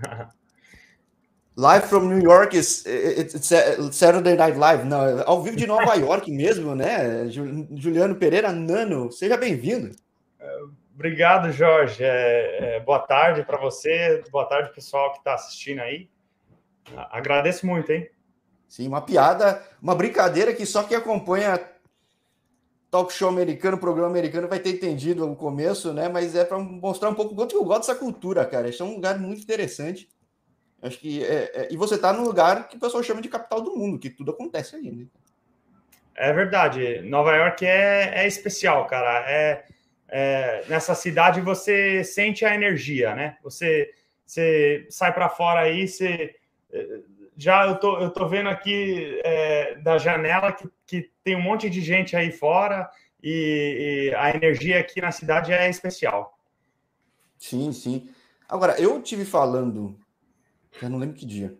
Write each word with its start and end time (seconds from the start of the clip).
Live 1.56 1.88
from 1.88 2.08
New 2.08 2.22
York 2.22 2.56
is 2.56 2.86
it's 2.86 3.52
Saturday 3.92 4.36
Night 4.36 4.56
Live. 4.56 4.84
Não, 4.84 5.04
é 5.04 5.24
ao 5.26 5.42
vivo 5.42 5.56
de 5.56 5.66
Nova 5.66 5.94
York 5.98 6.30
mesmo, 6.30 6.74
né? 6.74 7.28
Juliano 7.28 8.14
Pereira 8.14 8.50
Nano, 8.52 9.10
seja 9.12 9.36
bem-vindo. 9.36 9.94
Obrigado, 11.00 11.50
Jorge. 11.50 12.04
É, 12.04 12.76
é, 12.76 12.80
boa 12.80 12.98
tarde 12.98 13.42
para 13.42 13.58
você, 13.58 14.22
boa 14.30 14.44
tarde, 14.44 14.70
pessoal 14.74 15.12
que 15.12 15.18
está 15.18 15.32
assistindo 15.32 15.80
aí. 15.80 16.10
Agradeço 17.10 17.66
muito, 17.66 17.90
hein? 17.90 18.06
Sim, 18.68 18.86
uma 18.86 19.00
piada, 19.00 19.62
uma 19.80 19.94
brincadeira 19.94 20.52
que 20.52 20.66
só 20.66 20.82
quem 20.82 20.98
acompanha 20.98 21.58
talk 22.90 23.12
show 23.12 23.28
americano, 23.28 23.78
programa 23.78 24.08
americano, 24.08 24.48
vai 24.48 24.58
ter 24.58 24.70
entendido 24.70 25.30
o 25.30 25.36
começo, 25.36 25.92
né? 25.92 26.08
Mas 26.08 26.34
é 26.34 26.44
para 26.44 26.58
mostrar 26.58 27.08
um 27.08 27.14
pouco 27.14 27.34
quanto 27.34 27.54
eu 27.54 27.64
gosto 27.64 27.86
dessa 27.86 27.94
cultura, 27.94 28.44
cara. 28.44 28.68
Isso 28.68 28.82
é 28.82 28.86
um 28.86 28.94
lugar 28.94 29.18
muito 29.18 29.42
interessante. 29.42 30.08
Acho 30.82 30.98
que 30.98 31.22
é, 31.24 31.50
é, 31.54 31.68
e 31.70 31.76
você 31.76 31.94
está 31.94 32.12
no 32.12 32.24
lugar 32.24 32.68
que 32.68 32.76
o 32.76 32.80
pessoal 32.80 33.02
chama 33.02 33.22
de 33.22 33.28
capital 33.28 33.60
do 33.60 33.76
mundo, 33.76 33.98
que 33.98 34.10
tudo 34.10 34.32
acontece 34.32 34.74
ali. 34.74 34.90
Né? 34.90 35.06
É 36.16 36.32
verdade. 36.32 37.02
Nova 37.02 37.34
York 37.36 37.64
é, 37.64 38.12
é 38.22 38.26
especial, 38.26 38.86
cara. 38.86 39.24
É, 39.30 39.64
é 40.08 40.64
nessa 40.68 40.94
cidade 40.94 41.40
você 41.40 42.02
sente 42.02 42.44
a 42.44 42.54
energia, 42.54 43.14
né? 43.14 43.36
Você, 43.42 43.90
você 44.26 44.86
sai 44.90 45.12
para 45.12 45.28
fora 45.28 45.60
aí, 45.60 45.86
você 45.86 46.34
já 47.40 47.66
eu 47.66 47.76
tô, 47.76 47.98
eu 47.98 48.10
tô 48.10 48.28
vendo 48.28 48.48
aqui 48.48 49.20
é, 49.24 49.76
da 49.76 49.98
janela 49.98 50.52
que, 50.52 50.70
que 50.86 51.10
tem 51.24 51.36
um 51.36 51.42
monte 51.42 51.70
de 51.70 51.80
gente 51.80 52.14
aí 52.14 52.30
fora 52.30 52.90
e, 53.22 54.10
e 54.10 54.14
a 54.14 54.34
energia 54.34 54.78
aqui 54.78 55.00
na 55.00 55.10
cidade 55.10 55.52
é 55.52 55.68
especial. 55.68 56.38
Sim, 57.38 57.72
sim. 57.72 58.08
Agora, 58.48 58.80
eu 58.80 59.00
tive 59.00 59.24
falando 59.24 59.98
eu 60.82 60.88
não 60.88 60.98
lembro 60.98 61.16
que 61.16 61.26
dia, 61.26 61.58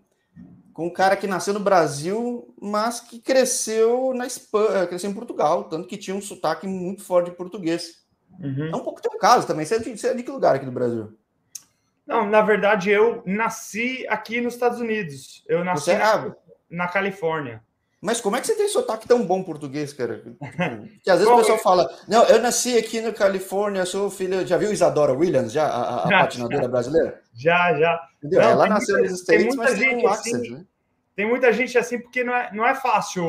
com 0.72 0.86
um 0.86 0.92
cara 0.92 1.16
que 1.16 1.26
nasceu 1.26 1.52
no 1.52 1.60
Brasil, 1.60 2.54
mas 2.60 3.00
que 3.00 3.18
cresceu 3.18 4.14
na 4.14 4.26
Espanha, 4.26 4.86
cresceu 4.86 5.10
em 5.10 5.14
Portugal, 5.14 5.64
tanto 5.64 5.88
que 5.88 5.98
tinha 5.98 6.16
um 6.16 6.22
sotaque 6.22 6.66
muito 6.66 7.02
forte 7.02 7.30
de 7.30 7.36
português. 7.36 8.02
Uhum. 8.38 8.70
É 8.72 8.76
um 8.76 8.82
pouco 8.82 9.02
teu 9.02 9.18
caso 9.18 9.46
também. 9.46 9.66
Você 9.66 9.74
é, 9.74 9.78
de, 9.78 9.96
você 9.96 10.08
é 10.08 10.14
de 10.14 10.22
que 10.22 10.30
lugar 10.30 10.54
aqui 10.54 10.64
do 10.64 10.72
Brasil? 10.72 11.18
Não, 12.10 12.28
na 12.28 12.42
verdade, 12.42 12.90
eu 12.90 13.22
nasci 13.24 14.04
aqui 14.08 14.40
nos 14.40 14.54
Estados 14.54 14.80
Unidos. 14.80 15.44
Eu 15.46 15.64
nasci 15.64 15.84
você, 15.84 15.96
na, 15.96 16.26
é 16.26 16.32
na 16.68 16.88
Califórnia. 16.88 17.62
Mas 18.00 18.20
como 18.20 18.34
é 18.34 18.40
que 18.40 18.48
você 18.48 18.56
tem 18.56 18.66
sotaque 18.66 19.06
tão 19.06 19.24
bom 19.24 19.44
português, 19.44 19.92
cara? 19.92 20.24
Que 21.04 21.08
às 21.08 21.20
vezes 21.20 21.32
o 21.32 21.36
pessoal 21.36 21.58
fala, 21.58 21.88
não, 22.08 22.24
eu 22.24 22.42
nasci 22.42 22.76
aqui 22.76 23.00
na 23.00 23.12
Califórnia, 23.12 23.86
sou 23.86 24.10
filho. 24.10 24.44
Já 24.44 24.58
viu 24.58 24.72
Isadora 24.72 25.12
Williams, 25.12 25.52
já, 25.52 25.68
a, 25.68 26.04
a 26.04 26.08
patinadora 26.08 26.66
brasileira? 26.66 27.22
Já, 27.32 27.78
já. 27.78 28.08
Entendeu? 28.18 28.40
Não, 28.40 28.50
Ela 28.50 28.66
nasceu 28.66 28.96
muita, 28.96 29.10
nos 29.12 29.20
States, 29.20 29.54
mas 29.54 29.78
gente 29.78 29.88
tem 29.88 30.04
um 30.04 30.08
accent, 30.08 30.34
assim, 30.34 30.50
né? 30.50 30.64
Tem 31.14 31.28
muita 31.28 31.52
gente 31.52 31.78
assim, 31.78 32.00
porque 32.00 32.24
não 32.24 32.34
é, 32.34 32.50
não 32.52 32.66
é 32.66 32.74
fácil 32.74 33.24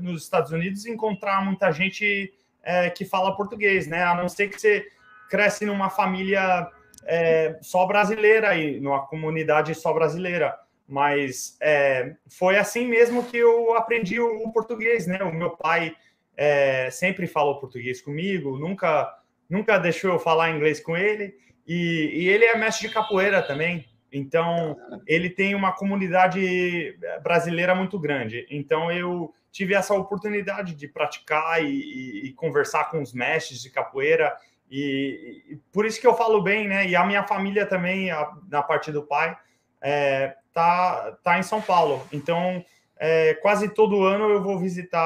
nos 0.00 0.24
Estados 0.24 0.50
Unidos 0.50 0.86
encontrar 0.86 1.44
muita 1.44 1.70
gente 1.70 2.34
é, 2.64 2.90
que 2.90 3.04
fala 3.04 3.36
português, 3.36 3.86
né? 3.86 4.02
A 4.02 4.16
não 4.16 4.28
ser 4.28 4.48
que 4.48 4.60
você 4.60 4.84
cresce 5.30 5.64
numa 5.64 5.88
família 5.88 6.68
é, 7.06 7.58
só 7.60 7.86
brasileira 7.86 8.50
aí, 8.50 8.80
numa 8.80 9.06
comunidade 9.06 9.74
só 9.74 9.92
brasileira. 9.92 10.56
Mas 10.86 11.56
é, 11.60 12.14
foi 12.28 12.58
assim 12.58 12.86
mesmo 12.86 13.24
que 13.24 13.38
eu 13.38 13.74
aprendi 13.74 14.20
o, 14.20 14.44
o 14.44 14.52
português, 14.52 15.06
né? 15.06 15.22
O 15.22 15.32
meu 15.32 15.50
pai 15.50 15.94
é, 16.36 16.90
sempre 16.90 17.26
falou 17.26 17.58
português 17.58 18.00
comigo, 18.00 18.58
nunca 18.58 19.18
nunca 19.48 19.78
deixou 19.78 20.12
eu 20.12 20.18
falar 20.18 20.50
inglês 20.50 20.80
com 20.80 20.96
ele, 20.96 21.34
e, 21.66 22.10
e, 22.14 22.28
ele 22.28 22.44
é 22.44 22.56
mestre 22.56 22.88
de 22.88 22.94
capoeira 22.94 23.42
também, 23.42 23.86
então 24.12 24.76
ele 25.06 25.30
tem 25.30 25.54
uma 25.54 25.72
comunidade 25.72 26.98
brasileira 27.22 27.74
muito 27.74 27.98
grande, 27.98 28.46
então 28.50 28.90
eu 28.90 29.32
tive 29.52 29.74
essa 29.74 29.94
oportunidade 29.94 30.74
de 30.74 30.88
praticar 30.88 31.62
e, 31.62 31.68
e, 31.68 32.26
e 32.26 32.32
conversar 32.32 32.90
com 32.90 33.00
os 33.00 33.12
mestres 33.12 33.62
de 33.62 33.70
capoeira, 33.70 34.36
e, 34.76 35.60
por 35.72 35.86
isso 35.86 36.00
que 36.00 36.06
eu 36.06 36.16
falo 36.16 36.42
bem, 36.42 36.66
né? 36.66 36.86
E 36.86 36.96
a 36.96 37.06
minha 37.06 37.22
família 37.24 37.64
também, 37.64 38.10
a, 38.10 38.36
na 38.48 38.62
parte 38.62 38.90
do 38.90 39.02
pai, 39.04 39.36
é, 39.80 40.36
tá, 40.52 41.16
tá 41.22 41.38
em 41.38 41.42
São 41.42 41.62
Paulo. 41.62 42.04
Então, 42.12 42.64
é, 42.96 43.34
quase 43.34 43.68
todo 43.68 44.02
ano 44.02 44.30
eu 44.30 44.42
vou 44.42 44.58
visitar 44.58 45.00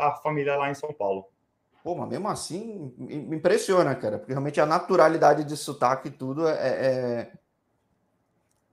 a 0.00 0.18
família 0.22 0.56
lá 0.56 0.70
em 0.70 0.74
São 0.74 0.92
Paulo. 0.92 1.26
Pô, 1.82 1.94
mas 1.94 2.08
mesmo 2.08 2.28
assim, 2.28 2.94
me 2.96 3.36
impressiona, 3.36 3.94
cara, 3.94 4.18
porque 4.18 4.32
realmente 4.32 4.60
a 4.60 4.66
naturalidade 4.66 5.44
de 5.44 5.56
sotaque 5.56 6.08
e 6.08 6.12
tudo 6.12 6.46
é, 6.46 6.52
é, 6.52 7.32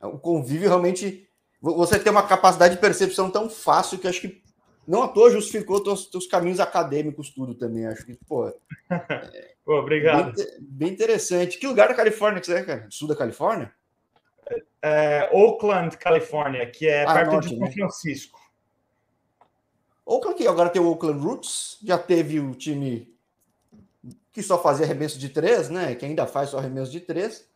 é. 0.02 0.06
O 0.06 0.20
convívio 0.20 0.70
realmente. 0.70 1.28
Você 1.62 1.98
tem 1.98 2.12
uma 2.12 2.28
capacidade 2.28 2.76
de 2.76 2.82
percepção 2.82 3.32
tão 3.32 3.50
fácil 3.50 3.98
que 3.98 4.08
acho 4.08 4.22
que 4.22 4.44
não 4.88 5.02
à 5.02 5.08
toa 5.08 5.32
justificou 5.32 5.82
teus, 5.82 6.06
teus 6.08 6.28
caminhos 6.28 6.60
acadêmicos, 6.60 7.32
tudo 7.32 7.56
também. 7.56 7.88
Acho 7.88 8.06
que, 8.06 8.16
pô. 8.28 8.48
É, 8.48 9.55
pô 9.66 9.80
obrigado. 9.80 10.34
Bem, 10.36 10.48
bem, 10.60 10.90
interessante. 10.90 11.58
Que 11.58 11.68
lugar 11.68 11.90
da 11.90 11.96
Califórnia 11.96 12.40
que 12.40 12.46
você 12.46 12.54
é, 12.54 12.64
cara? 12.64 12.88
Sul 12.90 13.08
da 13.08 13.16
Califórnia? 13.16 13.74
é, 14.86 15.30
Oakland, 15.34 15.98
Califórnia, 15.98 16.70
que 16.70 16.88
é 16.88 17.04
ah, 17.06 17.14
perto 17.14 17.32
norte, 17.32 17.50
de 17.50 17.56
São 17.56 17.66
né? 17.66 17.72
Francisco. 17.72 18.40
Oakland, 20.06 20.38
que 20.38 20.48
agora 20.48 20.70
tem 20.70 20.80
o 20.80 20.88
Oakland 20.88 21.20
Roots, 21.26 21.80
já 21.84 21.98
teve 21.98 22.40
o 22.40 22.54
time 22.54 23.12
que 24.32 24.44
só 24.44 24.62
fazia 24.62 24.86
arremesso 24.86 25.18
de 25.18 25.30
três, 25.30 25.70
né? 25.70 25.96
Que 25.96 26.06
ainda 26.06 26.28
faz 26.28 26.50
só 26.50 26.60
arremesso 26.60 26.92
de 26.92 27.00
três. 27.00 27.50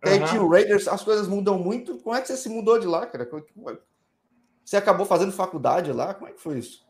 Tem 0.00 0.22
uhum. 0.22 0.44
o 0.44 0.48
Raiders, 0.48 0.86
as 0.86 1.02
coisas 1.02 1.26
mudam 1.26 1.58
muito. 1.58 1.98
Como 1.98 2.14
é 2.14 2.20
que 2.20 2.28
você 2.28 2.36
se 2.36 2.48
mudou 2.48 2.78
de 2.78 2.86
lá, 2.86 3.04
cara? 3.04 3.24
É 3.24 3.76
você 4.64 4.76
acabou 4.76 5.06
fazendo 5.06 5.32
faculdade 5.32 5.92
lá? 5.92 6.14
Como 6.14 6.28
é 6.28 6.32
que 6.32 6.40
foi 6.40 6.58
isso? 6.58 6.86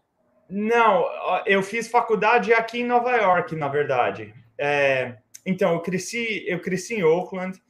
Não, 0.50 1.06
eu 1.46 1.62
fiz 1.62 1.88
faculdade 1.88 2.52
aqui 2.52 2.80
em 2.80 2.86
Nova 2.86 3.16
York, 3.16 3.56
na 3.56 3.68
verdade. 3.68 4.34
É, 4.58 5.16
então, 5.44 5.72
eu 5.74 5.80
cresci, 5.80 6.44
eu 6.46 6.60
cresci 6.60 6.94
em 6.94 7.04
Oakland. 7.04 7.60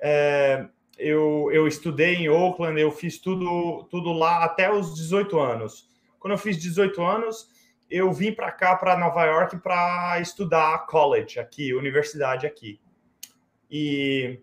É, 0.00 0.66
eu, 0.96 1.50
eu 1.52 1.66
estudei 1.68 2.16
em 2.16 2.28
Oakland, 2.28 2.80
eu 2.80 2.90
fiz 2.90 3.18
tudo, 3.18 3.84
tudo 3.90 4.12
lá 4.12 4.44
até 4.44 4.72
os 4.72 4.94
18 4.94 5.38
anos. 5.38 5.88
Quando 6.18 6.32
eu 6.32 6.38
fiz 6.38 6.56
18 6.56 7.02
anos, 7.02 7.48
eu 7.90 8.12
vim 8.12 8.32
para 8.32 8.50
cá, 8.50 8.74
para 8.76 8.98
Nova 8.98 9.24
York, 9.24 9.58
para 9.58 10.18
estudar 10.20 10.86
college 10.86 11.38
aqui, 11.38 11.72
universidade 11.72 12.46
aqui. 12.46 12.80
E, 13.70 14.40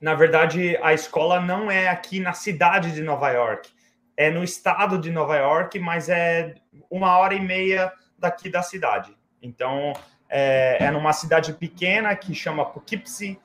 na 0.00 0.14
verdade, 0.14 0.76
a 0.82 0.92
escola 0.92 1.40
não 1.40 1.70
é 1.70 1.88
aqui 1.88 2.20
na 2.20 2.32
cidade 2.32 2.92
de 2.92 3.02
Nova 3.02 3.30
York, 3.30 3.70
é 4.16 4.30
no 4.30 4.42
estado 4.42 4.98
de 4.98 5.10
Nova 5.10 5.36
York, 5.36 5.78
mas 5.78 6.08
é 6.08 6.54
uma 6.90 7.16
hora 7.16 7.34
e 7.34 7.40
meia 7.40 7.92
daqui 8.18 8.50
da 8.50 8.62
cidade. 8.62 9.16
Então, 9.40 9.94
é, 10.30 10.84
é 10.84 10.90
numa 10.90 11.12
cidade 11.12 11.52
pequena 11.52 12.14
que 12.14 12.34
chama 12.34 12.64
Poughkeepsie, 12.64 13.38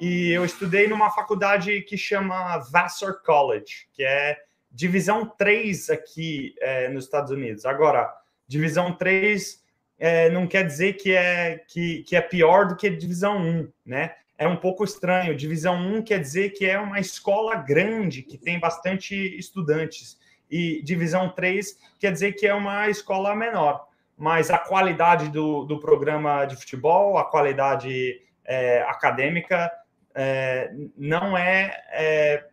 e 0.00 0.30
eu 0.30 0.44
estudei 0.44 0.86
numa 0.86 1.10
faculdade 1.10 1.82
que 1.82 1.96
chama 1.96 2.58
Vassar 2.70 3.14
College, 3.24 3.88
que 3.92 4.04
é 4.04 4.38
divisão 4.70 5.26
3 5.26 5.90
aqui 5.90 6.54
é, 6.60 6.88
nos 6.88 7.04
Estados 7.04 7.32
Unidos. 7.32 7.64
Agora, 7.64 8.08
divisão 8.46 8.92
3 8.92 9.60
é, 9.98 10.30
não 10.30 10.46
quer 10.46 10.64
dizer 10.64 10.92
que 10.92 11.12
é, 11.12 11.58
que, 11.66 12.04
que 12.04 12.14
é 12.14 12.20
pior 12.20 12.68
do 12.68 12.76
que 12.76 12.88
divisão 12.88 13.38
1, 13.38 13.72
né? 13.84 14.14
É 14.38 14.46
um 14.46 14.56
pouco 14.56 14.84
estranho. 14.84 15.34
Divisão 15.34 15.74
1 15.74 16.02
quer 16.02 16.20
dizer 16.20 16.50
que 16.50 16.64
é 16.64 16.78
uma 16.78 17.00
escola 17.00 17.56
grande, 17.56 18.22
que 18.22 18.38
tem 18.38 18.60
bastante 18.60 19.16
estudantes. 19.36 20.16
E 20.48 20.80
divisão 20.84 21.28
3 21.28 21.76
quer 21.98 22.12
dizer 22.12 22.32
que 22.34 22.46
é 22.46 22.54
uma 22.54 22.88
escola 22.88 23.34
menor. 23.34 23.87
Mas 24.18 24.50
a 24.50 24.58
qualidade 24.58 25.28
do, 25.28 25.64
do 25.64 25.78
programa 25.78 26.44
de 26.44 26.56
futebol, 26.56 27.16
a 27.16 27.24
qualidade 27.24 28.20
é, 28.44 28.82
acadêmica 28.82 29.70
é, 30.14 30.72
não 30.96 31.38
é, 31.38 31.80
é, 31.92 32.44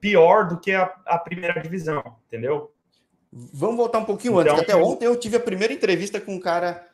pior 0.00 0.46
do 0.46 0.60
que 0.60 0.72
a, 0.72 0.84
a, 1.04 1.18
primeira 1.18 1.60
divisão, 1.60 2.02
entendeu? 2.28 2.72
Vamos 3.32 3.76
voltar 3.76 3.98
um 3.98 4.04
pouquinho 4.04 4.40
então, 4.40 4.54
antes. 4.54 4.62
Até 4.62 4.76
ontem 4.76 5.06
eu 5.06 5.16
tive 5.16 5.36
a 5.36 5.40
primeira 5.40 5.72
entrevista 5.72 6.20
com 6.20 6.34
um 6.34 6.40
cara 6.40 6.86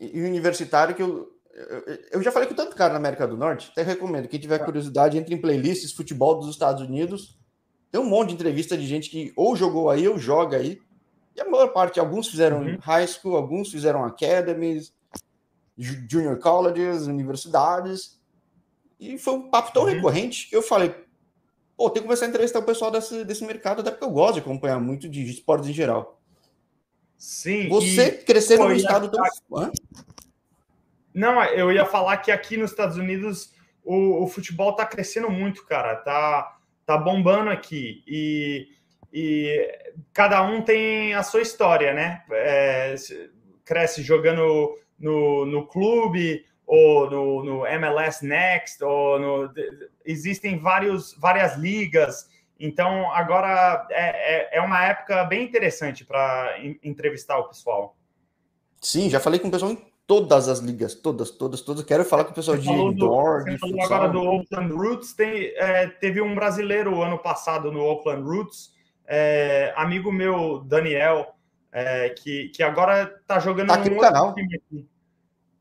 universitário 0.00 0.94
que 0.94 1.02
eu, 1.02 1.28
eu 2.10 2.22
já 2.22 2.32
falei 2.32 2.48
com 2.48 2.54
tanto 2.54 2.74
cara 2.74 2.92
na 2.92 2.98
América 2.98 3.26
do 3.26 3.36
Norte, 3.36 3.70
até 3.72 3.82
recomendo. 3.82 4.28
Quem 4.28 4.40
tiver 4.40 4.58
curiosidade, 4.64 5.18
entre 5.18 5.34
em 5.34 5.40
playlists 5.40 5.92
futebol 5.92 6.38
dos 6.38 6.48
Estados 6.48 6.82
Unidos. 6.82 7.38
Tem 7.90 8.00
um 8.00 8.08
monte 8.08 8.28
de 8.28 8.34
entrevista 8.34 8.76
de 8.76 8.86
gente 8.86 9.10
que 9.10 9.32
ou 9.36 9.56
jogou 9.56 9.90
aí 9.90 10.06
ou 10.08 10.16
joga 10.16 10.56
aí. 10.56 10.78
E 11.34 11.40
a 11.40 11.48
maior 11.48 11.68
parte, 11.68 12.00
alguns 12.00 12.28
fizeram 12.28 12.62
uhum. 12.62 12.78
high 12.80 13.06
school, 13.06 13.36
alguns 13.36 13.70
fizeram 13.70 14.04
academies, 14.04 14.92
junior 15.76 16.38
colleges, 16.38 17.06
universidades. 17.06 18.20
E 18.98 19.16
foi 19.16 19.34
um 19.34 19.50
papo 19.50 19.72
tão 19.72 19.84
uhum. 19.84 19.88
recorrente 19.88 20.48
que 20.48 20.56
eu 20.56 20.62
falei, 20.62 20.94
pô, 21.76 21.88
tem 21.88 22.02
que 22.02 22.06
começar 22.06 22.26
a 22.26 22.28
entrevistar 22.28 22.58
o 22.58 22.64
pessoal 22.64 22.90
desse, 22.90 23.24
desse 23.24 23.44
mercado, 23.44 23.80
até 23.80 23.90
porque 23.90 24.04
eu 24.04 24.10
gosto 24.10 24.34
de 24.34 24.40
acompanhar 24.40 24.78
muito 24.78 25.08
de 25.08 25.22
esportes 25.22 25.68
em 25.68 25.72
geral. 25.72 26.20
Sim. 27.16 27.68
Você 27.68 28.08
e, 28.08 28.24
crescer 28.24 28.58
num 28.58 28.72
estado 28.72 29.10
tão. 29.10 29.24
Hã? 29.54 29.70
Não, 31.14 31.42
eu 31.44 31.72
ia 31.72 31.84
falar 31.84 32.16
que 32.18 32.30
aqui 32.30 32.56
nos 32.56 32.70
Estados 32.70 32.96
Unidos 32.96 33.52
o, 33.84 34.24
o 34.24 34.26
futebol 34.26 34.74
tá 34.74 34.86
crescendo 34.86 35.30
muito, 35.30 35.66
cara. 35.66 35.96
Tá, 35.96 36.58
tá 36.86 36.96
bombando 36.96 37.50
aqui. 37.50 38.02
E, 38.06 38.68
e 39.12 39.70
cada 40.12 40.42
um 40.42 40.62
tem 40.62 41.14
a 41.14 41.22
sua 41.22 41.42
história, 41.42 41.92
né? 41.92 42.22
É, 42.30 42.94
cresce 43.64 44.02
jogando 44.02 44.78
no, 44.98 45.46
no 45.46 45.66
clube, 45.66 46.44
ou 46.66 47.10
no, 47.10 47.44
no 47.44 47.66
MLS 47.66 48.24
Next, 48.24 48.82
ou 48.84 49.18
no, 49.18 49.52
existem 50.04 50.58
vários, 50.58 51.14
várias 51.18 51.56
ligas. 51.56 52.28
Então, 52.60 53.10
agora 53.12 53.88
é, 53.90 54.56
é, 54.56 54.58
é 54.58 54.60
uma 54.60 54.84
época 54.84 55.24
bem 55.24 55.42
interessante 55.42 56.04
para 56.04 56.56
entrevistar 56.82 57.38
o 57.38 57.48
pessoal. 57.48 57.96
Sim, 58.80 59.10
já 59.10 59.18
falei 59.18 59.40
com 59.40 59.48
o 59.48 59.50
pessoal 59.50 59.72
em 59.72 59.90
todas 60.06 60.48
as 60.48 60.58
ligas, 60.58 60.94
todas, 60.94 61.30
todas, 61.30 61.60
todas. 61.60 61.84
Quero 61.84 62.04
falar 62.04 62.24
com 62.24 62.32
o 62.32 62.34
pessoal 62.34 62.56
de 62.56 62.68
indoor, 62.68 63.44
de 63.44 63.58
futsal. 63.58 63.84
agora 63.84 64.08
do 64.08 64.20
Oakland 64.20 64.72
Roots. 64.72 65.12
Tem, 65.12 65.52
é, 65.56 65.86
teve 65.86 66.20
um 66.20 66.34
brasileiro 66.34 67.02
ano 67.02 67.18
passado 67.18 67.72
no 67.72 67.80
Oakland 67.80 68.22
Roots, 68.22 68.72
é, 69.12 69.74
amigo 69.76 70.12
meu, 70.12 70.60
Daniel, 70.60 71.34
é, 71.72 72.10
que, 72.10 72.48
que 72.50 72.62
agora 72.62 73.12
está 73.20 73.40
jogando 73.40 73.66
tá 73.66 73.74
aqui 73.74 73.90
no 73.90 74.00
canal. 74.00 74.28
Aqui. 74.28 74.88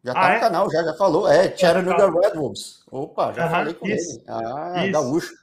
Já 0.03 0.13
tá 0.13 0.21
ah, 0.21 0.29
no 0.29 0.35
é? 0.35 0.39
canal, 0.39 0.71
já, 0.71 0.83
já 0.83 0.93
falou. 0.93 1.27
É, 1.27 1.57
Chattanooga 1.57 2.21
Red 2.21 2.35
Wolves. 2.35 2.83
Opa, 2.91 3.33
já 3.33 3.49
falei 3.49 3.73
com 3.73 3.87
isso, 3.87 4.17
ele. 4.19 4.23
Ah, 4.27 4.83
isso. 4.83 4.91
gaúcho. 4.91 5.33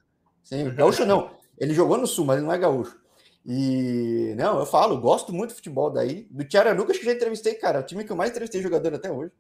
Sim, 0.45 0.73
gaúcho 0.73 1.05
não. 1.05 1.33
Ele 1.59 1.75
jogou 1.75 1.99
no 1.99 2.07
Sul, 2.07 2.25
mas 2.25 2.37
ele 2.37 2.47
não 2.47 2.55
é 2.55 2.59
gaúcho. 2.59 2.97
E, 3.45 4.35
não, 4.37 4.61
eu 4.61 4.67
falo, 4.67 5.01
gosto 5.01 5.33
muito 5.33 5.51
do 5.51 5.57
futebol 5.57 5.91
daí. 5.91 6.29
Do 6.31 6.49
Chattanooga, 6.49 6.93
acho 6.93 7.01
que 7.01 7.07
já 7.07 7.13
entrevistei, 7.13 7.55
cara. 7.55 7.81
O 7.81 7.83
time 7.83 8.05
que 8.05 8.13
eu 8.13 8.17
mais 8.17 8.31
entrevistei 8.31 8.63
jogador 8.63 8.95
até 8.95 9.11
hoje. 9.11 9.33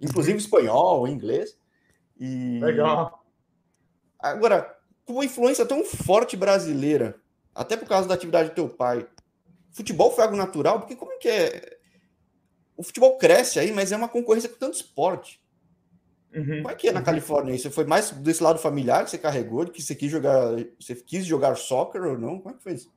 Inclusive 0.00 0.32
uhum. 0.32 0.38
espanhol, 0.38 1.06
inglês. 1.06 1.56
E... 2.18 2.58
Legal. 2.60 3.24
Agora, 4.18 4.76
com 5.04 5.12
uma 5.12 5.24
influência 5.24 5.64
tão 5.64 5.84
forte 5.84 6.36
brasileira, 6.36 7.14
até 7.54 7.76
por 7.76 7.88
causa 7.88 8.08
da 8.08 8.14
atividade 8.14 8.50
do 8.50 8.54
teu 8.54 8.68
pai, 8.68 9.06
futebol 9.70 10.10
foi 10.10 10.24
algo 10.24 10.36
natural? 10.36 10.80
Porque 10.80 10.96
como 10.96 11.18
que 11.18 11.28
é 11.28 11.78
o 12.76 12.82
futebol 12.82 13.18
cresce 13.18 13.60
aí, 13.60 13.72
mas 13.72 13.92
é 13.92 13.96
uma 13.96 14.08
concorrência 14.08 14.48
com 14.48 14.56
tanto 14.56 14.74
esporte. 14.74 15.38
Uhum, 16.34 16.62
Como 16.62 16.70
é 16.70 16.74
que 16.74 16.88
é 16.88 16.92
na. 16.92 17.02
Califórnia? 17.02 17.58
Você 17.58 17.70
foi 17.70 17.84
mais 17.84 18.10
desse 18.10 18.42
lado 18.42 18.58
familiar 18.58 19.04
que 19.04 19.10
você 19.10 19.18
carregou, 19.18 19.66
que 19.66 19.82
você 19.82 19.94
quis 19.94 20.10
jogar, 20.10 20.52
você 20.78 20.94
quis 20.94 21.26
jogar 21.26 21.56
soccer 21.56 22.02
ou 22.02 22.16
não? 22.16 22.38
Como 22.38 22.54
é 22.54 22.56
que 22.56 22.62
foi 22.62 22.72
isso? 22.72 22.90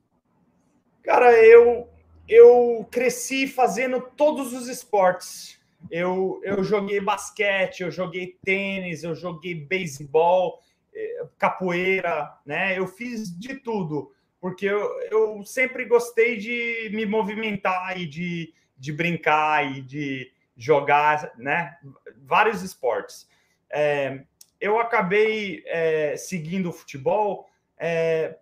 Cara, 1.02 1.32
eu 1.44 1.88
eu 2.26 2.86
cresci 2.90 3.46
fazendo 3.46 4.00
todos 4.16 4.52
os 4.52 4.68
esportes. 4.68 5.58
Eu, 5.90 6.40
eu 6.42 6.64
joguei 6.64 6.98
basquete, 6.98 7.82
eu 7.82 7.90
joguei 7.90 8.38
tênis, 8.42 9.04
eu 9.04 9.14
joguei 9.14 9.54
beisebol, 9.54 10.62
eh, 10.94 11.26
capoeira, 11.36 12.38
né? 12.46 12.78
Eu 12.78 12.86
fiz 12.86 13.30
de 13.38 13.56
tudo, 13.56 14.10
porque 14.44 14.66
eu, 14.66 15.00
eu 15.10 15.42
sempre 15.42 15.86
gostei 15.86 16.36
de 16.36 16.90
me 16.92 17.06
movimentar 17.06 17.98
e 17.98 18.04
de, 18.04 18.52
de 18.76 18.92
brincar 18.92 19.64
e 19.64 19.80
de 19.80 20.30
jogar, 20.54 21.32
né? 21.38 21.78
Vários 22.18 22.60
esportes. 22.60 23.26
É, 23.70 24.20
eu 24.60 24.78
acabei 24.78 25.62
é, 25.64 26.14
seguindo 26.18 26.68
o 26.68 26.72
futebol, 26.74 27.48
é, 27.78 28.36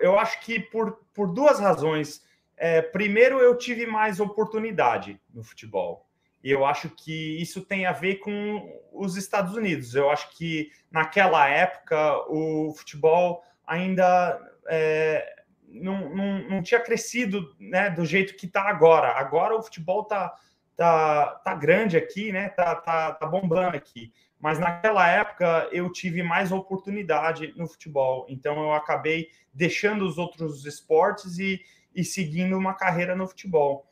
eu 0.00 0.18
acho 0.18 0.40
que 0.40 0.58
por, 0.58 1.04
por 1.12 1.30
duas 1.30 1.60
razões. 1.60 2.24
É, 2.56 2.80
primeiro, 2.80 3.38
eu 3.38 3.58
tive 3.58 3.84
mais 3.84 4.20
oportunidade 4.20 5.20
no 5.30 5.44
futebol. 5.44 6.08
E 6.42 6.50
eu 6.50 6.64
acho 6.64 6.88
que 6.88 7.38
isso 7.38 7.60
tem 7.60 7.84
a 7.84 7.92
ver 7.92 8.14
com 8.14 8.80
os 8.90 9.14
Estados 9.18 9.54
Unidos. 9.54 9.94
Eu 9.94 10.08
acho 10.08 10.34
que 10.38 10.72
naquela 10.90 11.46
época 11.46 12.16
o 12.30 12.72
futebol 12.74 13.44
ainda 13.66 14.40
é, 14.68 15.33
não, 15.74 16.14
não, 16.14 16.48
não 16.48 16.62
tinha 16.62 16.80
crescido 16.80 17.54
né, 17.58 17.90
do 17.90 18.04
jeito 18.04 18.36
que 18.36 18.46
está 18.46 18.62
agora. 18.62 19.08
Agora 19.12 19.56
o 19.56 19.62
futebol 19.62 20.02
está 20.02 20.34
tá, 20.76 21.26
tá 21.44 21.54
grande 21.54 21.96
aqui, 21.96 22.32
né? 22.32 22.48
Tá, 22.50 22.74
tá, 22.76 23.12
tá 23.12 23.26
bombando 23.26 23.76
aqui. 23.76 24.12
Mas 24.38 24.58
naquela 24.58 25.08
época 25.08 25.68
eu 25.72 25.90
tive 25.90 26.22
mais 26.22 26.52
oportunidade 26.52 27.52
no 27.56 27.66
futebol. 27.66 28.26
Então 28.28 28.62
eu 28.62 28.72
acabei 28.72 29.28
deixando 29.52 30.06
os 30.06 30.18
outros 30.18 30.64
esportes 30.64 31.38
e, 31.38 31.60
e 31.94 32.04
seguindo 32.04 32.56
uma 32.56 32.74
carreira 32.74 33.16
no 33.16 33.26
futebol. 33.26 33.88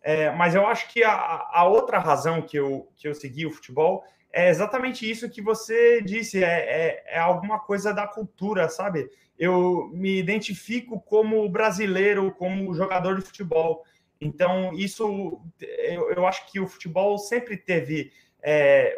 É, 0.00 0.30
mas 0.30 0.54
eu 0.54 0.64
acho 0.66 0.88
que 0.88 1.02
a, 1.02 1.12
a, 1.12 1.64
outra 1.64 1.98
razão 1.98 2.40
que 2.40 2.56
eu, 2.56 2.88
que 2.96 3.08
eu 3.08 3.14
segui 3.14 3.44
o 3.44 3.50
futebol 3.50 4.04
é 4.36 4.50
exatamente 4.50 5.10
isso 5.10 5.30
que 5.30 5.40
você 5.40 6.02
disse, 6.02 6.44
é, 6.44 6.48
é, 6.48 7.04
é 7.16 7.18
alguma 7.18 7.58
coisa 7.58 7.92
da 7.92 8.06
cultura, 8.06 8.68
sabe? 8.68 9.08
eu 9.38 9.90
me 9.92 10.18
identifico 10.18 11.00
como 11.00 11.48
brasileiro, 11.48 12.32
como 12.32 12.74
jogador 12.74 13.16
de 13.16 13.22
futebol. 13.22 13.84
Então, 14.20 14.72
isso 14.72 15.40
eu, 15.60 16.10
eu 16.10 16.26
acho 16.26 16.50
que 16.50 16.58
o 16.58 16.66
futebol 16.66 17.18
sempre 17.18 17.56
teve 17.56 18.12
é, 18.42 18.96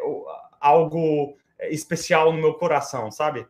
algo 0.59 1.37
especial 1.63 2.31
no 2.31 2.39
meu 2.39 2.53
coração, 2.53 3.11
sabe? 3.11 3.45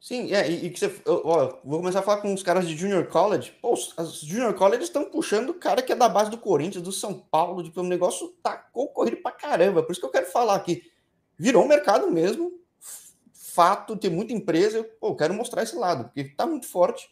Sim, 0.00 0.32
é, 0.32 0.50
e, 0.50 0.66
e 0.66 0.70
que 0.70 0.80
você. 0.80 0.90
Ó, 1.06 1.58
vou 1.62 1.80
começar 1.80 1.98
a 1.98 2.02
falar 2.02 2.22
com 2.22 2.32
os 2.32 2.42
caras 2.42 2.66
de 2.66 2.74
Junior 2.74 3.06
College. 3.06 3.52
Pô, 3.60 3.74
os 3.74 4.20
Junior 4.22 4.54
College 4.54 4.82
estão 4.82 5.04
puxando 5.04 5.50
o 5.50 5.54
cara 5.54 5.82
que 5.82 5.92
é 5.92 5.96
da 5.96 6.08
base 6.08 6.30
do 6.30 6.38
Corinthians, 6.38 6.82
do 6.82 6.90
São 6.90 7.14
Paulo, 7.14 7.62
de, 7.62 7.70
o 7.78 7.82
negócio 7.82 8.28
tá 8.42 8.56
concorrido 8.56 9.18
pra 9.18 9.30
caramba. 9.30 9.82
Por 9.82 9.92
isso 9.92 10.00
que 10.00 10.06
eu 10.06 10.10
quero 10.10 10.26
falar 10.26 10.54
aqui. 10.54 10.82
Virou 11.38 11.64
um 11.64 11.68
mercado 11.68 12.10
mesmo 12.10 12.60
fato, 13.60 13.96
tem 13.96 14.10
muita 14.10 14.32
empresa, 14.32 14.78
eu 14.78 14.84
pô, 14.84 15.14
quero 15.14 15.34
mostrar 15.34 15.62
esse 15.62 15.76
lado, 15.76 16.04
porque 16.04 16.20
está 16.20 16.46
muito 16.46 16.66
forte. 16.66 17.10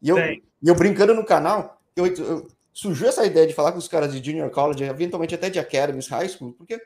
E 0.00 0.08
eu, 0.08 0.18
e 0.18 0.42
eu 0.62 0.74
brincando 0.74 1.14
no 1.14 1.24
canal, 1.24 1.80
eu, 1.96 2.06
eu, 2.06 2.48
surgiu 2.72 3.08
essa 3.08 3.26
ideia 3.26 3.46
de 3.46 3.54
falar 3.54 3.72
com 3.72 3.78
os 3.78 3.88
caras 3.88 4.12
de 4.12 4.24
Junior 4.24 4.50
College, 4.50 4.84
eventualmente 4.84 5.34
até 5.34 5.50
de 5.50 5.58
Academies 5.58 6.08
High 6.08 6.28
School, 6.28 6.52
porque 6.52 6.80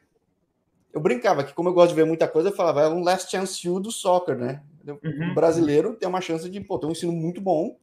eu 0.93 1.01
brincava 1.01 1.45
que, 1.45 1.53
como 1.53 1.69
eu 1.69 1.75
gosto 1.75 1.91
de 1.91 1.95
ver 1.95 2.07
muita 2.07 2.27
coisa, 2.27 2.49
eu 2.49 2.55
falava, 2.57 2.83
é 2.83 2.89
um 2.89 3.05
last 3.05 3.31
chance 3.31 3.67
you 3.67 3.79
do 3.79 3.93
soccer, 3.93 4.37
né? 4.37 4.63
Uhum. 4.93 5.31
O 5.31 5.35
brasileiro 5.35 5.95
tem 5.95 6.09
uma 6.09 6.21
chance 6.21 6.49
de 6.49 6.61
pô, 6.61 6.79
ter 6.79 6.87
um 6.87 6.93
ensino 6.93 7.13
muito 7.13 7.41
bom, 7.41 7.79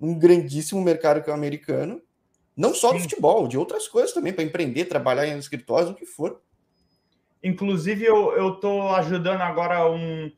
um 0.00 0.18
grandíssimo 0.18 0.80
mercado 0.82 1.22
que 1.22 1.30
é 1.30 1.32
o 1.32 1.36
americano, 1.36 2.00
não 2.56 2.74
só 2.74 2.90
Sim. 2.90 2.96
do 2.96 3.02
futebol, 3.02 3.48
de 3.48 3.58
outras 3.58 3.86
coisas 3.88 4.12
também, 4.12 4.32
para 4.32 4.44
empreender, 4.44 4.86
trabalhar 4.86 5.26
em 5.26 5.38
escritórios, 5.38 5.90
o 5.90 5.94
que 5.94 6.06
for. 6.06 6.40
Inclusive, 7.42 8.04
eu 8.04 8.54
estou 8.54 8.94
ajudando 8.94 9.42
agora 9.42 9.90
um, 9.90 10.32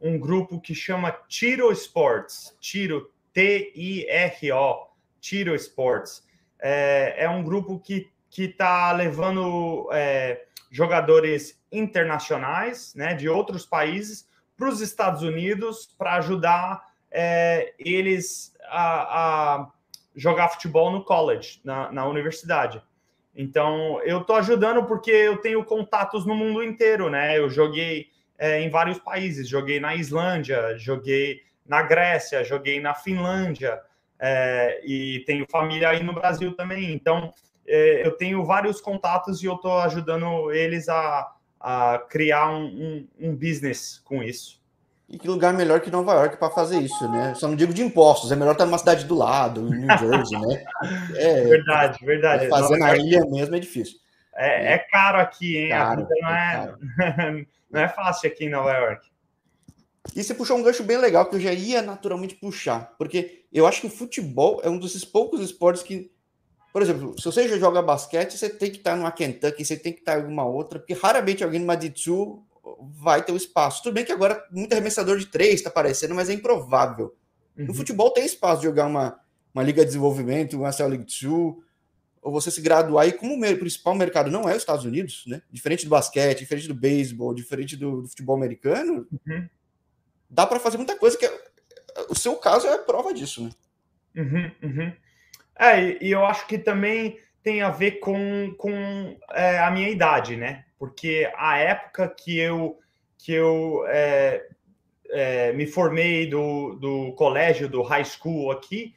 um 0.00 0.18
grupo 0.18 0.60
que 0.60 0.74
chama 0.74 1.10
Tiro 1.28 1.70
Sports. 1.72 2.56
Tiro, 2.60 3.10
T-I-R-O, 3.32 4.86
Tiro 5.20 5.54
Sports. 5.54 6.24
É, 6.60 7.24
é 7.24 7.28
um 7.28 7.42
grupo 7.42 7.78
que 7.80 8.10
está 8.38 8.92
levando 8.92 9.88
é, 9.92 10.46
jogadores 10.70 11.60
internacionais 11.70 12.94
né, 12.94 13.14
de 13.14 13.28
outros 13.28 13.66
países 13.66 14.28
para 14.56 14.68
os 14.68 14.80
Estados 14.80 15.22
Unidos 15.22 15.94
para 15.98 16.14
ajudar 16.14 16.82
é, 17.10 17.74
eles 17.78 18.54
a, 18.68 19.58
a, 19.58 19.68
jogar 20.14 20.48
futebol 20.48 20.90
no 20.90 21.04
college, 21.04 21.60
na, 21.64 21.92
na 21.92 22.06
universidade. 22.06 22.82
Então, 23.34 24.00
eu 24.02 24.22
estou 24.22 24.36
ajudando 24.36 24.84
porque 24.84 25.10
eu 25.10 25.36
tenho 25.36 25.62
contatos 25.64 26.24
no 26.24 26.34
mundo 26.34 26.62
inteiro, 26.62 27.10
né? 27.10 27.38
Eu 27.38 27.50
joguei 27.50 28.06
é, 28.38 28.62
em 28.62 28.70
vários 28.70 28.98
países, 28.98 29.48
joguei 29.48 29.78
na 29.78 29.94
Islândia, 29.94 30.76
joguei 30.78 31.42
na 31.66 31.82
Grécia, 31.82 32.44
joguei 32.44 32.80
na 32.80 32.94
Finlândia, 32.94 33.80
é, 34.18 34.80
e 34.84 35.20
tenho 35.26 35.46
família 35.50 35.90
aí 35.90 36.02
no 36.02 36.14
Brasil 36.14 36.54
também. 36.54 36.92
Então, 36.92 37.32
é, 37.66 38.06
eu 38.06 38.16
tenho 38.16 38.44
vários 38.44 38.80
contatos 38.80 39.42
e 39.42 39.46
eu 39.46 39.54
estou 39.54 39.78
ajudando 39.80 40.50
eles 40.52 40.88
a, 40.88 41.35
a 41.60 41.98
criar 42.08 42.50
um, 42.50 42.64
um, 42.66 43.08
um 43.28 43.34
business 43.34 44.00
com 44.04 44.22
isso. 44.22 44.60
E 45.08 45.18
que 45.18 45.28
lugar 45.28 45.52
melhor 45.52 45.80
que 45.80 45.90
Nova 45.90 46.14
York 46.14 46.36
para 46.36 46.50
fazer 46.50 46.80
isso, 46.80 47.08
né? 47.10 47.32
Só 47.34 47.46
não 47.46 47.54
digo 47.54 47.72
de 47.72 47.80
impostos, 47.80 48.32
é 48.32 48.36
melhor 48.36 48.52
estar 48.52 48.66
numa 48.66 48.78
cidade 48.78 49.04
do 49.04 49.14
lado, 49.14 49.68
em 49.72 49.86
New 49.86 49.98
Jersey, 49.98 50.38
né? 50.40 50.64
É, 51.14 51.44
verdade, 51.44 52.04
verdade. 52.04 52.48
Fazer 52.48 52.76
na 52.76 52.96
ilha 52.96 53.24
mesmo 53.26 53.54
é 53.54 53.60
difícil. 53.60 53.98
É, 54.34 54.74
é 54.74 54.78
caro 54.78 55.18
aqui, 55.18 55.56
hein? 55.56 55.68
Caro, 55.68 55.92
a 55.92 55.96
vida 55.96 56.14
não 56.20 56.28
é, 56.28 56.74
é 57.00 57.46
não 57.70 57.80
é 57.80 57.88
fácil 57.88 58.28
aqui 58.28 58.46
em 58.46 58.50
Nova 58.50 58.72
York. 58.72 59.08
E 60.14 60.22
você 60.22 60.34
puxou 60.34 60.56
um 60.56 60.62
gancho 60.62 60.82
bem 60.82 60.98
legal 60.98 61.26
que 61.26 61.36
eu 61.36 61.40
já 61.40 61.52
ia 61.52 61.82
naturalmente 61.82 62.34
puxar, 62.34 62.94
porque 62.98 63.44
eu 63.52 63.66
acho 63.66 63.80
que 63.80 63.86
o 63.86 63.90
futebol 63.90 64.60
é 64.62 64.68
um 64.68 64.78
desses 64.78 65.04
poucos 65.04 65.40
esportes 65.40 65.82
que, 65.82 66.10
por 66.76 66.82
exemplo, 66.82 67.18
se 67.18 67.24
você 67.24 67.48
já 67.48 67.56
joga 67.56 67.80
basquete, 67.80 68.36
você 68.36 68.50
tem 68.50 68.70
que 68.70 68.76
estar 68.76 68.94
numa 68.94 69.10
Kentucky, 69.10 69.64
você 69.64 69.78
tem 69.78 69.94
que 69.94 70.00
estar 70.00 70.18
em 70.18 70.20
alguma 70.20 70.44
outra, 70.44 70.78
porque 70.78 70.92
raramente 70.92 71.42
alguém 71.42 71.58
numa 71.58 71.74
D2 71.74 72.38
vai 73.00 73.24
ter 73.24 73.32
o 73.32 73.36
espaço. 73.36 73.82
Tudo 73.82 73.94
bem 73.94 74.04
que 74.04 74.12
agora 74.12 74.46
muito 74.50 74.74
arremessador 74.74 75.16
de 75.16 75.24
três 75.24 75.54
está 75.54 75.70
aparecendo, 75.70 76.14
mas 76.14 76.28
é 76.28 76.34
improvável. 76.34 77.16
Uhum. 77.56 77.68
No 77.68 77.72
futebol 77.72 78.10
tem 78.10 78.26
espaço 78.26 78.60
de 78.60 78.66
jogar 78.66 78.84
uma, 78.88 79.18
uma 79.54 79.62
Liga 79.62 79.80
de 79.80 79.86
Desenvolvimento, 79.86 80.58
uma 80.58 80.70
Cell 80.70 80.88
League 80.88 81.06
2, 81.06 81.56
ou 82.20 82.30
você 82.30 82.50
se 82.50 82.60
graduar. 82.60 83.08
E 83.08 83.12
como 83.12 83.42
o 83.42 83.58
principal 83.58 83.94
mercado 83.94 84.30
não 84.30 84.46
é 84.46 84.52
os 84.52 84.58
Estados 84.58 84.84
Unidos, 84.84 85.24
né? 85.26 85.40
diferente 85.50 85.86
do 85.86 85.88
basquete, 85.88 86.40
diferente 86.40 86.68
do 86.68 86.74
beisebol, 86.74 87.32
diferente 87.32 87.74
do, 87.74 88.02
do 88.02 88.08
futebol 88.08 88.36
americano, 88.36 89.08
uhum. 89.26 89.48
dá 90.28 90.46
para 90.46 90.60
fazer 90.60 90.76
muita 90.76 90.98
coisa 90.98 91.16
que 91.16 91.24
é, 91.24 91.40
o 92.10 92.14
seu 92.14 92.36
caso 92.36 92.66
é 92.66 92.76
prova 92.76 93.14
disso, 93.14 93.44
né? 93.44 93.50
Uhum, 94.14 94.50
uhum. 94.62 94.92
É, 95.58 96.02
e 96.04 96.10
eu 96.10 96.24
acho 96.24 96.46
que 96.46 96.58
também 96.58 97.18
tem 97.42 97.62
a 97.62 97.70
ver 97.70 98.00
com, 98.00 98.54
com 98.58 99.16
é, 99.30 99.58
a 99.60 99.70
minha 99.70 99.88
idade, 99.88 100.36
né? 100.36 100.64
Porque 100.78 101.30
a 101.36 101.58
época 101.58 102.08
que 102.08 102.38
eu, 102.38 102.78
que 103.18 103.32
eu 103.32 103.84
é, 103.88 104.46
é, 105.10 105.52
me 105.52 105.66
formei 105.66 106.28
do, 106.28 106.74
do 106.74 107.12
colégio, 107.12 107.68
do 107.68 107.82
high 107.82 108.04
school 108.04 108.50
aqui, 108.50 108.94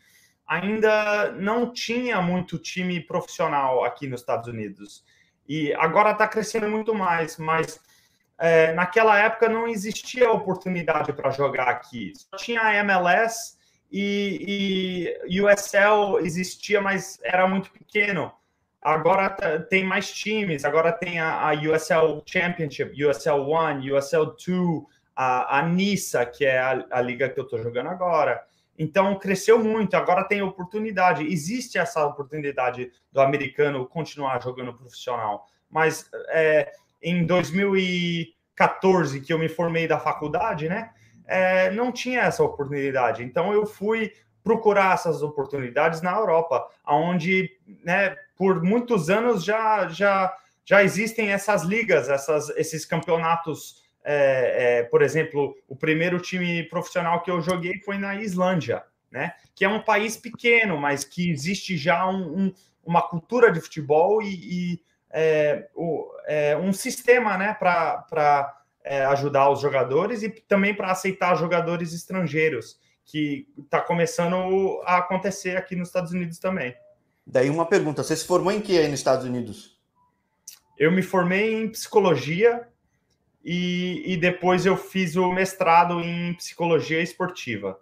ainda 0.47 1.31
não 1.33 1.71
tinha 1.71 2.21
muito 2.21 2.57
time 2.57 2.99
profissional 2.99 3.85
aqui 3.85 4.07
nos 4.07 4.21
Estados 4.21 4.47
Unidos. 4.47 5.05
E 5.47 5.73
agora 5.75 6.11
está 6.11 6.27
crescendo 6.27 6.67
muito 6.67 6.93
mais, 6.93 7.37
mas 7.37 7.79
é, 8.37 8.73
naquela 8.73 9.17
época 9.19 9.47
não 9.47 9.67
existia 9.67 10.31
oportunidade 10.31 11.13
para 11.13 11.29
jogar 11.29 11.67
aqui. 11.67 12.13
Só 12.15 12.35
tinha 12.35 12.61
a 12.61 12.75
MLS 12.77 13.58
e, 13.91 15.17
e 15.27 15.41
USL 15.41 16.19
existia, 16.19 16.79
mas 16.81 17.19
era 17.23 17.47
muito 17.47 17.71
pequeno. 17.71 18.31
Agora 18.81 19.59
tem 19.69 19.83
mais 19.83 20.11
times, 20.11 20.63
agora 20.63 20.91
tem 20.91 21.19
a, 21.19 21.49
a 21.49 21.53
USL 21.53 22.23
Championship, 22.25 23.03
USL 23.03 23.41
One, 23.49 23.91
USL 23.91 24.27
Two, 24.37 24.87
a, 25.15 25.59
a 25.59 25.63
Nissa, 25.63 26.25
que 26.25 26.45
é 26.45 26.59
a, 26.59 26.85
a 26.91 27.01
liga 27.01 27.27
que 27.27 27.39
eu 27.39 27.43
estou 27.43 27.61
jogando 27.61 27.89
agora. 27.89 28.41
Então 28.77 29.19
cresceu 29.19 29.61
muito, 29.61 29.95
agora 29.95 30.23
tem 30.23 30.41
oportunidade. 30.41 31.27
Existe 31.27 31.77
essa 31.77 32.05
oportunidade 32.05 32.89
do 33.11 33.19
americano 33.19 33.85
continuar 33.85 34.41
jogando 34.41 34.73
profissional. 34.73 35.45
Mas 35.69 36.09
é, 36.29 36.71
em 37.01 37.25
2014, 37.25 39.19
que 39.19 39.33
eu 39.33 39.39
me 39.39 39.49
formei 39.49 39.85
da 39.85 39.99
faculdade, 39.99 40.69
né? 40.69 40.91
É, 41.29 41.71
não 41.71 41.91
tinha 41.91 42.21
essa 42.21 42.43
oportunidade. 42.43 43.23
Então 43.23 43.53
eu 43.53 43.65
fui 43.65 44.11
procurar 44.43 44.95
essas 44.95 45.21
oportunidades 45.21 46.01
na 46.01 46.11
Europa, 46.11 46.67
onde, 46.87 47.51
né, 47.83 48.15
por 48.35 48.63
muitos 48.63 49.09
anos 49.09 49.43
já, 49.43 49.87
já, 49.89 50.33
já 50.65 50.83
existem 50.83 51.31
essas 51.31 51.63
ligas, 51.63 52.09
essas, 52.09 52.49
esses 52.57 52.85
campeonatos 52.85 53.83
é, 54.03 54.79
é, 54.79 54.83
por 54.83 55.01
exemplo, 55.01 55.55
o 55.67 55.75
primeiro 55.75 56.19
time 56.19 56.63
profissional 56.63 57.21
que 57.21 57.29
eu 57.29 57.41
joguei 57.41 57.79
foi 57.79 57.97
na 57.97 58.15
Islândia, 58.15 58.83
né? 59.11 59.33
Que 59.53 59.65
é 59.65 59.69
um 59.69 59.81
país 59.81 60.15
pequeno, 60.15 60.77
mas 60.77 61.03
que 61.03 61.29
existe 61.29 61.77
já 61.77 62.07
um, 62.07 62.45
um, 62.45 62.53
uma 62.83 63.01
cultura 63.01 63.51
de 63.51 63.59
futebol 63.59 64.21
e, 64.21 64.33
e 64.73 64.81
é, 65.11 65.67
o, 65.75 66.09
é, 66.25 66.55
um 66.57 66.71
sistema, 66.71 67.37
né, 67.37 67.53
para 67.53 68.58
é, 68.89 69.05
ajudar 69.05 69.51
os 69.51 69.61
jogadores 69.61 70.23
e 70.23 70.29
também 70.29 70.73
para 70.73 70.89
aceitar 70.89 71.35
jogadores 71.35 71.93
estrangeiros, 71.93 72.79
que 73.05 73.47
está 73.55 73.79
começando 73.79 74.81
a 74.83 74.97
acontecer 74.97 75.55
aqui 75.55 75.75
nos 75.75 75.89
Estados 75.89 76.11
Unidos 76.11 76.39
também. 76.39 76.75
Daí 77.25 77.51
uma 77.51 77.67
pergunta: 77.67 78.03
você 78.03 78.15
se 78.15 78.25
formou 78.25 78.51
em 78.51 78.59
que 78.59 78.79
aí 78.79 78.87
nos 78.87 78.99
Estados 78.99 79.25
Unidos? 79.25 79.79
Eu 80.75 80.91
me 80.91 81.03
formei 81.03 81.53
em 81.53 81.69
psicologia 81.69 82.67
e, 83.45 84.13
e 84.13 84.17
depois 84.17 84.65
eu 84.65 84.75
fiz 84.75 85.15
o 85.15 85.31
mestrado 85.31 86.01
em 86.01 86.33
psicologia 86.33 86.99
esportiva. 86.99 87.79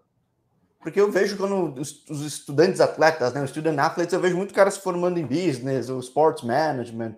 Porque 0.81 0.99
eu 0.99 1.09
vejo 1.09 1.37
quando 1.37 1.79
os, 1.79 2.05
os 2.09 2.21
estudantes 2.21 2.81
atletas, 2.81 3.33
né, 3.33 3.41
os 3.41 3.49
student 3.49 3.79
athletes, 3.79 4.13
eu 4.13 4.19
vejo 4.19 4.35
muito 4.35 4.53
caras 4.53 4.73
se 4.73 4.81
formando 4.81 5.17
em 5.17 5.25
business, 5.25 5.89
ou 5.89 6.01
sports 6.01 6.43
management. 6.43 7.15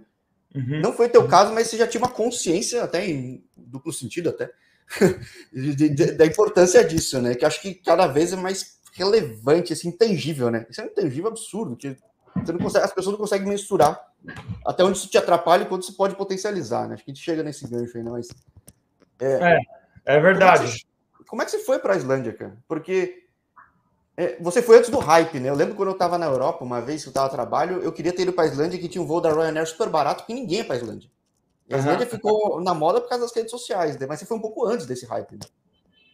Uhum. 0.56 0.82
Não 0.82 0.94
foi 0.94 1.10
teu 1.10 1.27
caso, 1.27 1.53
mas 1.53 1.68
você 1.68 1.77
já 1.77 1.88
tinha 1.88 2.01
uma 2.01 2.12
consciência, 2.12 2.84
até 2.84 3.08
em 3.08 3.44
duplo 3.56 3.94
sentido, 3.94 4.29
até, 4.29 4.51
de, 5.53 5.75
de, 5.75 6.12
da 6.13 6.25
importância 6.25 6.84
disso, 6.84 7.22
né? 7.22 7.36
Que 7.36 7.46
acho 7.46 7.62
que 7.62 7.75
cada 7.75 8.08
vez 8.08 8.34
é 8.34 8.36
mais 8.36 8.79
relevante, 8.94 9.74
assim, 9.74 9.89
intangível, 9.89 10.50
né? 10.50 10.65
Isso 10.70 10.82
é 10.82 10.84
um 10.84 10.88
intangível 10.88 11.29
absurdo, 11.29 11.75
que 11.75 11.96
você 12.36 12.51
não 12.51 12.60
consegue, 12.60 12.86
as 12.86 12.94
pessoas 12.94 13.13
não 13.13 13.20
conseguem 13.20 13.48
mensurar 13.48 14.00
até 14.65 14.84
onde 14.84 14.98
isso 14.98 15.10
te 15.10 15.18
atrapalha 15.18 15.63
e 15.63 15.65
quanto 15.65 15.84
isso 15.84 15.96
pode 15.96 16.15
potencializar, 16.15 16.88
né? 16.88 16.96
Acho 16.96 17.03
que 17.03 17.12
a 17.12 17.13
gente 17.13 17.24
chega 17.24 17.44
nesse 17.44 17.68
gancho 17.68 17.98
aí, 17.98 18.03
não, 18.03 18.13
mas. 18.13 18.27
É, 19.20 19.56
é, 19.56 20.15
é 20.18 20.20
verdade. 20.20 20.86
Como 21.27 21.41
é 21.41 21.46
que 21.46 21.51
você, 21.51 21.60
foi 21.60 21.79
para 21.79 21.94
a 21.94 21.98
Islândia, 21.98 22.34
cara? 22.34 22.58
Porque 22.68 23.24
é, 23.27 23.28
você 24.40 24.62
foi 24.62 24.78
antes 24.78 24.90
do 24.90 25.00
hype, 25.00 25.40
né? 25.40 25.50
Eu 25.50 25.56
lembro 25.56 25.76
quando 25.76 25.90
eu 25.90 25.94
estava 25.94 26.18
na 26.18 26.26
Europa, 26.26 26.64
uma 26.64 26.82
vez 26.82 27.04
que 27.04 27.08
eu 27.08 27.12
estava 27.12 27.28
a 27.28 27.30
trabalho, 27.30 27.82
eu 27.82 27.92
queria 27.92 28.12
ter 28.12 28.24
ido 28.24 28.34
para 28.34 28.44
a 28.44 28.48
Islândia, 28.48 28.80
que 28.80 28.90
tinha 28.90 29.02
um 29.02 29.08
voo 29.08 29.22
da 29.22 29.32
Ryanair 29.32 29.66
super 29.66 29.88
barato, 29.88 30.26
que 30.26 30.34
ninguém 30.34 30.58
ia 30.58 30.66
para 30.66 30.76
a 30.76 30.78
Islândia. 30.78 31.10
a 31.72 31.78
Islândia 31.78 32.06
uhum. 32.06 32.12
ficou 32.12 32.62
na 32.62 32.74
moda 32.74 33.00
por 33.00 33.08
causa 33.08 33.24
das 33.24 33.36
redes 33.36 33.52
sociais, 33.52 33.98
né? 33.98 34.06
mas 34.08 34.20
você 34.20 34.26
foi 34.26 34.38
um 34.38 34.42
pouco 34.42 34.66
antes 34.66 34.86
desse 34.86 35.06
hype, 35.06 35.34
né? 35.34 35.40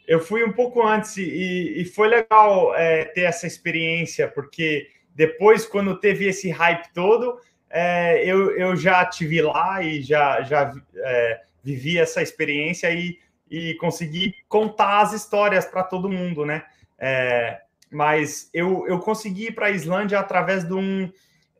Eu 0.07 0.19
fui 0.19 0.43
um 0.43 0.53
pouco 0.53 0.85
antes 0.85 1.17
e, 1.17 1.81
e 1.81 1.85
foi 1.85 2.07
legal 2.07 2.75
é, 2.75 3.05
ter 3.05 3.21
essa 3.21 3.47
experiência, 3.47 4.27
porque 4.27 4.87
depois, 5.15 5.65
quando 5.65 5.99
teve 5.99 6.27
esse 6.27 6.49
hype 6.51 6.93
todo, 6.93 7.39
é, 7.69 8.23
eu, 8.23 8.51
eu 8.55 8.75
já 8.75 9.03
tive 9.05 9.41
lá 9.41 9.81
e 9.81 10.01
já, 10.01 10.43
já 10.43 10.73
é, 10.95 11.41
vivi 11.63 11.97
essa 11.97 12.21
experiência 12.21 12.91
e, 12.91 13.17
e 13.49 13.73
consegui 13.75 14.35
contar 14.47 15.01
as 15.01 15.13
histórias 15.13 15.65
para 15.65 15.83
todo 15.83 16.07
mundo, 16.07 16.45
né? 16.45 16.63
É, 16.99 17.61
mas 17.95 18.49
eu, 18.53 18.85
eu 18.87 18.99
consegui 18.99 19.47
ir 19.47 19.55
para 19.55 19.67
a 19.67 19.71
Islândia 19.71 20.19
através 20.19 20.65
de 20.65 20.73
um, 20.73 21.09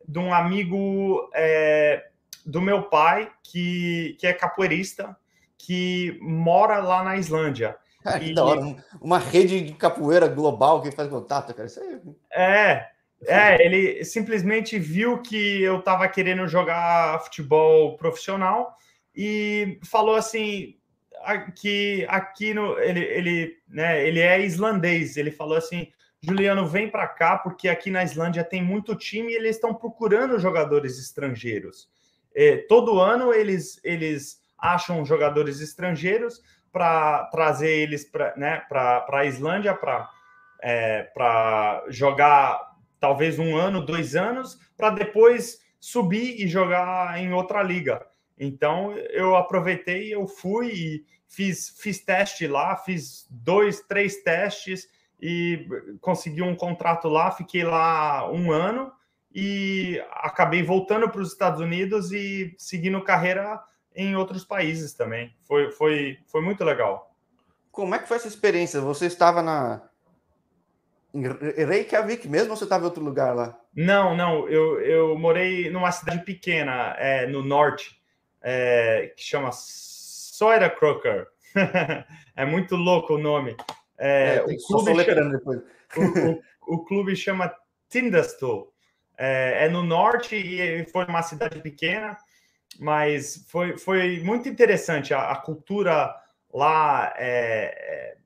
de 0.06 0.18
um 0.18 0.34
amigo 0.34 1.30
é, 1.34 2.08
do 2.44 2.60
meu 2.60 2.82
pai, 2.82 3.32
que, 3.42 4.14
que 4.20 4.26
é 4.26 4.34
capoeirista, 4.34 5.16
que 5.56 6.18
mora 6.20 6.78
lá 6.80 7.02
na 7.02 7.16
Islândia. 7.16 7.74
Ah, 8.04 8.18
que 8.18 8.26
e, 8.26 8.34
da 8.34 8.44
hora, 8.44 8.76
uma 9.00 9.18
rede 9.18 9.62
de 9.62 9.72
capoeira 9.72 10.28
global 10.28 10.82
que 10.82 10.90
faz 10.90 11.08
contato, 11.08 11.54
cara. 11.54 11.66
Isso 11.66 11.80
aí... 11.80 11.98
É, 12.30 12.86
é, 13.24 13.64
ele 13.64 14.04
simplesmente 14.04 14.78
viu 14.78 15.22
que 15.22 15.62
eu 15.62 15.78
estava 15.78 16.06
querendo 16.06 16.46
jogar 16.46 17.18
futebol 17.24 17.96
profissional 17.96 18.76
e 19.14 19.80
falou 19.82 20.16
assim 20.16 20.76
que 21.56 22.06
aqui 22.08 22.52
no 22.52 22.78
ele 22.78 23.00
ele, 23.00 23.56
né, 23.66 24.06
ele 24.06 24.20
é 24.20 24.44
islandês. 24.44 25.16
Ele 25.16 25.30
falou 25.30 25.56
assim: 25.56 25.88
"Juliano, 26.22 26.66
vem 26.66 26.90
para 26.90 27.06
cá 27.06 27.38
porque 27.38 27.68
aqui 27.68 27.90
na 27.90 28.04
Islândia 28.04 28.44
tem 28.44 28.62
muito 28.62 28.94
time 28.94 29.32
e 29.32 29.36
eles 29.36 29.56
estão 29.56 29.74
procurando 29.74 30.38
jogadores 30.38 30.98
estrangeiros. 30.98 31.88
É, 32.34 32.58
todo 32.68 33.00
ano 33.00 33.32
eles 33.32 33.80
eles 33.84 34.40
acham 34.58 35.04
jogadores 35.04 35.60
estrangeiros 35.60 36.42
para 36.72 37.24
trazer 37.26 37.70
eles 37.70 38.04
para 38.04 38.36
né, 38.36 38.62
a 38.70 39.24
Islândia 39.24 39.74
para 39.74 40.10
é, 40.62 41.10
jogar 41.88 42.76
talvez 43.00 43.38
um 43.38 43.56
ano, 43.56 43.84
dois 43.84 44.16
anos, 44.16 44.58
para 44.76 44.90
depois 44.90 45.60
subir 45.78 46.42
e 46.42 46.48
jogar 46.48 47.18
em 47.18 47.32
outra 47.32 47.62
liga. 47.62 48.04
Então 48.38 48.92
eu 48.92 49.36
aproveitei, 49.36 50.12
eu 50.12 50.26
fui 50.26 50.72
e 50.72 51.04
fiz, 51.26 51.74
fiz 51.78 52.04
teste 52.04 52.46
lá, 52.46 52.76
fiz 52.76 53.26
dois, 53.30 53.80
três 53.80 54.22
testes 54.22 54.88
e 55.20 55.66
consegui 56.00 56.42
um 56.42 56.54
contrato 56.54 57.08
lá, 57.08 57.30
fiquei 57.30 57.64
lá 57.64 58.30
um 58.30 58.50
ano 58.52 58.92
e 59.34 60.02
acabei 60.10 60.62
voltando 60.62 61.08
para 61.08 61.20
os 61.20 61.32
Estados 61.32 61.60
Unidos 61.60 62.12
e 62.12 62.54
seguindo 62.58 63.02
carreira 63.02 63.60
em 63.94 64.16
outros 64.16 64.44
países 64.44 64.94
também. 64.94 65.34
Foi, 65.42 65.70
foi, 65.72 66.18
foi 66.26 66.40
muito 66.42 66.64
legal. 66.64 67.14
Como 67.70 67.94
é 67.94 67.98
que 67.98 68.08
foi 68.08 68.16
essa 68.16 68.28
experiência? 68.28 68.80
Você 68.80 69.06
estava 69.06 69.42
na, 69.42 69.82
em 71.16 71.64
Reykjavik 71.64 72.28
mesmo 72.28 72.50
ou 72.50 72.56
você 72.56 72.64
estava 72.64 72.84
em 72.84 72.86
outro 72.86 73.02
lugar 73.02 73.34
lá? 73.34 73.58
Não, 73.74 74.14
não. 74.14 74.48
Eu, 74.48 74.80
eu 74.80 75.18
morei 75.18 75.70
numa 75.70 75.90
cidade 75.90 76.24
pequena, 76.24 76.94
é, 76.98 77.26
no 77.26 77.42
norte, 77.42 77.98
é, 78.42 79.12
que 79.16 79.22
chama 79.22 79.50
Crocker. 80.78 81.26
é 82.36 82.44
muito 82.44 82.76
louco 82.76 83.14
o 83.14 83.18
nome. 83.18 83.56
É, 83.98 84.36
é, 84.36 84.42
o, 84.42 84.56
clube 84.66 85.04
chama, 85.04 85.40
o, 85.96 86.00
o, 86.00 86.74
o, 86.74 86.84
clube 86.84 87.16
chama. 87.16 87.54
É, 89.18 89.64
é, 89.64 89.68
no 89.68 89.82
norte 89.82 90.36
e 90.36 90.84
foi 90.90 91.06
uma 91.06 91.22
cidade 91.22 91.60
pequena, 91.60 92.18
mas 92.78 93.46
foi, 93.48 93.78
foi 93.78 94.20
muito 94.20 94.48
interessante. 94.48 95.14
A, 95.14 95.30
a 95.30 95.36
cultura 95.36 96.14
lá 96.52 97.14
é, 97.16 98.12
é 98.12 98.16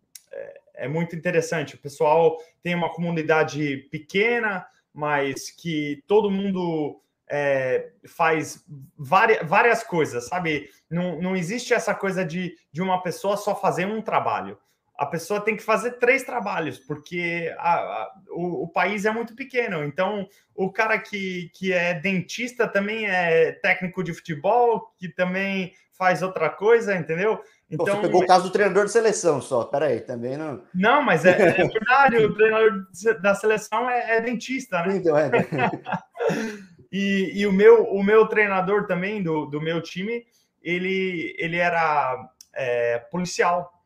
é 0.80 0.88
muito 0.88 1.14
interessante. 1.14 1.74
O 1.74 1.78
pessoal 1.78 2.38
tem 2.62 2.74
uma 2.74 2.92
comunidade 2.92 3.86
pequena, 3.90 4.66
mas 4.92 5.50
que 5.50 6.02
todo 6.06 6.30
mundo 6.30 7.00
é, 7.28 7.92
faz 8.08 8.64
várias, 8.96 9.46
várias 9.46 9.84
coisas, 9.84 10.26
sabe? 10.26 10.70
Não, 10.90 11.20
não 11.20 11.36
existe 11.36 11.74
essa 11.74 11.94
coisa 11.94 12.24
de, 12.24 12.56
de 12.72 12.80
uma 12.80 13.02
pessoa 13.02 13.36
só 13.36 13.54
fazer 13.54 13.86
um 13.86 14.00
trabalho. 14.00 14.58
A 15.00 15.06
pessoa 15.06 15.40
tem 15.40 15.56
que 15.56 15.62
fazer 15.62 15.92
três 15.92 16.24
trabalhos, 16.24 16.78
porque 16.78 17.50
a, 17.56 17.78
a, 17.78 18.14
o, 18.32 18.64
o, 18.64 18.68
país 18.68 19.06
é 19.06 19.10
muito 19.10 19.34
pequeno. 19.34 19.82
Então, 19.82 20.28
o 20.54 20.70
cara 20.70 20.98
que, 20.98 21.50
que 21.54 21.72
é 21.72 21.94
dentista 21.94 22.68
também 22.68 23.06
é 23.06 23.52
técnico 23.52 24.04
de 24.04 24.12
futebol, 24.12 24.92
que 24.98 25.08
também 25.08 25.72
faz 25.96 26.22
outra 26.22 26.50
coisa, 26.50 26.94
entendeu? 26.94 27.40
Então, 27.70 27.96
você 27.96 28.02
pegou 28.02 28.22
o 28.22 28.26
caso 28.26 28.44
do 28.44 28.50
treinador 28.50 28.84
de 28.84 28.92
seleção 28.92 29.40
só, 29.40 29.64
peraí, 29.64 30.02
também 30.02 30.36
não. 30.36 30.62
Não, 30.74 31.02
mas 31.02 31.24
é, 31.24 31.30
é 31.30 31.66
verdade, 31.66 32.16
o 32.18 32.34
treinador 32.34 32.86
da 33.22 33.34
seleção 33.34 33.88
é, 33.88 34.18
é 34.18 34.20
dentista, 34.20 34.82
né? 34.82 34.96
Então, 34.96 35.16
é. 35.16 35.30
e, 36.92 37.40
e 37.40 37.46
o, 37.46 37.52
meu, 37.52 37.84
o 37.84 38.02
meu 38.02 38.26
treinador 38.26 38.86
também 38.86 39.22
do, 39.22 39.46
do 39.46 39.62
meu 39.62 39.80
time, 39.80 40.26
ele, 40.62 41.34
ele 41.38 41.56
era 41.56 42.18
é, 42.52 42.98
policial. 43.10 43.79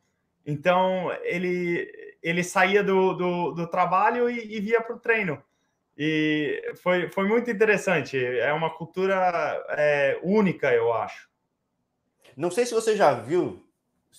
Então 0.46 1.10
ele, 1.22 1.90
ele 2.22 2.44
saía 2.44 2.82
do, 2.82 3.14
do, 3.14 3.52
do 3.52 3.66
trabalho 3.66 4.28
e, 4.28 4.56
e 4.56 4.60
via 4.60 4.80
para 4.80 4.96
o 4.96 4.98
treino. 4.98 5.42
E 5.96 6.72
foi, 6.82 7.08
foi 7.08 7.26
muito 7.26 7.50
interessante. 7.50 8.22
É 8.22 8.52
uma 8.52 8.70
cultura 8.70 9.14
é, 9.70 10.18
única, 10.22 10.72
eu 10.72 10.92
acho. 10.92 11.28
Não 12.36 12.50
sei 12.50 12.66
se 12.66 12.74
você 12.74 12.96
já 12.96 13.14
viu, 13.14 13.64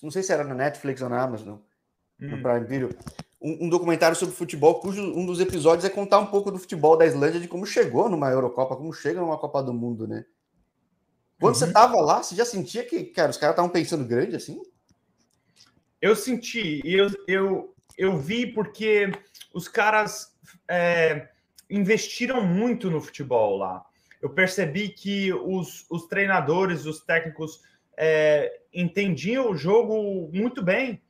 não 0.01 0.09
sei 0.09 0.23
se 0.23 0.31
era 0.31 0.43
na 0.43 0.55
Netflix 0.55 1.01
ou 1.01 1.09
na 1.09 1.21
Amazon, 1.21 1.55
hum. 1.55 1.59
no 2.19 2.41
Prime 2.41 2.65
Video, 2.65 2.89
um, 3.41 3.65
um, 3.65 3.69
documentário 3.69 4.15
sobre 4.15 4.33
futebol, 4.33 4.79
cujo 4.79 5.01
um 5.01 5.25
dos 5.25 5.41
episódios 5.41 5.83
é 5.83 5.89
contar 5.89 6.19
um 6.19 6.27
pouco 6.27 6.49
do 6.49 6.57
futebol 6.57 6.97
da 6.97 7.05
Islândia, 7.05 7.41
de 7.41 7.47
como 7.47 7.65
chegou 7.65 8.09
numa 8.09 8.29
Eurocopa, 8.29 8.77
como 8.77 8.93
chega 8.93 9.19
numa 9.19 9.37
Copa 9.37 9.61
do 9.61 9.73
Mundo, 9.73 10.07
né? 10.07 10.25
Quando 11.39 11.55
uhum. 11.55 11.59
você 11.59 11.71
tava 11.71 11.99
lá, 11.99 12.23
você 12.23 12.33
já 12.33 12.45
sentia 12.45 12.85
que, 12.85 13.03
cara, 13.03 13.29
os 13.29 13.37
caras 13.37 13.53
estavam 13.53 13.69
pensando 13.69 14.05
grande 14.05 14.37
assim? 14.37 14.61
Eu 16.05 16.15
senti, 16.15 16.83
eu, 16.85 17.09
eu, 17.27 17.75
eu 17.97 18.15
vi 18.15 18.45
porque 18.45 19.11
os 19.51 19.67
caras 19.67 20.37
é, 20.69 21.29
investiram 21.67 22.45
muito 22.45 22.91
no 22.91 23.01
futebol 23.01 23.57
lá. 23.57 23.83
Eu 24.21 24.29
percebi 24.29 24.89
que 24.89 25.33
os, 25.33 25.83
os 25.89 26.05
treinadores, 26.05 26.85
os 26.85 27.03
técnicos 27.03 27.59
é, 27.97 28.55
entendiam 28.71 29.49
o 29.49 29.57
jogo 29.57 30.29
muito 30.31 30.61
bem. 30.61 31.01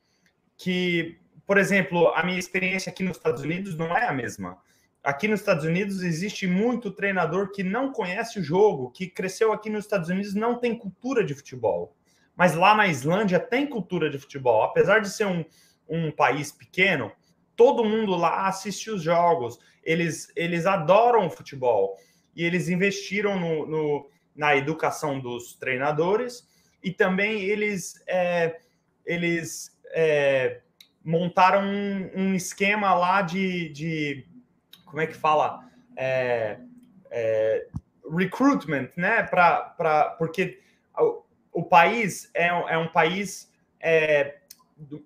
Que, 0.56 1.18
por 1.46 1.58
exemplo, 1.58 2.08
a 2.14 2.22
minha 2.22 2.38
experiência 2.38 2.88
aqui 2.88 3.02
nos 3.02 3.18
Estados 3.18 3.42
Unidos 3.42 3.76
não 3.76 3.94
é 3.94 4.06
a 4.06 4.14
mesma. 4.14 4.56
Aqui 5.04 5.28
nos 5.28 5.40
Estados 5.40 5.66
Unidos 5.66 6.02
existe 6.02 6.46
muito 6.46 6.90
treinador 6.90 7.52
que 7.52 7.62
não 7.62 7.92
conhece 7.92 8.40
o 8.40 8.42
jogo, 8.42 8.90
que 8.92 9.06
cresceu 9.06 9.52
aqui 9.52 9.68
nos 9.68 9.84
Estados 9.84 10.08
Unidos 10.08 10.32
não 10.32 10.58
tem 10.58 10.74
cultura 10.74 11.22
de 11.22 11.34
futebol. 11.34 11.94
Mas 12.36 12.54
lá 12.54 12.74
na 12.74 12.86
Islândia 12.86 13.40
tem 13.40 13.66
cultura 13.66 14.10
de 14.10 14.18
futebol. 14.18 14.62
Apesar 14.62 15.00
de 15.00 15.08
ser 15.08 15.26
um, 15.26 15.44
um 15.88 16.10
país 16.10 16.52
pequeno, 16.52 17.10
todo 17.56 17.84
mundo 17.84 18.14
lá 18.14 18.46
assiste 18.46 18.90
os 18.90 19.02
jogos. 19.02 19.58
Eles, 19.82 20.30
eles 20.36 20.66
adoram 20.66 21.30
futebol. 21.30 21.96
E 22.34 22.44
eles 22.44 22.68
investiram 22.68 23.40
no, 23.40 23.66
no 23.66 24.10
na 24.36 24.54
educação 24.54 25.18
dos 25.18 25.54
treinadores 25.54 26.46
e 26.82 26.92
também 26.92 27.42
eles, 27.42 28.02
é, 28.06 28.60
eles 29.04 29.76
é, 29.92 30.60
montaram 31.02 31.64
um, 31.64 32.10
um, 32.14 32.34
esquema 32.34 32.94
lá 32.94 33.22
de, 33.22 33.70
de 33.70 34.26
como 34.84 35.00
é 35.00 35.06
que 35.06 35.14
fala? 35.14 35.64
É, 35.96 36.58
é, 37.10 37.66
recruitment, 38.14 38.90
né? 38.96 39.22
Pra, 39.22 39.60
pra, 39.60 40.10
porque 40.10 40.60
o, 41.60 41.62
país 41.64 42.30
é, 42.34 42.46
é 42.46 42.78
um 42.78 42.88
país 42.88 43.50
é, 43.80 44.36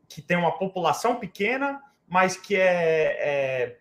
que 0.09 0.21
tem 0.21 0.37
uma 0.37 0.52
população 0.52 1.16
pequena, 1.16 1.80
mas 2.09 2.37
que 2.37 2.57
é, 2.57 2.66
é, 2.66 3.76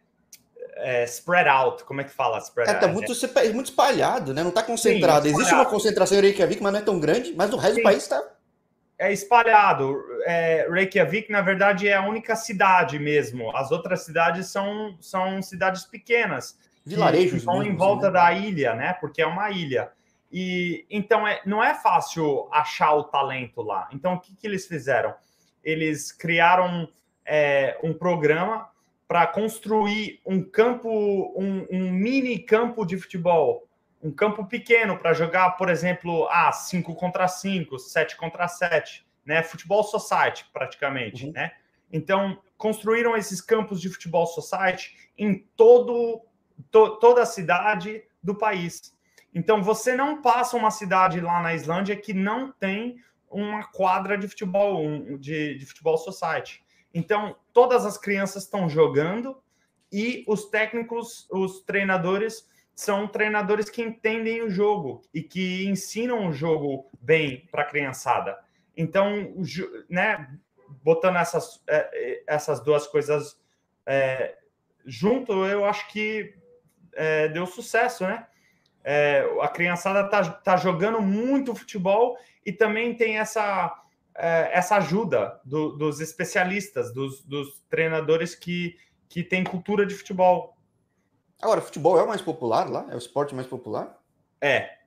é 0.75 1.03
spread 1.05 1.49
out. 1.49 1.83
Como 1.83 2.01
é 2.01 2.03
que 2.03 2.11
fala? 2.11 2.37
Spread 2.39 2.69
é, 2.69 2.73
tá 2.75 2.87
muito, 2.87 3.11
muito 3.53 3.69
espalhado, 3.69 4.33
né? 4.33 4.43
Não 4.43 4.49
está 4.49 4.63
concentrado. 4.63 5.27
Sim, 5.27 5.33
Existe 5.33 5.53
uma 5.53 5.65
concentração 5.65 6.17
em 6.17 6.21
Reykjavik, 6.21 6.61
mas 6.61 6.73
não 6.73 6.79
é 6.79 6.83
tão 6.83 6.99
grande, 6.99 7.33
mas 7.35 7.51
o 7.51 7.57
resto 7.57 7.75
Sim. 7.75 7.81
do 7.81 7.83
país 7.83 8.03
está 8.03 8.23
é 8.99 9.13
espalhado. 9.13 9.97
É, 10.25 10.67
Reykjavik, 10.69 11.31
na 11.31 11.41
verdade, 11.41 11.87
é 11.87 11.95
a 11.95 12.05
única 12.05 12.35
cidade 12.35 12.99
mesmo. 12.99 13.55
As 13.55 13.71
outras 13.71 14.03
cidades 14.03 14.47
são, 14.47 14.97
são 14.99 15.41
cidades 15.41 15.85
pequenas. 15.85 16.59
Vilarejos. 16.85 17.39
Estão 17.39 17.63
em 17.63 17.75
volta 17.75 18.07
né? 18.07 18.13
da 18.13 18.33
ilha, 18.33 18.75
né? 18.75 18.93
Porque 18.99 19.21
é 19.21 19.25
uma 19.25 19.49
ilha. 19.49 19.89
E 20.31 20.85
então 20.89 21.27
é, 21.27 21.41
não 21.45 21.63
é 21.63 21.73
fácil 21.73 22.47
achar 22.51 22.93
o 22.93 23.03
talento 23.03 23.61
lá. 23.61 23.89
Então, 23.91 24.13
o 24.13 24.19
que, 24.19 24.35
que 24.35 24.45
eles 24.45 24.67
fizeram? 24.67 25.13
Eles 25.63 26.11
criaram 26.11 26.87
é, 27.25 27.77
um 27.83 27.93
programa 27.93 28.69
para 29.07 29.25
construir 29.25 30.21
um 30.25 30.43
campo, 30.43 30.89
um, 31.35 31.65
um 31.71 31.91
mini 31.91 32.37
campo 32.39 32.85
de 32.85 32.97
futebol 32.97 33.67
um 34.01 34.11
campo 34.11 34.45
pequeno 34.45 34.97
para 34.97 35.13
jogar, 35.13 35.51
por 35.51 35.69
exemplo, 35.69 36.27
ah, 36.29 36.51
5 36.51 36.95
contra 36.95 37.27
5, 37.27 37.77
7 37.77 38.15
contra 38.15 38.47
7, 38.47 39.05
né? 39.25 39.43
Futebol 39.43 39.83
society, 39.83 40.45
praticamente, 40.53 41.25
uhum. 41.25 41.33
né? 41.33 41.51
Então, 41.91 42.39
construíram 42.57 43.17
esses 43.17 43.41
campos 43.41 43.81
de 43.81 43.89
futebol 43.89 44.25
society 44.25 44.95
em 45.17 45.39
todo, 45.55 46.21
to, 46.71 46.97
toda 46.97 47.23
a 47.23 47.25
cidade 47.25 48.03
do 48.23 48.35
país. 48.35 48.95
Então, 49.33 49.61
você 49.61 49.95
não 49.95 50.21
passa 50.21 50.57
uma 50.57 50.71
cidade 50.71 51.19
lá 51.19 51.41
na 51.41 51.53
Islândia 51.53 51.95
que 51.95 52.13
não 52.13 52.51
tem 52.51 52.97
uma 53.29 53.63
quadra 53.63 54.17
de 54.17 54.27
futebol, 54.27 54.81
de, 55.17 55.55
de 55.55 55.65
futebol 55.65 55.97
society. 55.97 56.63
Então, 56.93 57.35
todas 57.53 57.85
as 57.85 57.97
crianças 57.97 58.43
estão 58.43 58.67
jogando 58.67 59.37
e 59.91 60.23
os 60.27 60.45
técnicos, 60.45 61.27
os 61.29 61.61
treinadores 61.61 62.47
são 62.73 63.07
treinadores 63.07 63.69
que 63.69 63.81
entendem 63.81 64.41
o 64.41 64.49
jogo 64.49 65.01
e 65.13 65.21
que 65.21 65.67
ensinam 65.67 66.27
o 66.27 66.33
jogo 66.33 66.89
bem 67.01 67.47
para 67.51 67.63
a 67.63 67.65
criançada. 67.65 68.39
Então, 68.75 69.35
né, 69.89 70.29
botando 70.81 71.17
essas, 71.17 71.61
é, 71.67 71.89
é, 71.91 72.23
essas 72.25 72.63
duas 72.63 72.87
coisas 72.87 73.39
é, 73.85 74.37
junto, 74.85 75.45
eu 75.45 75.65
acho 75.65 75.87
que 75.89 76.33
é, 76.93 77.27
deu 77.27 77.45
sucesso, 77.45 78.05
né? 78.05 78.25
É, 78.83 79.27
a 79.41 79.47
criançada 79.47 80.03
tá, 80.09 80.23
tá 80.29 80.57
jogando 80.57 81.01
muito 81.01 81.55
futebol 81.55 82.17
e 82.45 82.51
também 82.51 82.95
tem 82.95 83.17
essa, 83.17 83.75
é, 84.15 84.49
essa 84.53 84.77
ajuda 84.77 85.39
do, 85.43 85.77
dos 85.77 85.99
especialistas, 85.99 86.93
dos, 86.93 87.23
dos 87.23 87.61
treinadores 87.69 88.35
que, 88.35 88.77
que 89.07 89.23
têm 89.23 89.43
cultura 89.43 89.85
de 89.85 89.95
futebol. 89.95 90.57
Agora, 91.41 91.59
o 91.59 91.63
futebol 91.63 91.97
é 91.97 92.03
o 92.03 92.07
mais 92.07 92.21
popular 92.21 92.69
lá? 92.69 92.87
É 92.89 92.95
o 92.95 92.97
esporte 92.97 93.33
mais 93.33 93.47
popular? 93.47 93.97
É. 94.41 94.77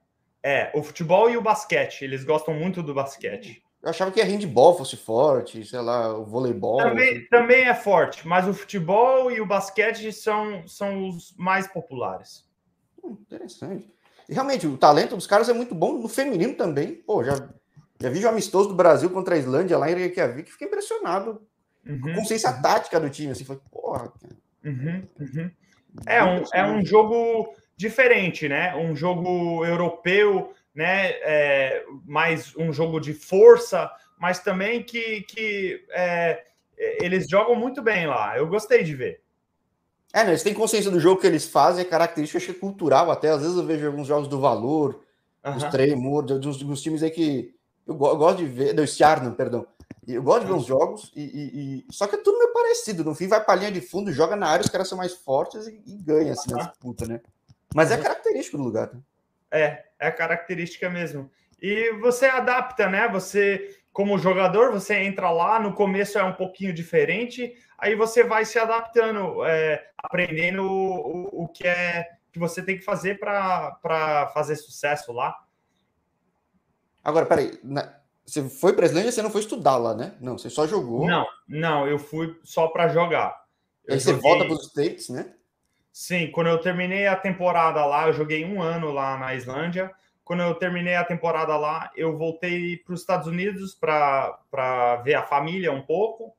É, 0.43 0.71
o 0.75 0.83
futebol 0.83 1.31
e 1.31 1.37
o 1.37 1.43
basquete. 1.43 2.03
Eles 2.03 2.25
gostam 2.25 2.53
muito 2.53 2.83
do 2.83 2.93
basquete. 2.93 3.63
Eu 3.83 3.91
achava 3.91 4.13
que 4.13 4.21
a 4.21 4.25
handball 4.25 4.77
fosse 4.77 4.97
forte, 4.97 5.65
sei 5.65 5.81
lá, 5.81 6.17
o 6.17 6.25
voleibol. 6.25 6.79
Também, 6.79 7.17
assim. 7.17 7.27
também 7.29 7.65
é 7.65 7.75
forte, 7.75 8.27
mas 8.27 8.47
o 8.47 8.55
futebol 8.55 9.31
e 9.31 9.41
o 9.41 9.47
basquete 9.47 10.13
são, 10.13 10.67
são 10.69 11.09
os 11.09 11.35
mais 11.37 11.67
populares. 11.67 12.45
Hum, 13.03 13.17
interessante. 13.21 13.93
E 14.29 14.35
realmente, 14.35 14.67
o 14.67 14.77
talento 14.77 15.17
dos 15.17 15.27
caras 15.27 15.49
é 15.49 15.53
muito 15.53 15.75
bom 15.75 15.99
no 15.99 16.09
feminino 16.09 16.55
também. 16.55 16.95
Pô, 16.95 17.25
já, 17.25 17.49
já 18.01 18.09
vi 18.09 18.25
o 18.25 18.29
amistoso 18.29 18.69
do 18.69 18.75
Brasil 18.75 19.11
contra 19.11 19.35
a 19.35 19.39
Islândia 19.39 19.79
lá 19.79 19.91
em 19.91 19.95
Reykjavik, 19.95 20.51
fiquei 20.51 20.69
impressionado 20.69 21.43
uhum. 21.87 22.01
com 22.01 22.11
a 22.11 22.15
consciência 22.15 22.53
tática 22.53 23.01
do 23.01 23.11
time. 23.11 23.33
Assim, 23.33 23.45
foi, 23.45 23.59
porra. 23.71 24.13
Uhum, 24.65 25.03
uhum. 25.19 25.51
É 26.07 26.23
um, 26.23 26.45
é 26.55 26.65
um 26.65 26.85
jogo 26.85 27.55
diferente, 27.77 28.49
né? 28.49 28.75
Um 28.77 28.95
jogo 28.95 29.65
europeu, 29.65 30.55
né? 30.75 31.11
É, 31.23 31.85
mais 32.07 32.57
um 32.57 32.73
jogo 32.73 33.01
de 33.01 33.13
força, 33.13 33.91
mas 34.19 34.39
também 34.39 34.83
que, 34.83 35.23
que 35.23 35.85
é, 35.91 36.45
eles 37.01 37.29
jogam 37.29 37.57
muito 37.57 37.83
bem 37.83 38.07
lá. 38.07 38.37
Eu 38.37 38.47
gostei 38.47 38.83
de 38.83 38.95
ver. 38.95 39.22
É, 40.13 40.25
né, 40.25 40.31
eles 40.31 40.43
têm 40.43 40.53
consciência 40.53 40.91
do 40.91 41.01
jogo 41.01 41.21
que 41.21 41.27
eles 41.27 41.47
fazem, 41.47 41.83
é 41.83 41.89
característica 41.89 42.39
acho 42.39 42.47
que 42.47 42.57
é 42.57 42.61
cultural 42.61 43.11
até. 43.11 43.31
Às 43.31 43.43
vezes 43.43 43.57
eu 43.57 43.65
vejo 43.65 43.87
alguns 43.87 44.07
jogos 44.07 44.29
do 44.29 44.41
Valor, 44.41 45.03
uhum. 45.45 45.53
dos 45.55 45.65
Tremor, 45.65 46.23
dos, 46.23 46.59
dos 46.59 46.83
times 46.83 47.03
aí 47.03 47.11
que 47.11 47.55
eu, 47.87 47.95
eu 47.95 48.17
gosto 48.17 48.39
de 48.39 48.45
ver, 48.45 48.75
do 48.75 48.85
Stjarnan, 48.85 49.33
perdão, 49.33 49.67
eu 50.07 50.23
gosto 50.23 50.43
de 50.43 50.47
ver 50.49 50.55
uns 50.55 50.67
jogos, 50.67 51.13
e, 51.15 51.23
e, 51.23 51.85
e, 51.89 51.93
só 51.93 52.07
que 52.07 52.17
é 52.17 52.19
tudo 52.19 52.39
meio 52.39 52.53
parecido. 52.53 53.05
No 53.05 53.15
fim, 53.15 53.29
vai 53.29 53.43
para 53.43 53.55
a 53.55 53.57
linha 53.57 53.73
de 53.73 53.81
fundo, 53.81 54.13
joga 54.13 54.35
na 54.35 54.49
área, 54.49 54.65
os 54.65 54.71
caras 54.71 54.89
são 54.89 54.99
mais 54.99 55.15
fortes 55.15 55.67
e, 55.67 55.81
e 55.87 55.97
ganha 55.97 56.33
assim, 56.33 56.51
na 56.51 56.65
disputa, 56.65 57.07
né? 57.07 57.21
Mas 57.75 57.91
é 57.91 57.97
característico 57.97 58.59
do 58.59 58.65
lugar. 58.65 58.93
Né? 58.93 59.01
É, 59.51 59.85
é 59.99 60.11
característica 60.11 60.91
mesmo. 60.91 61.31
E 61.61 61.93
você 62.01 62.27
adapta, 62.27 62.89
né? 62.89 63.09
Você, 63.09 63.77
como 63.93 64.19
jogador, 64.19 64.73
você 64.73 64.95
entra 64.97 65.31
lá, 65.31 65.61
no 65.61 65.73
começo 65.73 66.19
é 66.19 66.25
um 66.25 66.33
pouquinho 66.33 66.75
diferente, 66.75 67.55
aí 67.83 67.97
você 67.97 68.23
vai 68.23 68.45
se 68.45 68.59
adaptando, 68.59 69.45
é, 69.45 69.91
aprendendo 69.99 70.63
o, 70.63 71.43
o, 71.43 71.45
o 71.45 71.49
que 71.49 71.67
é 71.67 72.09
que 72.33 72.39
você 72.39 72.63
tem 72.63 72.79
que 72.79 72.85
fazer 72.85 73.19
para 73.19 74.31
fazer 74.33 74.55
sucesso 74.57 75.13
lá. 75.13 75.37
Agora, 77.03 77.27
peraí, 77.27 77.59
na, 77.63 77.93
você 78.25 78.49
foi 78.49 78.73
para 78.73 78.85
a 78.85 78.89
Islândia, 78.89 79.11
você 79.11 79.21
não 79.21 79.31
foi 79.31 79.41
estudar 79.41 79.77
lá, 79.77 79.95
né? 79.95 80.15
Não, 80.21 80.39
você 80.39 80.49
só 80.49 80.67
jogou. 80.67 81.07
Não, 81.07 81.27
não, 81.49 81.87
eu 81.89 81.99
fui 81.99 82.39
só 82.45 82.69
para 82.69 82.89
jogar. 82.89 83.45
Eu 83.85 83.95
Aí 83.95 84.01
você 84.01 84.13
joguei... 84.13 84.23
volta 84.23 84.45
para 84.45 84.55
os 84.55 84.67
States, 84.69 85.09
né? 85.09 85.35
Sim, 85.93 86.31
quando 86.31 86.47
eu 86.47 86.59
terminei 86.59 87.09
a 87.09 87.17
temporada 87.17 87.85
lá, 87.85 88.07
eu 88.07 88.13
joguei 88.13 88.45
um 88.45 88.63
ano 88.63 88.93
lá 88.93 89.19
na 89.19 89.35
Islândia. 89.35 89.93
quando 90.25 90.45
eu 90.45 90.55
terminei 90.55 90.95
a 90.95 91.05
temporada 91.05 91.57
lá, 91.57 91.91
eu 91.97 92.17
voltei 92.17 92.77
para 92.79 92.95
os 92.95 93.01
Estados 93.01 93.27
Unidos 93.27 93.75
para 93.75 95.03
ver 95.05 95.15
a 95.15 95.25
família 95.25 95.73
um 95.73 95.83
pouco. 95.83 96.33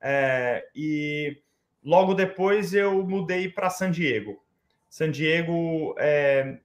É, 0.00 0.66
e 0.74 1.40
logo 1.84 2.14
depois 2.14 2.74
eu 2.74 3.06
mudei 3.06 3.48
para 3.48 3.70
San 3.70 3.90
Diego. 3.90 4.42
San 4.88 5.10
Diego, 5.10 5.94
é, 5.98 6.58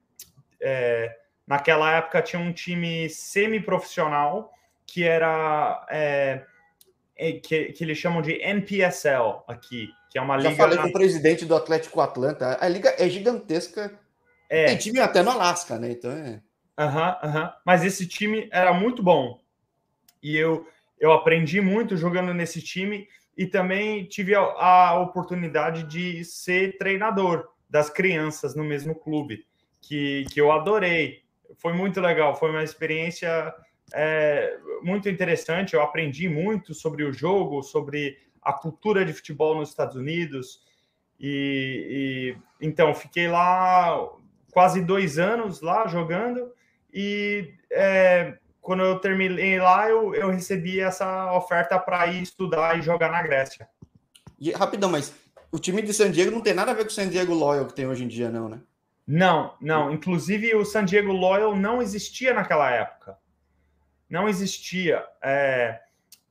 é, 0.59 1.17
naquela 1.45 1.97
época, 1.97 2.21
tinha 2.21 2.41
um 2.41 2.53
time 2.53 3.09
semi-profissional 3.09 4.51
que 4.85 5.03
era. 5.03 5.85
É, 5.89 6.45
é, 7.15 7.33
que, 7.33 7.65
que 7.73 7.83
eles 7.83 7.97
chamam 7.97 8.21
de 8.21 8.41
NPSL 8.41 9.43
aqui, 9.47 9.89
que 10.09 10.17
é 10.17 10.21
uma 10.21 10.39
Já 10.39 10.49
liga. 10.49 10.63
falei 10.63 10.77
com 10.79 10.87
o 10.87 10.93
presidente 10.93 11.45
do 11.45 11.55
Atlético 11.55 12.01
Atlanta. 12.01 12.57
A 12.59 12.67
liga 12.67 12.95
é 12.97 13.07
gigantesca. 13.07 13.97
É. 14.49 14.65
Tem 14.65 14.77
time 14.77 14.99
até 14.99 15.21
no 15.21 15.29
Alasca, 15.29 15.77
né? 15.77 15.91
Então 15.91 16.11
é. 16.11 16.41
Aham, 16.77 17.09
uhum, 17.23 17.29
aham. 17.29 17.43
Uhum. 17.43 17.49
Mas 17.65 17.83
esse 17.85 18.07
time 18.07 18.49
era 18.51 18.73
muito 18.73 19.03
bom. 19.03 19.39
E 20.21 20.35
eu, 20.35 20.67
eu 20.99 21.11
aprendi 21.11 21.61
muito 21.61 21.95
jogando 21.95 22.33
nesse 22.33 22.61
time 22.61 23.07
e 23.37 23.45
também 23.45 24.05
tive 24.05 24.35
a, 24.35 24.41
a 24.41 24.99
oportunidade 24.99 25.83
de 25.83 26.23
ser 26.25 26.77
treinador 26.77 27.47
das 27.69 27.89
crianças 27.89 28.55
no 28.55 28.63
mesmo 28.63 28.93
clube, 28.93 29.45
que, 29.81 30.25
que 30.31 30.41
eu 30.41 30.51
adorei. 30.51 31.23
Foi 31.57 31.73
muito 31.73 32.01
legal, 32.01 32.35
foi 32.35 32.49
uma 32.49 32.63
experiência 32.63 33.53
é, 33.93 34.57
muito 34.81 35.09
interessante. 35.09 35.73
Eu 35.73 35.81
aprendi 35.81 36.27
muito 36.27 36.73
sobre 36.73 37.03
o 37.03 37.13
jogo, 37.13 37.63
sobre 37.63 38.17
a 38.41 38.53
cultura 38.53 39.05
de 39.05 39.13
futebol 39.13 39.55
nos 39.55 39.69
Estados 39.69 39.95
Unidos. 39.95 40.61
E, 41.19 42.35
e 42.59 42.65
então 42.65 42.93
fiquei 42.93 43.27
lá 43.27 44.09
quase 44.51 44.81
dois 44.81 45.17
anos 45.17 45.61
lá 45.61 45.87
jogando 45.87 46.51
e 46.93 47.53
é, 47.71 48.37
quando 48.61 48.83
eu 48.83 48.99
terminei 48.99 49.59
lá 49.59 49.89
eu, 49.89 50.13
eu 50.15 50.29
recebi 50.29 50.79
essa 50.79 51.33
oferta 51.33 51.79
para 51.79 52.07
ir 52.07 52.21
estudar 52.21 52.77
e 52.77 52.81
jogar 52.81 53.11
na 53.11 53.21
Grécia. 53.21 53.67
E 54.39 54.51
rapidão, 54.51 54.89
mas 54.89 55.13
o 55.51 55.59
time 55.59 55.81
de 55.81 55.93
San 55.93 56.11
Diego 56.11 56.31
não 56.31 56.41
tem 56.41 56.53
nada 56.53 56.71
a 56.71 56.73
ver 56.73 56.83
com 56.83 56.89
o 56.89 56.93
San 56.93 57.09
Diego 57.09 57.33
Loyal 57.33 57.65
que 57.65 57.73
tem 57.73 57.87
hoje 57.87 58.03
em 58.03 58.07
dia, 58.07 58.29
não, 58.29 58.47
né? 58.47 58.59
Não, 59.07 59.55
não. 59.59 59.91
Inclusive 59.91 60.55
o 60.55 60.63
San 60.63 60.85
Diego 60.85 61.11
Loyal 61.11 61.55
não 61.55 61.81
existia 61.81 62.33
naquela 62.33 62.69
época 62.71 63.17
não 64.11 64.27
existia. 64.27 65.03
É, 65.23 65.79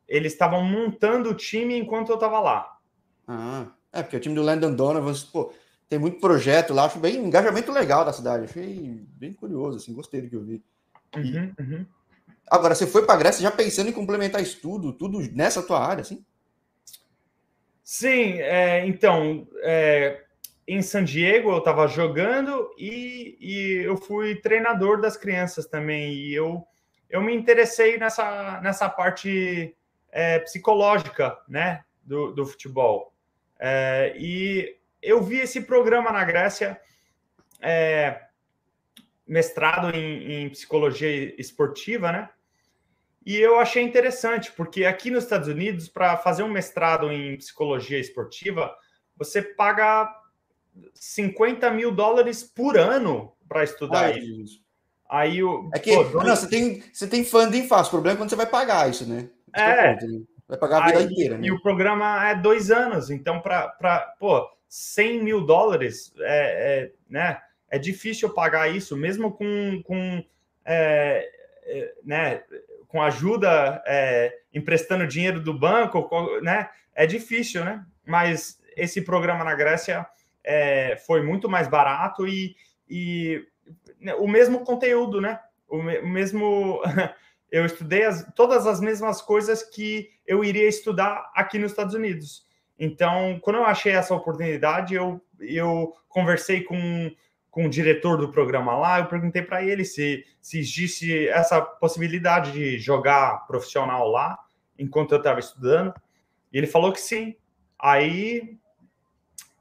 eles 0.06 0.34
estavam 0.34 0.62
montando 0.62 1.30
o 1.30 1.34
time 1.34 1.76
enquanto 1.76 2.10
eu 2.10 2.16
estava 2.16 2.38
lá. 2.38 2.78
Ah, 3.26 3.66
é, 3.90 4.02
porque 4.02 4.18
o 4.18 4.20
time 4.20 4.34
do 4.34 4.42
Landon 4.42 4.74
Donovan, 4.74 5.14
pô, 5.32 5.52
tem 5.88 5.98
muito 5.98 6.20
projeto 6.20 6.74
lá, 6.74 6.84
acho 6.84 7.00
bem 7.00 7.16
engajamento 7.16 7.72
legal 7.72 8.04
da 8.04 8.12
cidade. 8.12 8.44
Achei 8.44 9.02
bem 9.16 9.32
curioso, 9.32 9.78
assim, 9.78 9.94
gostei 9.94 10.20
do 10.20 10.28
que 10.28 10.36
eu 10.36 10.44
vi. 10.44 10.62
Uhum, 11.16 11.54
uhum. 11.58 11.86
Agora, 12.50 12.74
você 12.74 12.86
foi 12.86 13.04
para 13.06 13.14
a 13.14 13.18
Grécia 13.18 13.42
já 13.42 13.50
pensando 13.50 13.88
em 13.88 13.92
complementar 13.92 14.42
estudo, 14.42 14.92
tudo 14.92 15.20
nessa 15.32 15.62
tua 15.62 15.86
área, 15.86 16.02
assim? 16.02 16.24
Sim, 17.84 18.40
é, 18.40 18.86
então, 18.86 19.46
é, 19.62 20.24
em 20.66 20.82
San 20.82 21.04
Diego 21.04 21.50
eu 21.50 21.58
estava 21.58 21.86
jogando 21.86 22.68
e, 22.76 23.36
e 23.40 23.82
eu 23.84 23.96
fui 23.96 24.34
treinador 24.34 25.00
das 25.00 25.16
crianças 25.16 25.66
também. 25.66 26.12
E 26.12 26.34
eu 26.34 26.66
eu 27.10 27.20
me 27.20 27.34
interessei 27.34 27.98
nessa, 27.98 28.60
nessa 28.62 28.88
parte 28.88 29.76
é, 30.12 30.38
psicológica 30.38 31.36
né, 31.48 31.84
do, 32.02 32.32
do 32.32 32.46
futebol. 32.46 33.12
É, 33.58 34.14
e 34.16 34.76
eu 35.02 35.20
vi 35.20 35.38
esse 35.38 35.60
programa 35.62 36.12
na 36.12 36.24
Grécia, 36.24 36.80
é, 37.60 38.22
mestrado 39.26 39.94
em, 39.94 40.44
em, 40.44 40.48
psicologia 40.50 41.34
esportiva, 41.38 42.12
né? 42.12 42.30
E 43.24 43.36
eu 43.36 43.58
achei 43.58 43.82
interessante, 43.82 44.50
porque 44.52 44.84
aqui 44.84 45.10
nos 45.10 45.24
Estados 45.24 45.48
Unidos, 45.48 45.88
para 45.88 46.16
fazer 46.16 46.42
um 46.42 46.48
mestrado 46.48 47.12
em 47.12 47.36
psicologia 47.36 47.98
esportiva, 47.98 48.74
você 49.16 49.42
paga 49.42 50.10
50 50.94 51.70
mil 51.70 51.92
dólares 51.92 52.42
por 52.42 52.78
ano 52.78 53.32
para 53.48 53.64
estudar 53.64 54.06
Ai, 54.06 54.18
isso. 54.18 54.60
Aí 55.08 55.42
o. 55.42 55.68
É 55.74 55.78
que, 55.78 55.92
pô, 55.92 56.22
não, 56.22 56.36
você 56.36 56.48
tem, 56.48 56.82
você 56.92 57.06
tem 57.06 57.24
funding 57.24 57.66
fácil. 57.66 57.88
O 57.88 57.90
problema 57.90 58.16
é 58.16 58.18
quando 58.18 58.30
você 58.30 58.36
vai 58.36 58.46
pagar 58.46 58.88
isso, 58.88 59.06
né? 59.06 59.28
Isso 59.54 59.64
é. 59.64 59.96
né? 59.96 60.22
Vai 60.48 60.56
pagar 60.58 60.82
a 60.82 60.86
vida 60.86 60.98
aí, 61.00 61.04
inteira. 61.04 61.38
Né? 61.38 61.48
E 61.48 61.52
o 61.52 61.60
programa 61.60 62.28
é 62.28 62.34
dois 62.34 62.70
anos. 62.70 63.10
Então, 63.10 63.40
para. 63.40 64.14
Pô, 64.18 64.48
100 64.68 65.22
mil 65.22 65.44
dólares 65.44 66.12
é, 66.20 66.22
é, 66.84 66.92
né, 67.08 67.40
é 67.68 67.76
difícil 67.76 68.30
pagar 68.30 68.68
isso, 68.68 68.96
mesmo 68.96 69.32
com. 69.32 69.82
com 69.84 70.24
é, 70.64 71.28
é 71.64 71.94
né, 72.04 72.42
com 72.90 73.00
ajuda, 73.00 73.82
é, 73.86 74.34
emprestando 74.52 75.06
dinheiro 75.06 75.40
do 75.40 75.56
banco, 75.56 76.08
né? 76.42 76.68
É 76.94 77.06
difícil, 77.06 77.64
né? 77.64 77.84
Mas 78.04 78.60
esse 78.76 79.02
programa 79.02 79.44
na 79.44 79.54
Grécia 79.54 80.04
é, 80.42 80.96
foi 81.06 81.22
muito 81.22 81.48
mais 81.48 81.68
barato 81.68 82.26
e, 82.26 82.56
e 82.88 83.46
né, 84.00 84.14
o 84.14 84.26
mesmo 84.26 84.64
conteúdo, 84.64 85.20
né? 85.20 85.38
O, 85.68 85.80
mesmo. 85.80 86.82
eu 87.50 87.64
estudei 87.64 88.04
as, 88.04 88.26
todas 88.34 88.66
as 88.66 88.80
mesmas 88.80 89.22
coisas 89.22 89.62
que 89.62 90.10
eu 90.26 90.44
iria 90.44 90.68
estudar 90.68 91.30
aqui 91.34 91.58
nos 91.58 91.70
Estados 91.70 91.94
Unidos. 91.94 92.44
Então, 92.78 93.38
quando 93.42 93.56
eu 93.56 93.64
achei 93.64 93.92
essa 93.92 94.14
oportunidade, 94.14 94.94
eu, 94.94 95.20
eu 95.38 95.94
conversei 96.08 96.62
com, 96.62 97.10
com 97.50 97.66
o 97.66 97.70
diretor 97.70 98.16
do 98.16 98.30
programa 98.30 98.76
lá, 98.76 99.00
eu 99.00 99.06
perguntei 99.06 99.42
para 99.42 99.62
ele 99.62 99.84
se, 99.84 100.24
se 100.40 100.58
existe 100.58 101.28
essa 101.28 101.60
possibilidade 101.60 102.52
de 102.52 102.78
jogar 102.78 103.46
profissional 103.46 104.08
lá, 104.08 104.38
enquanto 104.78 105.12
eu 105.12 105.18
estava 105.18 105.40
estudando. 105.40 105.92
E 106.52 106.58
ele 106.58 106.66
falou 106.66 106.92
que 106.92 107.00
sim. 107.00 107.34
Aí 107.78 108.56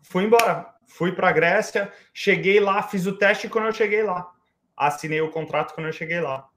fui 0.02 0.24
embora 0.24 0.80
fui 0.90 1.12
para 1.14 1.30
a 1.30 1.32
Grécia, 1.32 1.92
cheguei 2.14 2.60
lá, 2.60 2.82
fiz 2.84 3.06
o 3.06 3.18
teste 3.18 3.48
quando 3.48 3.68
eu 3.68 3.74
cheguei 3.74 4.04
lá. 4.04 4.30
Assinei 4.76 5.22
o 5.22 5.32
contrato 5.32 5.74
quando 5.74 5.88
eu 5.88 5.94
cheguei 5.94 6.20
lá. 6.20 6.48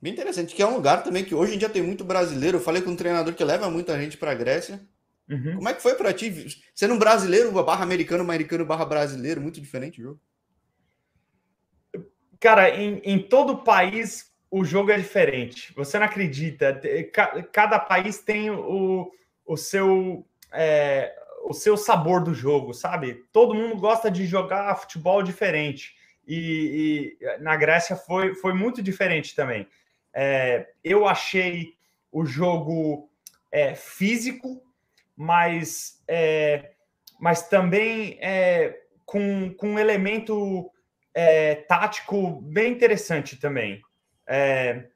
Bem 0.00 0.12
interessante, 0.12 0.54
que 0.54 0.62
é 0.62 0.66
um 0.66 0.74
lugar 0.74 1.02
também 1.02 1.24
que 1.24 1.34
hoje 1.34 1.54
em 1.54 1.58
dia 1.58 1.68
tem 1.68 1.82
muito 1.82 2.04
brasileiro. 2.04 2.58
Eu 2.58 2.62
falei 2.62 2.82
com 2.82 2.90
um 2.90 2.96
treinador 2.96 3.34
que 3.34 3.44
leva 3.44 3.70
muita 3.70 3.98
gente 3.98 4.16
para 4.16 4.32
a 4.32 4.34
Grécia. 4.34 4.80
Uhum. 5.28 5.56
Como 5.56 5.68
é 5.68 5.74
que 5.74 5.82
foi 5.82 5.94
para 5.94 6.12
ti? 6.12 6.62
Sendo 6.74 6.94
um 6.94 6.98
brasileiro, 6.98 7.50
barra 7.64 7.82
americano, 7.82 8.22
americano 8.22 8.66
barra 8.66 8.84
brasileiro, 8.84 9.40
muito 9.40 9.60
diferente 9.60 10.00
o 10.00 10.04
jogo. 10.04 10.20
Cara, 12.40 12.70
em, 12.70 13.00
em 13.04 13.18
todo 13.18 13.62
país 13.62 14.32
o 14.50 14.64
jogo 14.64 14.90
é 14.90 14.98
diferente. 14.98 15.72
Você 15.74 15.98
não 15.98 16.06
acredita. 16.06 16.80
Cada 17.52 17.78
país 17.78 18.18
tem 18.18 18.50
o, 18.50 19.10
o 19.46 19.56
seu. 19.56 20.26
É, 20.52 21.16
o 21.44 21.52
seu 21.52 21.76
sabor 21.76 22.22
do 22.22 22.32
jogo, 22.32 22.72
sabe? 22.72 23.24
Todo 23.32 23.54
mundo 23.54 23.76
gosta 23.76 24.10
de 24.10 24.24
jogar 24.26 24.76
futebol 24.76 25.22
diferente. 25.22 25.94
E, 26.26 27.16
e 27.20 27.38
na 27.42 27.56
Grécia 27.56 27.96
foi, 27.96 28.34
foi 28.34 28.54
muito 28.54 28.80
diferente 28.80 29.34
também. 29.34 29.66
É, 30.14 30.68
eu 30.84 31.06
achei 31.06 31.74
o 32.10 32.24
jogo 32.24 33.10
é, 33.50 33.74
físico, 33.74 34.62
mas, 35.22 36.02
é, 36.08 36.72
mas 37.20 37.48
também 37.48 38.18
é, 38.20 38.76
com, 39.04 39.54
com 39.54 39.68
um 39.68 39.78
elemento 39.78 40.68
é, 41.14 41.54
tático 41.54 42.40
bem 42.42 42.72
interessante 42.72 43.36
também. 43.36 43.80
É, 44.26 44.88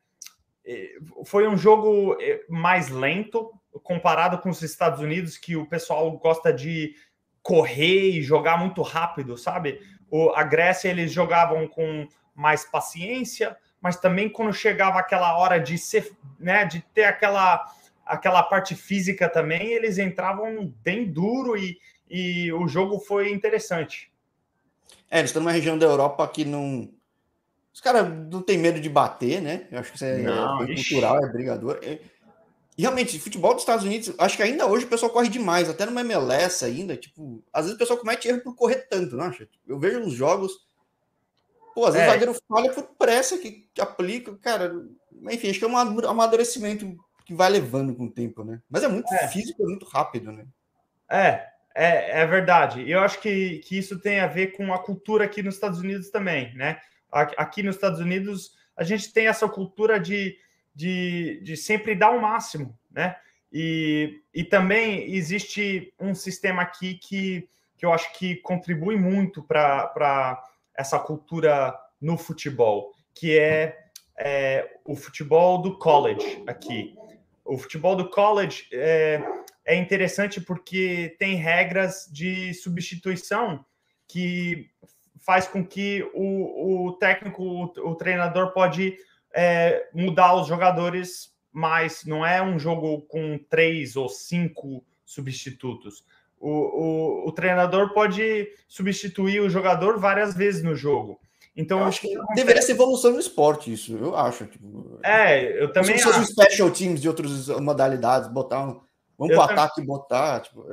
foi 1.24 1.46
um 1.46 1.56
jogo 1.56 2.16
mais 2.48 2.88
lento, 2.88 3.52
comparado 3.84 4.38
com 4.38 4.50
os 4.50 4.62
Estados 4.62 5.00
Unidos, 5.00 5.38
que 5.38 5.54
o 5.54 5.66
pessoal 5.66 6.10
gosta 6.18 6.52
de 6.52 6.92
correr 7.40 8.10
e 8.10 8.22
jogar 8.22 8.58
muito 8.58 8.82
rápido, 8.82 9.38
sabe? 9.38 9.80
O, 10.10 10.30
a 10.30 10.42
Grécia 10.42 10.88
eles 10.88 11.12
jogavam 11.12 11.68
com 11.68 12.08
mais 12.34 12.64
paciência, 12.64 13.56
mas 13.80 13.96
também 13.96 14.28
quando 14.28 14.52
chegava 14.52 14.98
aquela 14.98 15.38
hora 15.38 15.60
de 15.60 15.78
ser, 15.78 16.10
né, 16.40 16.64
de 16.64 16.80
ter 16.92 17.04
aquela 17.04 17.64
aquela 18.06 18.42
parte 18.42 18.74
física 18.74 19.28
também, 19.28 19.72
eles 19.72 19.98
entravam 19.98 20.72
bem 20.82 21.10
duro 21.10 21.56
e, 21.56 21.78
e 22.08 22.52
o 22.52 22.68
jogo 22.68 23.00
foi 23.00 23.32
interessante. 23.32 24.12
É, 25.10 25.18
eles 25.18 25.30
estão 25.30 25.42
numa 25.42 25.52
região 25.52 25.76
da 25.76 25.86
Europa 25.86 26.26
que 26.28 26.44
não. 26.44 26.88
Os 27.74 27.80
caras 27.80 28.08
não 28.30 28.40
tem 28.40 28.56
medo 28.56 28.80
de 28.80 28.88
bater, 28.88 29.42
né? 29.42 29.66
Eu 29.70 29.80
acho 29.80 29.90
que 29.90 29.96
isso 29.96 30.04
é, 30.04 30.18
não, 30.18 30.62
é 30.62 30.74
cultural, 30.74 31.22
é 31.22 31.28
brigador. 31.28 31.78
É, 31.82 31.98
e 32.78 32.82
realmente, 32.82 33.18
futebol 33.18 33.52
dos 33.54 33.62
Estados 33.62 33.84
Unidos, 33.84 34.14
acho 34.18 34.36
que 34.36 34.42
ainda 34.42 34.66
hoje 34.66 34.84
o 34.84 34.88
pessoal 34.88 35.10
corre 35.10 35.28
demais, 35.28 35.68
até 35.68 35.86
numa 35.86 36.02
MLS 36.02 36.64
ainda, 36.64 36.96
tipo, 36.96 37.42
às 37.52 37.64
vezes 37.64 37.74
o 37.74 37.78
pessoal 37.78 37.98
comete 37.98 38.28
erro 38.28 38.42
por 38.42 38.54
correr 38.54 38.86
tanto, 38.88 39.16
não 39.16 39.24
acha? 39.24 39.48
Eu 39.66 39.78
vejo 39.78 40.00
uns 40.00 40.12
jogos, 40.12 40.52
pô, 41.74 41.86
às 41.86 41.94
vezes 41.94 42.06
é. 42.06 42.10
o 42.10 42.12
zagueiro 42.12 42.40
falha 42.46 42.72
por 42.72 42.84
pressa 42.98 43.38
que, 43.38 43.66
que 43.72 43.80
aplica, 43.80 44.36
cara, 44.36 44.74
enfim, 45.30 45.48
acho 45.48 45.58
que 45.58 45.64
é 45.64 45.68
um 45.68 45.76
amadurecimento 45.76 46.98
que 47.26 47.34
vai 47.34 47.50
levando 47.50 47.92
com 47.94 48.04
o 48.04 48.10
tempo, 48.10 48.44
né? 48.44 48.62
Mas 48.70 48.84
é 48.84 48.88
muito 48.88 49.12
é. 49.12 49.26
físico, 49.26 49.60
é 49.60 49.66
muito 49.66 49.84
rápido, 49.84 50.30
né? 50.30 50.46
É, 51.10 51.44
é, 51.74 52.20
é 52.20 52.26
verdade. 52.26 52.82
E 52.82 52.92
eu 52.92 53.00
acho 53.00 53.20
que, 53.20 53.58
que 53.58 53.76
isso 53.76 53.98
tem 53.98 54.20
a 54.20 54.28
ver 54.28 54.52
com 54.52 54.72
a 54.72 54.78
cultura 54.78 55.24
aqui 55.24 55.42
nos 55.42 55.56
Estados 55.56 55.80
Unidos 55.80 56.08
também, 56.08 56.54
né? 56.54 56.80
Aqui 57.10 57.64
nos 57.64 57.74
Estados 57.74 57.98
Unidos, 57.98 58.52
a 58.76 58.84
gente 58.84 59.12
tem 59.12 59.26
essa 59.26 59.48
cultura 59.48 59.98
de, 59.98 60.38
de, 60.72 61.40
de 61.42 61.56
sempre 61.56 61.96
dar 61.96 62.10
o 62.10 62.22
máximo, 62.22 62.78
né? 62.92 63.16
E, 63.52 64.20
e 64.32 64.44
também 64.44 65.12
existe 65.12 65.92
um 65.98 66.14
sistema 66.14 66.62
aqui 66.62 66.94
que, 66.94 67.48
que 67.76 67.84
eu 67.84 67.92
acho 67.92 68.16
que 68.16 68.36
contribui 68.36 68.96
muito 68.96 69.42
para 69.42 70.40
essa 70.76 70.98
cultura 70.98 71.76
no 72.00 72.16
futebol, 72.16 72.92
que 73.12 73.36
é, 73.36 73.76
é, 74.16 74.78
o 74.84 74.94
futebol 74.94 75.60
do 75.60 75.76
college 75.76 76.44
aqui. 76.46 76.94
O 77.46 77.58
futebol 77.58 77.94
do 77.94 78.10
college 78.10 78.66
é, 78.72 79.22
é 79.64 79.76
interessante 79.76 80.40
porque 80.40 81.16
tem 81.18 81.36
regras 81.36 82.08
de 82.10 82.52
substituição 82.54 83.64
que 84.08 84.70
faz 85.18 85.48
com 85.48 85.64
que 85.64 86.08
o, 86.14 86.86
o 86.86 86.92
técnico, 86.94 87.42
o, 87.42 87.64
o 87.64 87.94
treinador 87.94 88.52
pode 88.52 88.96
é, 89.34 89.88
mudar 89.92 90.34
os 90.34 90.46
jogadores 90.46 91.34
mais. 91.52 92.04
Não 92.04 92.24
é 92.24 92.42
um 92.42 92.58
jogo 92.58 93.02
com 93.02 93.38
três 93.50 93.96
ou 93.96 94.08
cinco 94.08 94.84
substitutos. 95.04 96.04
O, 96.38 96.50
o, 96.50 97.28
o 97.28 97.32
treinador 97.32 97.92
pode 97.92 98.48
substituir 98.68 99.40
o 99.40 99.50
jogador 99.50 99.98
várias 99.98 100.34
vezes 100.34 100.62
no 100.62 100.76
jogo. 100.76 101.20
Então, 101.56 101.80
eu 101.80 101.86
acho 101.86 102.02
que 102.02 102.14
deveria 102.34 102.60
ser 102.60 102.72
evolução 102.72 103.12
no 103.12 103.18
esporte, 103.18 103.72
isso, 103.72 103.96
eu 103.96 104.14
acho. 104.14 104.46
Tipo, 104.46 105.00
é, 105.02 105.62
eu 105.62 105.72
também. 105.72 105.96
Se 105.96 106.06
acho. 106.06 106.26
special 106.26 106.70
teams 106.70 107.00
de 107.00 107.08
outras 107.08 107.48
modalidades, 107.48 108.28
botar 108.28 108.62
um. 108.62 108.80
Vamos 109.18 109.34
para 109.34 109.38
o 109.38 109.50
ataque 109.50 109.80
e 109.80 109.84
botar. 109.84 110.40
Tipo, 110.40 110.66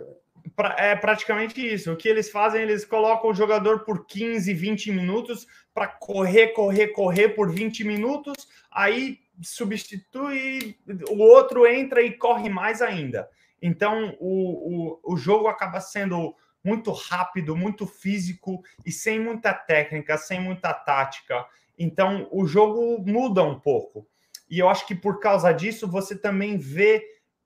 é 0.77 0.95
praticamente 0.95 1.65
isso. 1.65 1.91
O 1.91 1.95
que 1.95 2.09
eles 2.09 2.29
fazem, 2.29 2.61
eles 2.61 2.83
colocam 2.83 3.29
o 3.29 3.33
jogador 3.33 3.85
por 3.85 4.05
15, 4.05 4.53
20 4.53 4.91
minutos 4.91 5.47
para 5.73 5.87
correr, 5.87 6.49
correr, 6.49 6.89
correr 6.89 7.29
por 7.29 7.49
20 7.49 7.85
minutos, 7.85 8.47
aí 8.69 9.19
substitui, 9.41 10.77
o 11.09 11.17
outro 11.17 11.65
entra 11.65 12.01
e 12.01 12.11
corre 12.11 12.49
mais 12.49 12.81
ainda. 12.81 13.27
Então, 13.61 14.15
o, 14.19 14.99
o, 15.05 15.13
o 15.13 15.17
jogo 15.17 15.47
acaba 15.47 15.79
sendo 15.79 16.35
muito 16.63 16.91
rápido, 16.91 17.55
muito 17.55 17.85
físico 17.85 18.63
e 18.85 18.91
sem 18.91 19.19
muita 19.19 19.53
técnica, 19.53 20.17
sem 20.17 20.39
muita 20.39 20.73
tática. 20.73 21.45
Então, 21.77 22.27
o 22.31 22.45
jogo 22.45 23.03
muda 23.05 23.43
um 23.43 23.59
pouco. 23.59 24.07
E 24.49 24.59
eu 24.59 24.69
acho 24.69 24.85
que 24.85 24.95
por 24.95 25.19
causa 25.19 25.51
disso, 25.51 25.87
você 25.87 26.15
também 26.15 26.57
vê 26.57 27.03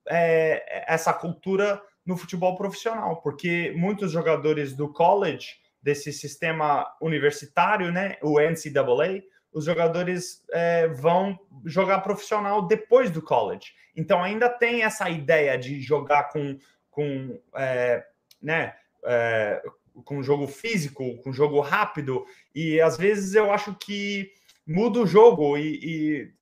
é, 0.07 0.85
essa 0.87 1.13
cultura 1.13 1.81
no 2.05 2.15
futebol 2.15 2.55
profissional, 2.55 3.21
porque 3.21 3.73
muitos 3.75 4.11
jogadores 4.11 4.73
do 4.73 4.91
college, 4.91 5.57
desse 5.81 6.11
sistema 6.11 6.85
universitário, 7.01 7.91
né, 7.91 8.17
o 8.21 8.39
NCAA, 8.39 9.23
os 9.53 9.65
jogadores 9.65 10.43
é, 10.51 10.87
vão 10.87 11.37
jogar 11.65 12.01
profissional 12.01 12.65
depois 12.67 13.09
do 13.09 13.21
college. 13.21 13.73
Então 13.95 14.23
ainda 14.23 14.49
tem 14.49 14.83
essa 14.83 15.09
ideia 15.09 15.57
de 15.57 15.81
jogar 15.81 16.29
com, 16.29 16.57
com 16.91 17.39
é, 17.55 18.05
né, 18.41 18.75
é, 19.07 19.61
com 20.03 20.21
jogo 20.21 20.47
físico, 20.47 21.17
com 21.23 21.31
jogo 21.31 21.59
rápido, 21.59 22.25
e 22.53 22.79
às 22.79 22.97
vezes 22.97 23.33
eu 23.33 23.51
acho 23.51 23.75
que 23.75 24.31
muda 24.67 24.99
o 24.99 25.07
jogo 25.07 25.57
e, 25.57 25.79
e 25.83 26.37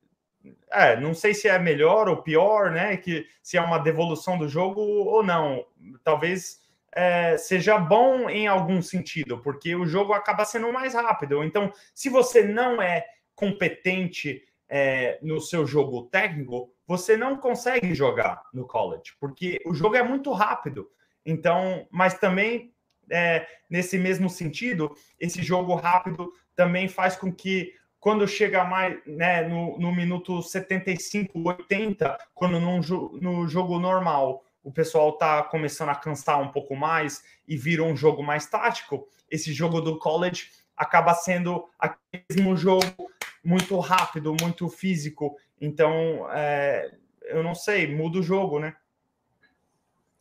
é, 0.71 0.99
não 0.99 1.13
sei 1.13 1.33
se 1.33 1.47
é 1.47 1.57
melhor 1.57 2.09
ou 2.09 2.21
pior, 2.21 2.71
né? 2.71 2.97
Que 2.97 3.25
se 3.41 3.57
é 3.57 3.61
uma 3.61 3.77
devolução 3.77 4.37
do 4.37 4.47
jogo 4.47 4.81
ou 4.81 5.23
não. 5.23 5.65
Talvez 6.03 6.59
é, 6.91 7.37
seja 7.37 7.77
bom 7.77 8.29
em 8.29 8.47
algum 8.47 8.81
sentido, 8.81 9.39
porque 9.39 9.75
o 9.75 9.85
jogo 9.85 10.13
acaba 10.13 10.45
sendo 10.45 10.71
mais 10.71 10.93
rápido. 10.93 11.43
Então, 11.43 11.71
se 11.93 12.09
você 12.09 12.43
não 12.43 12.81
é 12.81 13.05
competente 13.35 14.43
é, 14.67 15.19
no 15.21 15.39
seu 15.39 15.65
jogo 15.65 16.03
técnico, 16.03 16.73
você 16.87 17.17
não 17.17 17.37
consegue 17.37 17.93
jogar 17.93 18.41
no 18.53 18.65
college, 18.65 19.13
porque 19.19 19.59
o 19.65 19.73
jogo 19.73 19.95
é 19.95 20.03
muito 20.03 20.31
rápido. 20.31 20.89
Então, 21.25 21.87
mas 21.89 22.17
também 22.17 22.73
é, 23.09 23.47
nesse 23.69 23.97
mesmo 23.97 24.29
sentido, 24.29 24.95
esse 25.19 25.41
jogo 25.41 25.75
rápido 25.75 26.31
também 26.55 26.87
faz 26.87 27.15
com 27.15 27.31
que 27.31 27.73
quando 27.99 28.27
chega 28.27 28.63
mais 28.63 28.99
né, 29.05 29.47
no, 29.47 29.79
no 29.79 29.91
minuto 29.91 30.41
75, 30.41 31.39
80, 31.43 32.17
quando 32.33 32.59
num, 32.59 32.79
no 33.19 33.47
jogo 33.47 33.79
normal 33.79 34.43
o 34.63 34.71
pessoal 34.71 35.09
está 35.09 35.43
começando 35.43 35.89
a 35.89 35.95
cansar 35.95 36.39
um 36.39 36.51
pouco 36.51 36.75
mais 36.75 37.23
e 37.47 37.57
vira 37.57 37.83
um 37.83 37.95
jogo 37.95 38.23
mais 38.23 38.47
tático, 38.47 39.07
esse 39.29 39.53
jogo 39.53 39.81
do 39.81 39.97
college 39.97 40.49
acaba 40.75 41.13
sendo 41.13 41.67
aquele 41.79 42.23
mesmo 42.29 42.55
jogo 42.57 43.11
muito 43.43 43.77
rápido, 43.79 44.35
muito 44.41 44.67
físico. 44.69 45.37
Então, 45.61 46.27
é, 46.31 46.91
eu 47.23 47.43
não 47.43 47.55
sei, 47.55 47.95
muda 47.95 48.19
o 48.19 48.23
jogo, 48.23 48.59
né? 48.59 48.75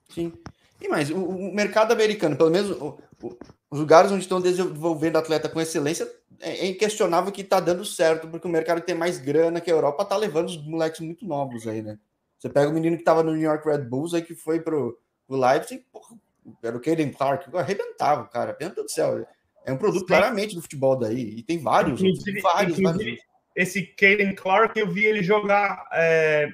Sim. 0.08 0.32
E 0.80 0.88
mais, 0.88 1.10
o, 1.10 1.16
o 1.16 1.54
mercado 1.54 1.92
americano, 1.92 2.36
pelo 2.36 2.50
menos 2.50 2.70
o, 2.70 2.98
o, 3.22 3.38
os 3.70 3.80
lugares 3.80 4.10
onde 4.10 4.22
estão 4.22 4.40
desenvolvendo 4.40 5.16
atleta 5.16 5.48
com 5.48 5.60
excelência, 5.60 6.08
é, 6.40 6.58
é 6.58 6.66
inquestionável 6.66 7.32
que 7.32 7.40
está 7.40 7.60
dando 7.60 7.84
certo, 7.84 8.28
porque 8.28 8.46
o 8.46 8.50
mercado 8.50 8.80
tem 8.80 8.94
mais 8.94 9.18
grana 9.18 9.60
que 9.60 9.70
a 9.70 9.74
Europa, 9.74 10.02
está 10.02 10.16
levando 10.16 10.48
os 10.48 10.64
moleques 10.64 11.00
muito 11.00 11.26
novos 11.26 11.66
aí, 11.66 11.82
né? 11.82 11.98
Você 12.38 12.48
pega 12.48 12.68
o 12.68 12.72
menino 12.72 12.96
que 12.96 13.02
estava 13.02 13.22
no 13.22 13.32
New 13.32 13.40
York 13.40 13.66
Red 13.66 13.82
Bulls 13.82 14.14
aí, 14.14 14.22
que 14.22 14.34
foi 14.34 14.60
pro, 14.60 14.98
pro 15.26 15.38
Leipzig, 15.38 15.84
porra, 15.92 16.16
era 16.62 16.76
o 16.76 16.80
Caden 16.80 17.10
Clark, 17.10 17.56
arrebentava, 17.56 18.26
cara, 18.28 18.56
meu 18.60 18.70
Deus 18.70 18.86
do 18.86 18.90
céu. 18.90 19.26
É 19.64 19.72
um 19.72 19.78
produto 19.78 20.00
Sim. 20.00 20.06
claramente 20.06 20.54
do 20.54 20.60
futebol 20.60 20.96
daí, 20.96 21.36
e 21.38 21.42
tem 21.42 21.58
vários, 21.58 22.00
inclusive, 22.00 22.40
vários, 22.40 22.78
inclusive, 22.78 23.04
vários. 23.04 23.24
Esse 23.56 23.82
Caden 23.82 24.34
Clark, 24.34 24.78
eu 24.78 24.90
vi 24.90 25.04
ele 25.04 25.22
jogar 25.22 25.88
é, 25.92 26.48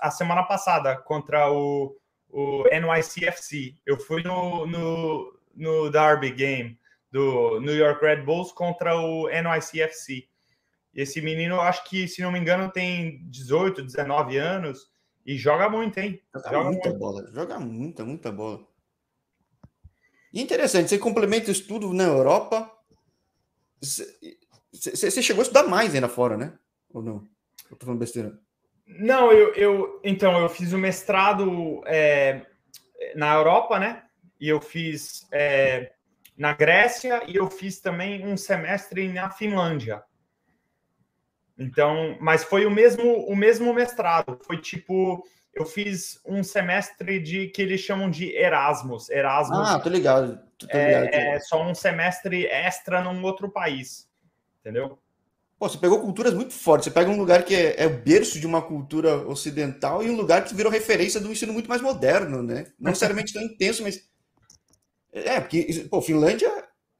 a 0.00 0.10
semana 0.10 0.42
passada 0.44 0.96
contra 0.96 1.50
o, 1.50 1.94
o 2.34 2.64
NYCFC. 2.64 3.76
Eu 3.86 3.96
fui 3.96 4.24
no, 4.24 4.66
no, 4.66 5.38
no 5.54 5.88
Derby 5.88 6.32
Game 6.32 6.76
do 7.10 7.60
New 7.60 7.76
York 7.76 8.04
Red 8.04 8.22
Bulls 8.22 8.50
contra 8.50 8.96
o 8.96 9.28
NYCFC. 9.28 10.28
Esse 10.92 11.20
menino, 11.20 11.60
acho 11.60 11.88
que, 11.88 12.08
se 12.08 12.22
não 12.22 12.32
me 12.32 12.38
engano, 12.40 12.72
tem 12.72 13.24
18, 13.28 13.82
19 13.82 14.36
anos 14.36 14.90
e 15.24 15.36
joga 15.36 15.68
muito, 15.68 15.98
hein? 15.98 16.20
Joga, 16.34 16.50
joga 16.50 16.64
muita 16.64 16.88
muito. 16.88 16.98
bola, 16.98 17.30
joga 17.32 17.60
muita, 17.60 18.04
muita 18.04 18.32
bola. 18.32 18.66
E 20.32 20.42
interessante, 20.42 20.88
você 20.88 20.98
complementa 20.98 21.52
isso 21.52 21.68
tudo 21.68 21.92
na 21.92 22.02
Europa. 22.02 22.68
Você 23.80 25.22
chegou 25.22 25.42
a 25.42 25.44
estudar 25.44 25.68
mais 25.68 25.94
ainda 25.94 26.08
fora, 26.08 26.36
né? 26.36 26.58
Ou 26.92 27.00
não? 27.00 27.28
Eu 27.70 27.76
tô 27.76 27.86
falando 27.86 28.00
besteira. 28.00 28.36
Não, 28.86 29.32
eu, 29.32 29.54
eu 29.54 30.00
então 30.04 30.38
eu 30.38 30.48
fiz 30.48 30.72
o 30.72 30.78
mestrado 30.78 31.82
é, 31.86 32.42
na 33.14 33.34
Europa, 33.34 33.78
né? 33.78 34.02
E 34.38 34.48
eu 34.48 34.60
fiz 34.60 35.26
é, 35.32 35.92
na 36.36 36.52
Grécia 36.52 37.22
e 37.26 37.36
eu 37.36 37.48
fiz 37.48 37.80
também 37.80 38.26
um 38.26 38.36
semestre 38.36 39.08
na 39.08 39.30
Finlândia. 39.30 40.02
Então, 41.58 42.16
mas 42.20 42.44
foi 42.44 42.66
o 42.66 42.70
mesmo 42.70 43.24
o 43.26 43.34
mesmo 43.34 43.72
mestrado. 43.72 44.38
Foi 44.44 44.60
tipo 44.60 45.24
eu 45.54 45.64
fiz 45.64 46.20
um 46.26 46.42
semestre 46.42 47.20
de 47.20 47.46
que 47.48 47.62
eles 47.62 47.80
chamam 47.80 48.10
de 48.10 48.36
Erasmus. 48.36 49.08
Erasmus. 49.08 49.68
Ah, 49.68 49.78
tô 49.78 49.88
ligado. 49.88 50.40
Tô 50.58 50.66
ligado. 50.66 51.14
É, 51.14 51.36
é 51.36 51.40
só 51.40 51.62
um 51.62 51.74
semestre 51.74 52.44
extra 52.46 53.00
num 53.00 53.22
outro 53.22 53.48
país. 53.48 54.10
Entendeu? 54.60 54.98
Pô, 55.58 55.68
você 55.68 55.78
pegou 55.78 56.00
culturas 56.00 56.34
muito 56.34 56.52
fortes. 56.52 56.86
Você 56.86 56.90
pega 56.90 57.10
um 57.10 57.16
lugar 57.16 57.44
que 57.44 57.54
é, 57.54 57.84
é 57.84 57.88
berço 57.88 58.40
de 58.40 58.46
uma 58.46 58.60
cultura 58.60 59.16
ocidental 59.28 60.02
e 60.02 60.10
um 60.10 60.16
lugar 60.16 60.44
que 60.44 60.54
virou 60.54 60.70
referência 60.70 61.20
de 61.20 61.26
um 61.26 61.32
ensino 61.32 61.52
muito 61.52 61.68
mais 61.68 61.80
moderno, 61.80 62.42
né? 62.42 62.66
Não 62.78 62.90
necessariamente 62.90 63.32
tão 63.32 63.42
intenso, 63.42 63.82
mas. 63.82 64.08
É, 65.12 65.40
porque, 65.40 65.86
pô, 65.88 66.02
Finlândia, 66.02 66.50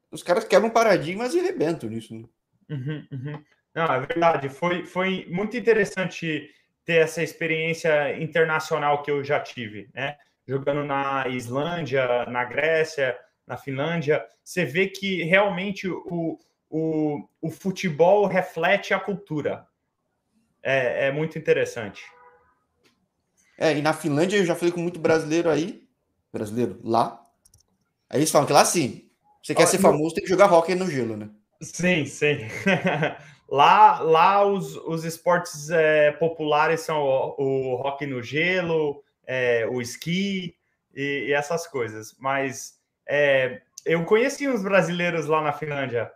os 0.09 0.23
caras 0.23 0.45
quebram 0.45 0.69
paradigmas 0.69 1.33
e 1.33 1.39
arrebentam 1.39 1.89
nisso, 1.89 2.15
né? 2.15 2.23
Uhum, 2.69 3.07
uhum. 3.11 3.43
Não, 3.75 3.85
é 3.85 3.99
verdade. 3.99 4.47
Foi, 4.47 4.85
foi 4.85 5.27
muito 5.29 5.57
interessante 5.57 6.49
ter 6.85 7.01
essa 7.01 7.21
experiência 7.21 8.17
internacional 8.21 9.03
que 9.03 9.11
eu 9.11 9.23
já 9.23 9.39
tive, 9.39 9.89
né? 9.93 10.15
Jogando 10.47 10.83
na 10.83 11.27
Islândia, 11.27 12.25
na 12.27 12.45
Grécia, 12.45 13.17
na 13.45 13.57
Finlândia, 13.57 14.25
você 14.43 14.63
vê 14.63 14.87
que 14.87 15.23
realmente 15.23 15.87
o, 15.87 16.37
o, 16.69 17.27
o 17.41 17.49
futebol 17.49 18.25
reflete 18.27 18.93
a 18.93 18.99
cultura. 18.99 19.65
É, 20.61 21.07
é 21.07 21.11
muito 21.11 21.37
interessante. 21.37 22.03
É, 23.57 23.77
e 23.77 23.81
na 23.81 23.93
Finlândia 23.93 24.37
eu 24.37 24.45
já 24.45 24.55
falei 24.55 24.71
com 24.71 24.81
muito 24.81 24.99
brasileiro 24.99 25.49
aí, 25.49 25.87
brasileiro 26.33 26.79
lá. 26.83 27.21
Aí 28.09 28.19
eles 28.19 28.31
falam 28.31 28.47
que 28.47 28.53
lá 28.53 28.65
sim, 28.65 29.09
você 29.41 29.53
quer 29.53 29.67
ser 29.67 29.77
famoso, 29.77 30.15
tem 30.15 30.23
que 30.23 30.29
jogar 30.29 30.51
hockey 30.51 30.75
no 30.75 30.89
gelo, 30.89 31.15
né? 31.15 31.29
Sim, 31.61 32.05
sim. 32.05 32.39
Lá, 33.47 33.99
lá 33.99 34.43
os, 34.43 34.75
os 34.75 35.03
esportes 35.03 35.69
é, 35.69 36.11
populares 36.13 36.81
são 36.81 36.99
o, 37.03 37.35
o 37.37 37.75
hockey 37.75 38.07
no 38.07 38.21
gelo, 38.21 39.03
é, 39.25 39.67
o 39.67 39.79
esqui 39.81 40.55
e, 40.95 41.27
e, 41.27 41.31
essas 41.33 41.67
coisas. 41.67 42.15
Mas 42.19 42.79
é, 43.07 43.61
eu 43.85 44.03
conheci 44.03 44.47
uns 44.47 44.63
brasileiros 44.63 45.27
lá 45.27 45.41
na 45.41 45.53
Finlândia. 45.53 46.11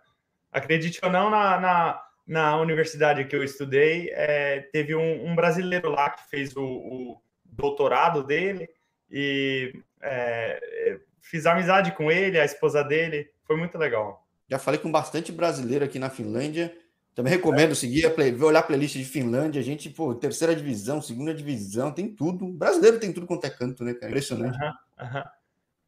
Acredite 0.51 0.99
ou 1.03 1.11
não, 1.11 1.29
na, 1.29 1.59
na, 1.59 2.01
na 2.27 2.57
universidade 2.57 3.25
que 3.25 3.35
eu 3.35 3.43
estudei, 3.43 4.09
é, 4.11 4.61
teve 4.71 4.95
um, 4.95 5.29
um, 5.29 5.35
brasileiro 5.35 5.89
lá 5.89 6.09
que 6.09 6.29
fez 6.29 6.55
o, 6.55 6.63
o 6.63 7.21
doutorado 7.45 8.23
dele 8.23 8.69
e 9.11 9.73
é, 10.01 10.99
fiz 11.21 11.45
amizade 11.45 11.91
com 11.91 12.11
ele, 12.11 12.39
a 12.39 12.45
esposa 12.45 12.83
dele, 12.83 13.29
foi 13.43 13.57
muito 13.57 13.77
legal. 13.77 14.25
Já 14.49 14.57
falei 14.57 14.79
com 14.79 14.91
bastante 14.91 15.31
brasileiro 15.31 15.85
aqui 15.85 15.99
na 15.99 16.09
Finlândia. 16.09 16.75
Também 17.13 17.33
recomendo 17.33 17.75
seguir, 17.75 18.05
a 18.05 18.09
play, 18.09 18.33
olhar 18.41 18.59
a 18.59 18.63
playlist 18.63 18.95
de 18.95 19.03
Finlândia. 19.03 19.59
A 19.59 19.63
gente, 19.63 19.89
pô, 19.89 20.15
terceira 20.15 20.55
divisão, 20.55 21.01
segunda 21.01 21.33
divisão, 21.33 21.91
tem 21.91 22.07
tudo. 22.07 22.45
O 22.45 22.53
brasileiro 22.53 22.99
tem 22.99 23.11
tudo 23.11 23.27
quanto 23.27 23.45
é 23.45 23.49
canto, 23.49 23.83
né, 23.83 23.93
cara? 23.93 24.07
Impressionante. 24.07 24.57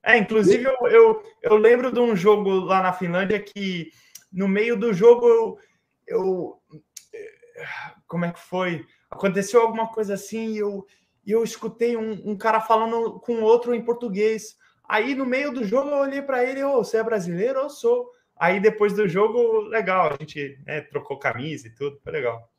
É, 0.03 0.17
inclusive, 0.17 0.63
eu, 0.63 0.87
eu, 0.87 1.23
eu, 1.43 1.55
lembro 1.57 1.91
de 1.91 1.99
um 1.99 2.15
jogo 2.15 2.49
lá 2.51 2.81
na 2.81 2.91
Finlândia 2.91 3.39
que 3.39 3.91
no 4.31 4.47
meio 4.47 4.77
do 4.77 4.93
jogo 4.93 5.27
eu, 5.27 5.57
eu 6.07 6.61
como 8.07 8.25
é 8.25 8.31
que 8.31 8.39
foi? 8.39 8.85
Aconteceu 9.09 9.61
alguma 9.61 9.87
coisa 9.87 10.13
assim 10.13 10.53
e 10.53 10.57
eu, 10.57 10.85
eu 11.25 11.43
escutei 11.43 11.95
um, 11.95 12.31
um, 12.31 12.37
cara 12.37 12.61
falando 12.61 13.19
com 13.19 13.41
outro 13.41 13.73
em 13.73 13.83
português. 13.83 14.55
Aí 14.87 15.15
no 15.15 15.25
meio 15.25 15.51
do 15.51 15.63
jogo 15.63 15.89
eu 15.89 15.97
olhei 15.97 16.21
para 16.21 16.43
ele, 16.43 16.63
oh, 16.63 16.83
você 16.83 16.97
é 16.97 17.03
brasileiro? 17.03 17.59
Eu 17.59 17.69
sou. 17.69 18.09
Aí 18.35 18.59
depois 18.59 18.93
do 18.93 19.07
jogo, 19.07 19.61
legal, 19.61 20.07
a 20.11 20.17
gente 20.19 20.57
né, 20.65 20.81
trocou 20.81 21.19
camisa 21.19 21.67
e 21.67 21.71
tudo, 21.71 21.99
foi 22.03 22.11
legal. 22.11 22.49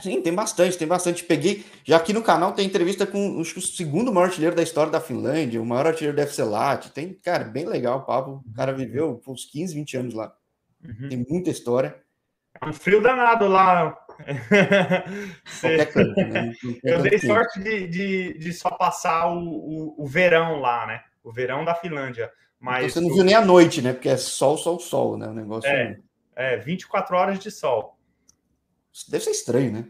Sim, 0.00 0.20
tem 0.20 0.34
bastante, 0.34 0.76
tem 0.76 0.88
bastante. 0.88 1.22
Peguei, 1.22 1.64
já 1.84 1.96
aqui 1.96 2.12
no 2.12 2.22
canal 2.22 2.52
tem 2.52 2.66
entrevista 2.66 3.06
com 3.06 3.40
acho, 3.40 3.60
o 3.60 3.62
segundo 3.62 4.12
maior 4.12 4.26
artilheiro 4.26 4.56
da 4.56 4.62
história 4.62 4.90
da 4.90 5.00
Finlândia, 5.00 5.62
o 5.62 5.64
maior 5.64 5.86
artilheiro 5.86 6.16
da 6.16 6.24
FC 6.24 6.42
Lat. 6.42 6.90
Tem, 6.90 7.14
cara, 7.14 7.44
bem 7.44 7.64
legal 7.64 8.00
o 8.00 8.04
papo. 8.04 8.42
O 8.44 8.52
cara 8.52 8.72
viveu 8.72 9.22
uns 9.28 9.44
15, 9.44 9.72
20 9.72 9.96
anos 9.96 10.14
lá. 10.14 10.34
Uhum. 10.84 11.08
Tem 11.08 11.26
muita 11.28 11.50
história. 11.50 12.02
É 12.60 12.66
um 12.66 12.72
frio 12.72 13.00
danado 13.00 13.48
lá. 13.48 13.98
Canto, 15.92 16.20
né? 16.20 16.54
Eu 16.84 17.02
dei 17.02 17.18
sorte 17.18 17.60
de, 17.60 17.88
de, 17.88 18.38
de, 18.38 18.52
só 18.52 18.70
passar 18.70 19.26
o, 19.28 19.40
o, 19.40 20.04
o, 20.04 20.06
verão 20.06 20.60
lá, 20.60 20.86
né? 20.86 21.02
O 21.22 21.32
verão 21.32 21.64
da 21.64 21.74
Finlândia. 21.74 22.30
Mas 22.60 22.92
então 22.92 23.02
você 23.02 23.08
não 23.08 23.14
viu 23.14 23.24
nem 23.24 23.34
a 23.34 23.44
noite, 23.44 23.82
né? 23.82 23.92
Porque 23.92 24.08
é 24.08 24.16
sol, 24.16 24.56
sol, 24.56 24.78
sol, 24.78 25.18
né? 25.18 25.26
O 25.26 25.34
negócio. 25.34 25.68
É, 25.68 25.98
é 26.36 26.56
24 26.56 27.16
horas 27.16 27.38
de 27.38 27.50
sol. 27.50 27.98
Isso 28.92 29.10
deve 29.10 29.24
ser 29.24 29.30
estranho, 29.32 29.72
né? 29.72 29.84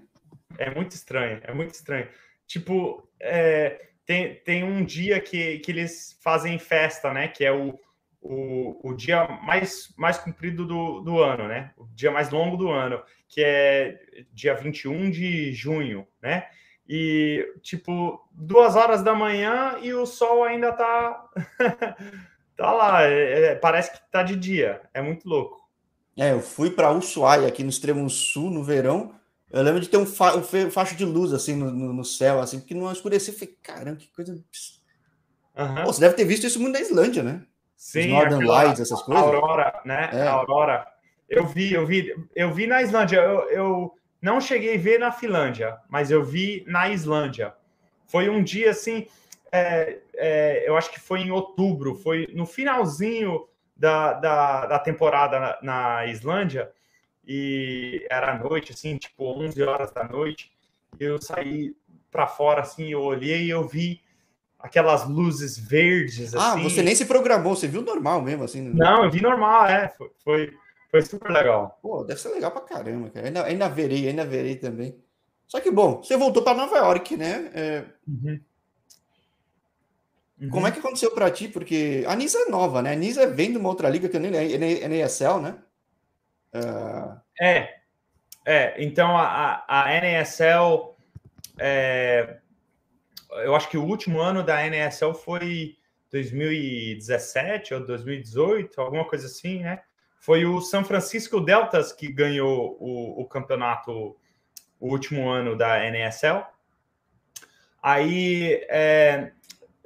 É 0.58 0.74
muito 0.74 0.92
estranho, 0.92 1.40
é 1.42 1.52
muito 1.52 1.74
estranho. 1.74 2.08
Tipo, 2.46 3.06
é, 3.20 3.88
tem, 4.06 4.36
tem 4.36 4.64
um 4.64 4.84
dia 4.84 5.20
que, 5.20 5.58
que 5.58 5.70
eles 5.70 6.18
fazem 6.22 6.58
festa, 6.58 7.12
né? 7.12 7.28
Que 7.28 7.44
é 7.44 7.52
o, 7.52 7.78
o, 8.24 8.80
o 8.82 8.94
dia 8.94 9.28
mais, 9.42 9.92
mais 9.98 10.16
comprido 10.16 10.66
do, 10.66 11.00
do 11.00 11.22
ano, 11.22 11.46
né? 11.46 11.72
O 11.76 11.86
dia 11.94 12.10
mais 12.10 12.30
longo 12.30 12.56
do 12.56 12.70
ano, 12.70 13.02
que 13.28 13.42
é 13.44 14.00
dia 14.32 14.54
21 14.54 15.10
de 15.10 15.52
junho, 15.52 16.06
né? 16.22 16.46
E, 16.88 17.46
tipo, 17.62 18.26
duas 18.32 18.76
horas 18.76 19.02
da 19.02 19.14
manhã 19.14 19.76
e 19.82 19.92
o 19.92 20.06
sol 20.06 20.42
ainda 20.42 20.72
tá, 20.72 21.28
tá 22.56 22.72
lá. 22.72 23.02
É, 23.02 23.52
é, 23.52 23.54
parece 23.54 23.92
que 23.92 24.10
tá 24.10 24.22
de 24.22 24.36
dia. 24.36 24.80
É 24.94 25.02
muito 25.02 25.28
louco. 25.28 25.62
É, 26.16 26.32
eu 26.32 26.40
fui 26.40 26.70
para 26.70 26.92
Ushuaia, 26.92 27.46
aqui 27.46 27.62
no 27.62 27.70
extremo 27.70 28.08
sul, 28.08 28.50
no 28.50 28.64
verão. 28.64 29.14
Eu 29.50 29.62
lembro 29.62 29.80
de 29.80 29.88
ter 29.88 29.98
um, 29.98 30.06
fa 30.06 30.34
um 30.36 30.70
facho 30.70 30.96
de 30.96 31.04
luz 31.04 31.32
assim 31.32 31.54
no, 31.54 31.70
no, 31.70 31.92
no, 31.92 32.04
céu, 32.04 32.40
assim, 32.40 32.58
porque 32.58 32.74
não 32.74 32.90
escureceu. 32.90 33.32
Eu 33.32 33.38
falei, 33.38 33.54
caramba, 33.62 33.96
que 33.96 34.08
coisa. 34.08 34.32
Uhum. 34.32 35.84
Pô, 35.84 35.92
você 35.92 36.00
deve 36.00 36.14
ter 36.14 36.24
visto 36.24 36.46
isso 36.46 36.60
muito 36.60 36.74
na 36.74 36.80
Islândia, 36.80 37.22
né? 37.22 37.46
Sim, 37.76 38.08
Northern 38.08 38.44
Lights, 38.44 38.80
essas 38.80 39.02
coisas. 39.02 39.24
Aurora, 39.24 39.80
né? 39.84 40.10
É. 40.12 40.26
Aurora. 40.26 40.86
Eu 41.28 41.46
vi, 41.46 41.72
eu 41.72 41.86
vi, 41.86 42.14
eu 42.34 42.52
vi 42.52 42.66
na 42.66 42.82
Islândia. 42.82 43.18
Eu, 43.18 43.50
eu 43.50 43.94
não 44.20 44.40
cheguei 44.40 44.76
a 44.76 44.78
ver 44.78 44.98
na 44.98 45.12
Finlândia, 45.12 45.78
mas 45.88 46.10
eu 46.10 46.24
vi 46.24 46.64
na 46.66 46.88
Islândia. 46.88 47.54
Foi 48.06 48.28
um 48.28 48.42
dia 48.42 48.70
assim, 48.70 49.06
é, 49.50 49.98
é, 50.14 50.64
eu 50.68 50.76
acho 50.76 50.90
que 50.90 51.00
foi 51.00 51.20
em 51.20 51.30
outubro, 51.30 51.94
foi 51.94 52.28
no 52.32 52.46
finalzinho 52.46 53.46
da, 53.76 54.12
da, 54.14 54.66
da 54.66 54.78
temporada 54.78 55.38
na, 55.40 55.58
na, 55.62 56.06
Islândia, 56.06 56.70
e 57.26 58.06
era 58.10 58.38
noite, 58.38 58.72
assim, 58.72 58.96
tipo 58.96 59.24
11 59.24 59.62
horas 59.62 59.92
da 59.92 60.04
noite. 60.04 60.52
Eu 60.98 61.20
saí 61.20 61.74
para 62.10 62.26
fora, 62.26 62.62
assim, 62.62 62.88
eu 62.88 63.02
olhei 63.02 63.44
e 63.44 63.50
eu 63.50 63.66
vi 63.66 64.00
aquelas 64.64 65.06
luzes 65.06 65.58
verdes. 65.58 66.34
Ah, 66.34 66.54
assim. 66.54 66.62
você 66.62 66.82
nem 66.82 66.94
se 66.94 67.04
programou, 67.04 67.54
você 67.54 67.68
viu 67.68 67.82
normal 67.82 68.22
mesmo, 68.22 68.44
assim? 68.44 68.62
Não, 68.62 69.04
eu 69.04 69.10
vi 69.10 69.20
normal, 69.20 69.66
é. 69.66 69.90
Foi, 69.90 70.10
foi, 70.24 70.54
foi 70.90 71.02
super 71.02 71.30
legal. 71.30 71.78
Pô, 71.82 72.02
deve 72.02 72.18
ser 72.18 72.30
legal 72.30 72.50
pra 72.50 72.62
caramba, 72.62 73.10
cara. 73.10 73.26
Ainda, 73.26 73.44
ainda 73.44 73.68
verei, 73.68 74.08
ainda 74.08 74.24
verei 74.24 74.56
também. 74.56 74.96
Só 75.46 75.60
que, 75.60 75.70
bom, 75.70 76.02
você 76.02 76.16
voltou 76.16 76.42
para 76.42 76.56
Nova 76.56 76.78
York, 76.78 77.14
né? 77.14 77.50
É... 77.52 77.84
Uhum. 78.08 78.40
Uhum. 80.40 80.48
Como 80.48 80.66
é 80.66 80.70
que 80.70 80.78
aconteceu 80.78 81.10
para 81.10 81.30
ti? 81.30 81.46
Porque 81.46 82.02
a 82.08 82.16
Nisa 82.16 82.38
é 82.38 82.48
nova, 82.48 82.80
né? 82.80 82.92
A 82.92 82.96
Nisa 82.96 83.26
vem 83.26 83.52
de 83.52 83.58
uma 83.58 83.68
outra 83.68 83.90
liga 83.90 84.08
que 84.08 84.18
nem 84.18 84.34
é 84.34 84.88
NASL, 84.88 85.40
né? 85.42 85.58
Uh... 86.54 87.20
É, 87.38 87.74
é. 88.46 88.82
Então 88.82 89.14
a, 89.14 89.62
a, 89.68 90.00
NASL 90.00 90.96
é, 91.58 92.38
eu 93.30 93.54
acho 93.54 93.68
que 93.68 93.76
o 93.76 93.84
último 93.84 94.20
ano 94.20 94.42
da 94.42 94.66
NSL 94.66 95.14
foi 95.14 95.76
2017 96.10 97.74
ou 97.74 97.86
2018, 97.86 98.80
alguma 98.80 99.04
coisa 99.04 99.26
assim, 99.26 99.60
né? 99.60 99.80
Foi 100.20 100.44
o 100.46 100.60
São 100.60 100.84
Francisco 100.84 101.40
Deltas 101.40 101.92
que 101.92 102.10
ganhou 102.10 102.76
o, 102.80 103.20
o 103.20 103.26
campeonato 103.26 104.16
o 104.80 104.88
último 104.88 105.28
ano 105.28 105.56
da 105.56 105.84
NSL. 105.84 106.44
Aí 107.82 108.64
é, 108.70 109.32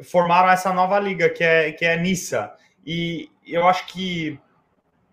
formaram 0.05 0.51
essa 0.51 0.73
nova 0.73 0.99
liga 0.99 1.29
que 1.29 1.43
é, 1.43 1.73
que 1.73 1.85
é 1.85 1.95
a 1.95 1.97
Nissa. 1.97 2.55
E 2.85 3.31
eu 3.45 3.67
acho 3.67 3.87
que 3.87 4.39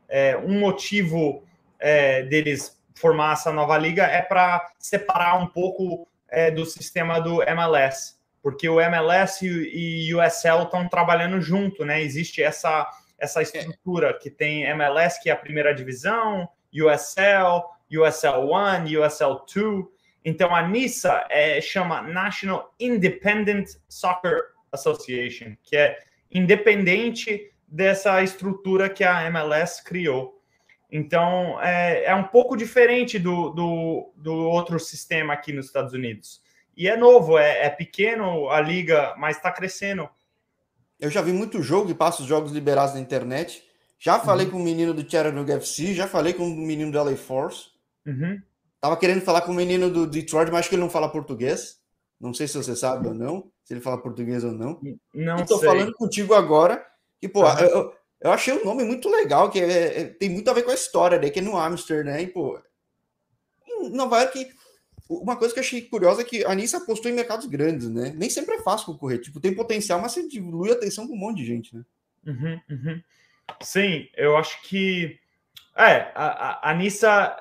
é, 0.07 0.37
um 0.37 0.59
motivo 0.59 1.43
é, 1.79 2.23
deles 2.23 2.79
formar 2.93 3.33
essa 3.33 3.51
nova 3.51 3.77
liga 3.77 4.03
é 4.03 4.21
para 4.21 4.71
separar 4.77 5.37
um 5.41 5.47
pouco 5.47 6.07
é, 6.29 6.51
do 6.51 6.65
sistema 6.65 7.19
do 7.19 7.41
MLS 7.43 8.14
porque 8.45 8.69
o 8.69 8.79
MLS 8.79 9.43
e 9.43 10.13
o 10.13 10.19
USL 10.19 10.65
estão 10.65 10.87
trabalhando 10.87 11.41
junto, 11.41 11.83
né? 11.83 12.03
Existe 12.03 12.43
essa, 12.43 12.87
essa 13.17 13.41
estrutura 13.41 14.13
que 14.13 14.29
tem 14.29 14.65
MLS, 14.65 15.19
que 15.19 15.31
é 15.31 15.33
a 15.33 15.35
primeira 15.35 15.73
divisão, 15.73 16.47
USL, 16.71 17.63
USL 17.91 18.45
1, 18.45 19.01
USL 19.01 19.43
2. 19.51 19.85
Então 20.23 20.53
a 20.53 20.61
NISA 20.61 21.25
é, 21.27 21.59
chama 21.59 22.03
National 22.03 22.71
Independent 22.79 23.67
Soccer 23.89 24.43
Association, 24.71 25.55
que 25.63 25.75
é 25.75 25.97
independente 26.29 27.51
dessa 27.67 28.21
estrutura 28.21 28.87
que 28.89 29.03
a 29.03 29.25
MLS 29.25 29.83
criou. 29.83 30.39
Então 30.91 31.59
é, 31.63 32.03
é 32.03 32.13
um 32.13 32.25
pouco 32.25 32.55
diferente 32.55 33.17
do, 33.17 33.49
do, 33.49 34.13
do 34.15 34.35
outro 34.35 34.79
sistema 34.79 35.33
aqui 35.33 35.51
nos 35.51 35.65
Estados 35.65 35.93
Unidos. 35.93 36.44
E 36.75 36.87
é 36.87 36.97
novo, 36.97 37.37
é, 37.37 37.65
é 37.65 37.69
pequeno 37.69 38.49
a 38.49 38.59
liga, 38.59 39.15
mas 39.17 39.37
está 39.37 39.51
crescendo. 39.51 40.09
Eu 40.99 41.09
já 41.09 41.21
vi 41.21 41.31
muito 41.31 41.61
jogo 41.61 41.89
e 41.89 41.95
passo 41.95 42.23
os 42.23 42.27
jogos 42.27 42.51
liberados 42.51 42.95
na 42.95 42.99
internet. 42.99 43.63
Já 43.99 44.19
falei 44.19 44.45
uhum. 44.45 44.53
com 44.53 44.57
o 44.59 44.63
menino 44.63 44.93
do 44.93 45.09
Chattanooga 45.09 45.55
FC, 45.55 45.93
já 45.93 46.07
falei 46.07 46.33
com 46.33 46.45
o 46.45 46.55
menino 46.55 46.91
do 46.91 47.01
LA 47.01 47.15
Force. 47.15 47.67
Uhum. 48.05 48.41
Tava 48.79 48.97
querendo 48.97 49.21
falar 49.21 49.41
com 49.41 49.51
o 49.51 49.55
menino 49.55 49.89
do 49.89 50.05
Detroit, 50.05 50.51
mas 50.51 50.59
acho 50.59 50.69
que 50.69 50.75
ele 50.75 50.83
não 50.83 50.89
fala 50.89 51.09
português. 51.09 51.79
Não 52.19 52.33
sei 52.33 52.47
se 52.47 52.57
você 52.57 52.75
sabe 52.75 53.07
ou 53.07 53.13
não, 53.13 53.51
se 53.63 53.73
ele 53.73 53.81
fala 53.81 54.01
português 54.01 54.43
ou 54.43 54.51
não. 54.51 54.79
Não 55.13 55.37
Estou 55.37 55.59
falando 55.59 55.93
contigo 55.93 56.33
agora. 56.33 56.85
E, 57.21 57.27
pô, 57.27 57.43
uhum. 57.43 57.59
eu, 57.59 57.93
eu 58.21 58.31
achei 58.31 58.53
o 58.53 58.63
nome 58.63 58.83
muito 58.83 59.09
legal, 59.09 59.49
que 59.49 59.59
é, 59.59 60.01
é, 60.01 60.05
tem 60.05 60.29
muito 60.29 60.49
a 60.49 60.53
ver 60.53 60.63
com 60.63 60.71
a 60.71 60.75
história, 60.75 61.19
né? 61.19 61.29
Que 61.29 61.39
é 61.39 61.41
no 61.41 61.57
Amsterdã, 61.57 62.11
né? 62.11 62.21
E, 62.21 62.27
pô, 62.27 62.59
em 63.67 63.89
Nova 63.89 64.21
York 64.21 64.47
uma 65.09 65.35
coisa 65.35 65.53
que 65.53 65.59
eu 65.59 65.63
achei 65.63 65.81
curiosa 65.83 66.21
é 66.21 66.25
que 66.25 66.43
a 66.43 66.55
Nissa 66.55 66.77
apostou 66.77 67.11
em 67.11 67.13
mercados 67.13 67.45
grandes, 67.45 67.87
né? 67.89 68.13
Nem 68.15 68.29
sempre 68.29 68.55
é 68.55 68.61
fácil 68.61 68.87
concorrer. 68.87 69.21
Tipo, 69.21 69.39
tem 69.39 69.53
potencial, 69.53 70.01
mas 70.01 70.13
você 70.13 70.27
dilui 70.27 70.71
a 70.71 70.73
atenção 70.73 71.07
com 71.07 71.13
um 71.13 71.19
monte 71.19 71.37
de 71.37 71.45
gente, 71.45 71.75
né? 71.75 71.83
Uhum, 72.25 72.59
uhum. 72.69 73.01
Sim, 73.61 74.07
eu 74.17 74.35
acho 74.35 74.61
que. 74.63 75.19
É, 75.77 76.11
a, 76.15 76.71
a, 76.71 76.73
Nissa 76.73 77.37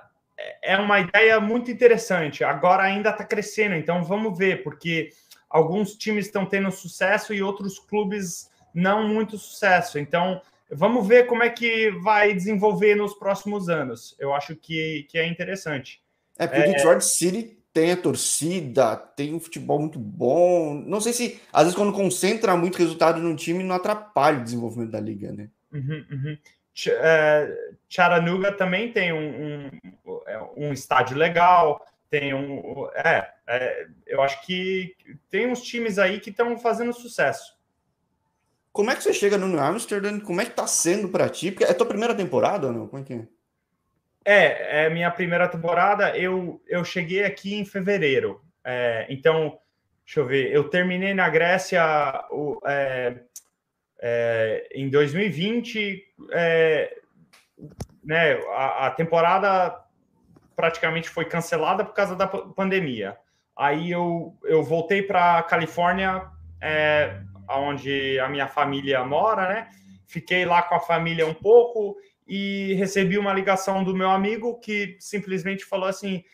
é 0.63 0.77
uma 0.77 1.01
ideia 1.01 1.41
muito 1.41 1.71
interessante. 1.71 2.45
Agora 2.45 2.83
ainda 2.83 3.11
está 3.11 3.25
crescendo, 3.25 3.77
então 3.77 4.03
vamos 4.03 4.37
ver, 4.37 4.63
porque 4.63 5.11
alguns 5.49 5.97
times 5.97 6.27
estão 6.27 6.45
tendo 6.45 6.71
sucesso 6.71 7.33
e 7.33 7.43
outros 7.43 7.79
clubes 7.79 8.51
não 8.75 9.09
muito 9.09 9.39
sucesso. 9.39 9.99
Então, 9.99 10.43
vamos 10.71 11.07
ver 11.07 11.27
como 11.27 11.43
é 11.43 11.49
que 11.49 11.91
vai 12.03 12.35
desenvolver 12.35 12.97
nos 12.97 13.15
próximos 13.15 13.69
anos. 13.69 14.17
Eu 14.19 14.35
acho 14.35 14.55
que, 14.57 15.07
que 15.09 15.17
é 15.17 15.27
interessante. 15.27 16.04
É 16.39 16.47
porque 16.47 16.63
é... 16.63 16.69
o 16.69 16.73
Detroit 16.73 17.05
City 17.05 17.59
tem 17.75 17.91
a 17.91 17.97
torcida, 17.97 18.97
tem 18.97 19.35
um 19.35 19.41
futebol 19.41 19.81
muito 19.81 19.99
bom. 19.99 20.75
Não 20.87 21.01
sei 21.01 21.13
se, 21.13 21.41
às 21.53 21.65
vezes, 21.65 21.77
quando 21.77 21.93
concentra 21.93 22.57
muito 22.57 22.79
resultado 22.79 23.21
no 23.21 23.35
time, 23.35 23.65
não 23.65 23.75
atrapalha 23.75 24.39
o 24.39 24.45
desenvolvimento 24.45 24.93
da 24.93 25.01
liga, 25.01 25.33
né? 25.33 25.49
Uhum, 25.73 26.07
uhum. 26.09 26.39
é, 26.87 27.75
Chattanooga 27.89 28.53
também 28.53 28.93
tem 28.93 29.13
um, 29.13 29.67
um, 30.07 30.21
é, 30.25 30.41
um, 30.57 30.73
estádio 30.73 31.17
legal, 31.17 31.85
tem 32.09 32.33
um. 32.33 32.89
É, 32.95 33.29
é, 33.49 33.87
eu 34.07 34.23
acho 34.23 34.41
que 34.47 34.95
tem 35.29 35.51
uns 35.51 35.61
times 35.61 35.99
aí 35.99 36.21
que 36.21 36.31
estão 36.31 36.57
fazendo 36.57 36.93
sucesso. 36.93 37.55
Como 38.73 38.91
é 38.91 38.95
que 38.95 39.03
você 39.03 39.13
chega 39.13 39.37
no 39.37 39.61
Amsterdam? 39.61 40.21
Como 40.21 40.41
é 40.41 40.45
que 40.45 40.53
tá 40.53 40.67
sendo 40.69 41.09
para 41.09 41.29
ti? 41.29 41.51
Porque 41.51 41.65
é 41.65 41.73
tua 41.73 41.87
primeira 41.87 42.15
temporada 42.15 42.69
ou 42.69 42.73
não? 42.73 42.87
Como 42.87 43.03
é 43.03 43.05
que 43.05 43.15
é? 43.15 43.27
É, 44.25 44.87
é 44.87 44.91
minha 44.91 45.11
primeira 45.11 45.49
temporada. 45.49 46.17
Eu, 46.17 46.63
eu 46.67 46.85
cheguei 46.85 47.25
aqui 47.25 47.55
em 47.55 47.65
fevereiro. 47.65 48.41
É, 48.65 49.07
então, 49.11 49.59
deixa 50.05 50.21
eu 50.21 50.27
ver. 50.27 50.51
Eu 50.53 50.69
terminei 50.69 51.13
na 51.13 51.29
Grécia 51.29 51.83
o, 52.31 52.59
é, 52.65 53.21
é, 54.01 54.69
em 54.75 54.89
2020. 54.89 56.03
É, 56.33 56.97
né, 58.03 58.35
a, 58.49 58.87
a, 58.87 58.91
temporada 58.91 59.79
praticamente 60.57 61.09
foi 61.09 61.25
cancelada 61.25 61.85
por 61.85 61.95
causa 61.95 62.17
da 62.17 62.27
pandemia. 62.27 63.17
Aí 63.57 63.91
eu, 63.91 64.37
eu 64.45 64.63
voltei 64.63 65.03
para 65.03 65.43
Califórnia 65.45 66.29
é, 66.61 67.21
onde 67.51 68.19
a 68.19 68.29
minha 68.29 68.49
família 68.49 69.05
mora, 69.05 69.49
né? 69.49 69.69
Fiquei 70.07 70.45
lá 70.45 70.63
com 70.63 70.75
a 70.75 70.81
família 70.81 71.27
um 71.27 71.35
pouco 71.35 71.97
e 72.27 72.75
recebi 72.75 73.19
uma 73.19 73.33
ligação 73.33 73.85
do 73.85 73.95
meu 73.95 74.11
amigo 74.11 74.59
que 74.61 74.97
simplesmente 75.01 75.65
falou 75.65 75.89
assim: 75.89 76.25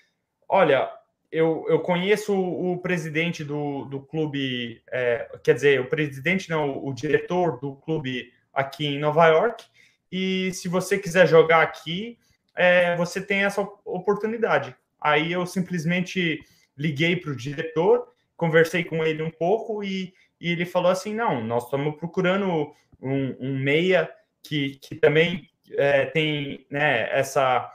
Olha, 0.48 0.90
eu, 1.30 1.64
eu 1.68 1.80
conheço 1.80 2.34
o, 2.34 2.78
presidente 2.78 3.44
do, 3.44 3.84
do 3.86 4.00
clube, 4.00 4.82
é, 4.90 5.28
quer 5.42 5.54
dizer, 5.54 5.80
o 5.80 5.88
presidente 5.88 6.50
não, 6.50 6.84
o 6.84 6.92
diretor 6.92 7.58
do 7.60 7.76
clube 7.76 8.32
aqui 8.52 8.86
em 8.86 8.98
Nova 8.98 9.26
York, 9.28 9.64
e 10.10 10.52
se 10.52 10.68
você 10.68 10.98
quiser 10.98 11.26
jogar 11.26 11.62
aqui, 11.62 12.18
é, 12.54 12.96
você 12.96 13.20
tem 13.20 13.44
essa 13.44 13.62
oportunidade. 13.84 14.74
Aí 15.00 15.32
eu 15.32 15.46
simplesmente 15.46 16.40
liguei 16.76 17.16
para 17.16 17.30
o 17.30 17.36
diretor, 17.36 18.08
conversei 18.36 18.84
com 18.84 19.04
ele 19.04 19.22
um 19.22 19.30
pouco 19.30 19.84
e 19.84 20.12
e 20.40 20.50
ele 20.50 20.64
falou 20.64 20.90
assim: 20.90 21.14
não, 21.14 21.44
nós 21.44 21.64
estamos 21.64 21.96
procurando 21.96 22.72
um, 23.00 23.36
um 23.38 23.58
meia 23.58 24.10
que, 24.42 24.76
que 24.76 24.94
também 24.94 25.49
é, 25.76 26.06
tem 26.06 26.66
né, 26.70 27.08
essa 27.10 27.70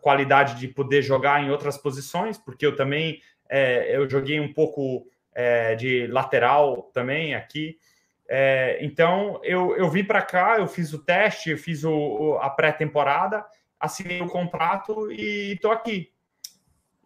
qualidade 0.00 0.58
de 0.58 0.68
poder 0.68 1.02
jogar 1.02 1.42
em 1.42 1.50
outras 1.50 1.76
posições, 1.76 2.38
porque 2.38 2.64
eu 2.64 2.76
também 2.76 3.20
é, 3.48 3.96
eu 3.96 4.08
joguei 4.08 4.38
um 4.38 4.52
pouco 4.52 5.06
é, 5.34 5.74
de 5.74 6.06
lateral 6.06 6.90
também 6.94 7.34
aqui. 7.34 7.76
É, 8.28 8.78
então 8.80 9.40
eu, 9.42 9.76
eu 9.76 9.90
vim 9.90 10.04
para 10.04 10.22
cá, 10.22 10.56
eu 10.58 10.68
fiz 10.68 10.92
o 10.92 11.04
teste, 11.04 11.50
eu 11.50 11.58
fiz 11.58 11.82
o, 11.84 12.38
a 12.40 12.48
pré-temporada, 12.48 13.44
assinei 13.78 14.22
o 14.22 14.28
contrato 14.28 15.10
e 15.10 15.52
estou 15.54 15.72
aqui. 15.72 16.12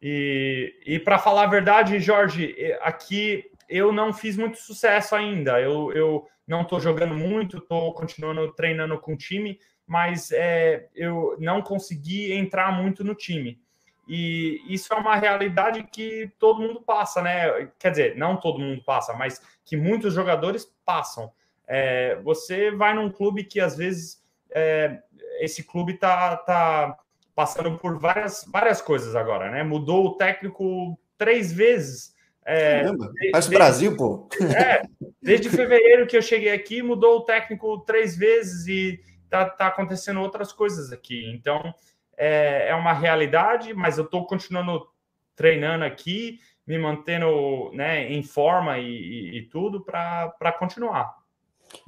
E, 0.02 0.74
e 0.84 0.98
para 0.98 1.18
falar 1.18 1.44
a 1.44 1.50
verdade, 1.50 1.98
Jorge, 1.98 2.54
aqui 2.82 3.50
eu 3.68 3.90
não 3.90 4.12
fiz 4.12 4.36
muito 4.36 4.58
sucesso 4.58 5.14
ainda. 5.14 5.58
Eu, 5.58 5.90
eu 5.92 6.28
não 6.46 6.60
estou 6.60 6.78
jogando 6.78 7.14
muito, 7.14 7.56
estou 7.56 7.94
continuando 7.94 8.52
treinando 8.52 8.98
com 8.98 9.14
o 9.14 9.16
time, 9.16 9.58
mas 9.86 10.30
é, 10.32 10.88
eu 10.94 11.36
não 11.38 11.62
consegui 11.62 12.32
entrar 12.32 12.72
muito 12.72 13.04
no 13.04 13.14
time. 13.14 13.60
E 14.06 14.62
isso 14.68 14.92
é 14.92 14.96
uma 14.96 15.16
realidade 15.16 15.82
que 15.84 16.30
todo 16.38 16.60
mundo 16.60 16.80
passa, 16.82 17.22
né? 17.22 17.70
Quer 17.78 17.90
dizer, 17.90 18.16
não 18.16 18.36
todo 18.36 18.58
mundo 18.58 18.82
passa, 18.84 19.14
mas 19.14 19.40
que 19.64 19.76
muitos 19.76 20.12
jogadores 20.12 20.70
passam. 20.84 21.32
É, 21.66 22.16
você 22.16 22.70
vai 22.70 22.92
num 22.94 23.10
clube 23.10 23.44
que 23.44 23.60
às 23.60 23.76
vezes 23.76 24.22
é, 24.50 25.00
esse 25.40 25.62
clube 25.64 25.94
tá, 25.94 26.36
tá 26.36 26.98
passando 27.34 27.78
por 27.78 27.98
várias, 27.98 28.44
várias 28.52 28.82
coisas 28.82 29.16
agora, 29.16 29.50
né? 29.50 29.62
Mudou 29.62 30.06
o 30.06 30.16
técnico 30.16 30.98
três 31.16 31.50
vezes 31.50 32.14
é, 32.44 32.82
Caramba, 32.82 33.10
faz 33.32 33.46
o 33.46 33.50
Brasil, 33.50 33.96
pô. 33.96 34.28
É, 34.54 34.82
desde 35.22 35.48
fevereiro 35.48 36.06
que 36.06 36.16
eu 36.16 36.22
cheguei 36.22 36.52
aqui, 36.52 36.82
mudou 36.82 37.18
o 37.18 37.24
técnico 37.24 37.78
três 37.80 38.16
vezes 38.16 38.66
e 38.66 39.00
tá, 39.28 39.48
tá 39.48 39.66
acontecendo 39.66 40.20
outras 40.20 40.52
coisas 40.52 40.92
aqui. 40.92 41.30
Então, 41.34 41.74
é, 42.16 42.68
é 42.68 42.74
uma 42.74 42.92
realidade, 42.92 43.74
mas 43.74 43.98
eu 43.98 44.04
estou 44.04 44.26
continuando 44.26 44.86
treinando 45.34 45.84
aqui, 45.84 46.38
me 46.66 46.78
mantendo 46.78 47.70
né, 47.72 48.10
em 48.10 48.22
forma 48.22 48.78
e, 48.78 48.86
e, 48.86 49.38
e 49.38 49.42
tudo 49.48 49.84
para 49.84 50.52
continuar. 50.58 51.14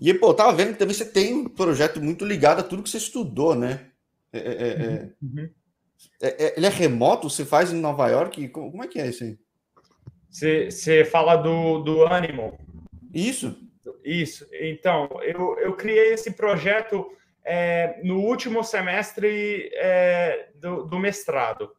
E, 0.00 0.12
pô, 0.12 0.28
eu 0.28 0.34
tava 0.34 0.52
vendo 0.52 0.72
que 0.72 0.78
também 0.78 0.94
você 0.94 1.04
tem 1.04 1.34
um 1.34 1.48
projeto 1.48 2.00
muito 2.00 2.24
ligado 2.24 2.60
a 2.60 2.62
tudo 2.62 2.82
que 2.82 2.90
você 2.90 2.98
estudou, 2.98 3.54
né? 3.54 3.90
É, 4.32 4.38
é, 4.38 4.42
é, 4.42 4.72
é. 4.72 5.12
uhum. 5.22 5.50
É, 6.20 6.54
ele 6.56 6.66
é 6.66 6.70
remoto? 6.70 7.30
Você 7.30 7.44
faz 7.44 7.72
em 7.72 7.80
Nova 7.80 8.08
York? 8.08 8.48
Como, 8.48 8.70
como 8.70 8.84
é 8.84 8.88
que 8.88 8.98
é 8.98 9.08
isso 9.08 9.24
aí? 9.24 9.38
Você 10.28 11.04
fala 11.04 11.36
do, 11.36 11.78
do 11.82 12.04
Animal. 12.06 12.58
Isso. 13.14 13.56
Isso. 14.04 14.46
Então, 14.52 15.08
eu, 15.22 15.58
eu 15.58 15.74
criei 15.74 16.12
esse 16.12 16.32
projeto 16.32 17.10
é, 17.48 18.00
no 18.02 18.18
último 18.18 18.64
semestre 18.64 19.70
é, 19.74 20.48
do, 20.56 20.82
do, 20.82 20.98
mestrado. 20.98 21.70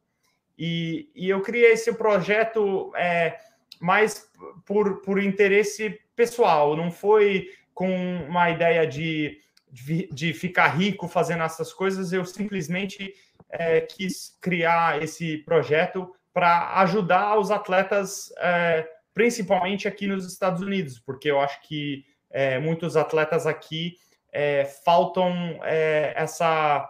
E, 0.58 1.12
e, 1.14 1.30
eu 1.30 1.42
criei 1.42 1.74
esse 1.74 1.94
projeto 1.94 2.92
é, 2.96 3.38
mais 3.82 4.32
por, 4.66 5.02
por 5.02 5.22
interesse 5.22 6.00
pessoal, 6.16 6.76
não 6.78 6.90
foi 6.90 7.50
com 7.74 7.92
uma 8.28 8.50
ideia 8.50 8.88
de, 8.88 9.40
de, 9.70 10.08
de 10.12 10.34
ficar 10.34 10.70
rico 10.70 11.06
fazendo 11.08 11.44
essas 11.44 11.74
coisas, 11.74 12.14
eu 12.14 12.24
simplesmente 12.24 13.14
é, 13.50 13.82
quis 13.82 14.38
criar 14.42 15.04
esse 15.04 15.40
projeto 15.40 16.12
para 16.34 16.80
ajudar 16.82 17.38
os 17.38 17.52
atletas, 17.52 18.32
é, 18.38 18.88
principalmente 19.14 19.86
aqui 19.86 20.08
nos 20.08 20.26
Estados 20.26 20.62
Unidos, 20.62 20.98
porque 20.98 21.30
eu 21.30 21.42
acho 21.42 21.62
que 21.68 22.06
é, 22.32 22.58
muitos 22.58 22.96
atletas 22.96 23.46
aqui 23.46 23.98
é, 24.40 24.66
faltam 24.66 25.34
é, 25.64 26.14
essa, 26.16 26.88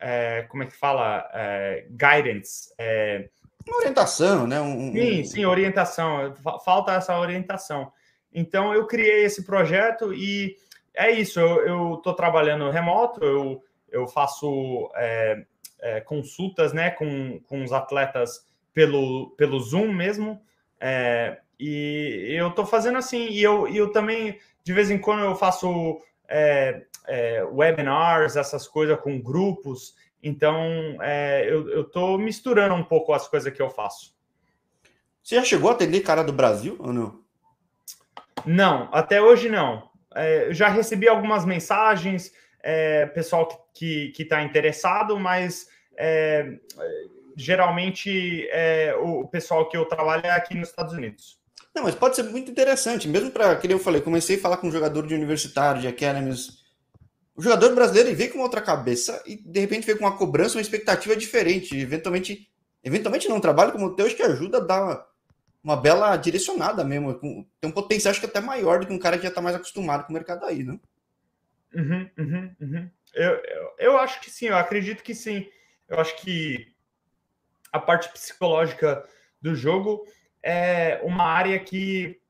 é, 0.00 0.42
como 0.48 0.64
é 0.64 0.66
que 0.66 0.76
fala, 0.76 1.30
é, 1.32 1.86
guidance. 1.90 2.74
orientação, 3.72 4.48
né? 4.48 4.60
Um, 4.60 4.92
sim, 4.92 5.24
sim, 5.24 5.44
orientação. 5.44 6.34
Falta 6.64 6.94
essa 6.94 7.16
orientação. 7.16 7.92
Então, 8.34 8.74
eu 8.74 8.84
criei 8.88 9.24
esse 9.24 9.44
projeto 9.44 10.12
e 10.12 10.56
é 10.92 11.12
isso. 11.12 11.38
Eu 11.38 11.94
estou 11.94 12.14
trabalhando 12.14 12.68
remoto, 12.68 13.24
eu, 13.24 13.62
eu 13.88 14.08
faço 14.08 14.90
consultas 16.04 16.72
né, 16.72 16.90
com, 16.90 17.40
com 17.48 17.62
os 17.62 17.72
atletas 17.72 18.44
pelo, 18.74 19.30
pelo 19.36 19.60
Zoom 19.60 19.92
mesmo. 19.92 20.40
É, 20.80 21.38
e 21.60 22.34
eu 22.36 22.48
estou 22.48 22.66
fazendo 22.66 22.98
assim, 22.98 23.28
e 23.28 23.40
eu, 23.40 23.68
eu 23.68 23.92
também, 23.92 24.36
de 24.64 24.72
vez 24.72 24.90
em 24.90 24.98
quando, 24.98 25.22
eu 25.22 25.36
faço 25.36 26.00
é, 26.32 26.82
é, 27.06 27.44
webinars, 27.44 28.36
essas 28.36 28.66
coisas 28.66 28.98
com 29.00 29.20
grupos. 29.20 29.94
Então, 30.22 30.56
é, 31.00 31.46
eu 31.48 31.82
estou 31.82 32.18
misturando 32.18 32.74
um 32.74 32.84
pouco 32.84 33.12
as 33.12 33.28
coisas 33.28 33.52
que 33.52 33.60
eu 33.60 33.68
faço. 33.68 34.14
Você 35.22 35.36
já 35.36 35.44
chegou 35.44 35.70
a 35.70 35.74
atender 35.74 36.00
cara 36.00 36.24
do 36.24 36.32
Brasil 36.32 36.76
ou 36.78 36.92
não? 36.92 37.20
Não, 38.44 38.88
até 38.92 39.20
hoje 39.20 39.48
não. 39.48 39.90
É, 40.14 40.48
eu 40.48 40.54
já 40.54 40.68
recebi 40.68 41.08
algumas 41.08 41.44
mensagens, 41.44 42.32
é, 42.62 43.06
pessoal 43.06 43.48
que 43.74 44.12
está 44.18 44.42
interessado, 44.42 45.18
mas 45.18 45.68
é, 45.96 46.58
geralmente 47.36 48.48
é, 48.50 48.94
o 48.96 49.26
pessoal 49.26 49.68
que 49.68 49.76
eu 49.76 49.84
trabalho 49.84 50.26
é 50.26 50.30
aqui 50.30 50.54
nos 50.56 50.68
Estados 50.68 50.92
Unidos. 50.92 51.41
Não, 51.74 51.84
mas 51.84 51.94
pode 51.94 52.16
ser 52.16 52.24
muito 52.24 52.50
interessante, 52.50 53.08
mesmo 53.08 53.30
para 53.30 53.56
que 53.56 53.70
eu 53.70 53.78
falei, 53.78 54.00
comecei 54.00 54.36
a 54.36 54.40
falar 54.40 54.58
com 54.58 54.68
um 54.68 54.72
jogador 54.72 55.06
de 55.06 55.14
universitário, 55.14 55.80
de 55.80 55.88
academies. 55.88 56.62
O 57.34 57.42
jogador 57.42 57.74
brasileiro 57.74 58.10
ele 58.10 58.16
vem 58.16 58.28
com 58.28 58.40
outra 58.40 58.60
cabeça 58.60 59.22
e 59.26 59.36
de 59.36 59.60
repente 59.60 59.86
vem 59.86 59.96
com 59.96 60.04
uma 60.04 60.16
cobrança, 60.16 60.56
uma 60.56 60.62
expectativa 60.62 61.16
diferente. 61.16 61.74
Eventualmente, 61.78 62.50
eventualmente 62.84 63.28
não, 63.28 63.36
um 63.36 63.40
trabalho 63.40 63.72
como 63.72 63.86
o 63.86 63.96
teu 63.96 64.04
acho 64.04 64.14
que 64.14 64.22
ajuda 64.22 64.58
a 64.58 64.60
dar 64.60 65.06
uma 65.64 65.76
bela 65.76 66.14
direcionada 66.16 66.84
mesmo. 66.84 67.14
Tem 67.58 67.70
um 67.70 67.72
potencial, 67.72 68.10
acho 68.10 68.20
que 68.20 68.26
até 68.26 68.40
maior 68.40 68.80
do 68.80 68.86
que 68.86 68.92
um 68.92 68.98
cara 68.98 69.16
que 69.16 69.22
já 69.22 69.30
está 69.30 69.40
mais 69.40 69.56
acostumado 69.56 70.04
com 70.04 70.10
o 70.10 70.14
mercado 70.14 70.44
aí, 70.44 70.62
não? 70.62 70.78
Uhum, 71.74 72.10
uhum, 72.18 72.54
uhum. 72.60 72.90
Eu, 73.14 73.30
eu, 73.30 73.74
eu 73.78 73.96
acho 73.96 74.20
que 74.20 74.30
sim, 74.30 74.46
eu 74.46 74.56
acredito 74.56 75.02
que 75.02 75.14
sim. 75.14 75.48
Eu 75.88 75.98
acho 75.98 76.16
que 76.16 76.72
a 77.72 77.78
parte 77.78 78.10
psicológica 78.10 79.02
do 79.40 79.54
jogo 79.54 80.06
é 80.42 81.00
uma 81.02 81.24
área 81.24 81.58
que 81.58 82.20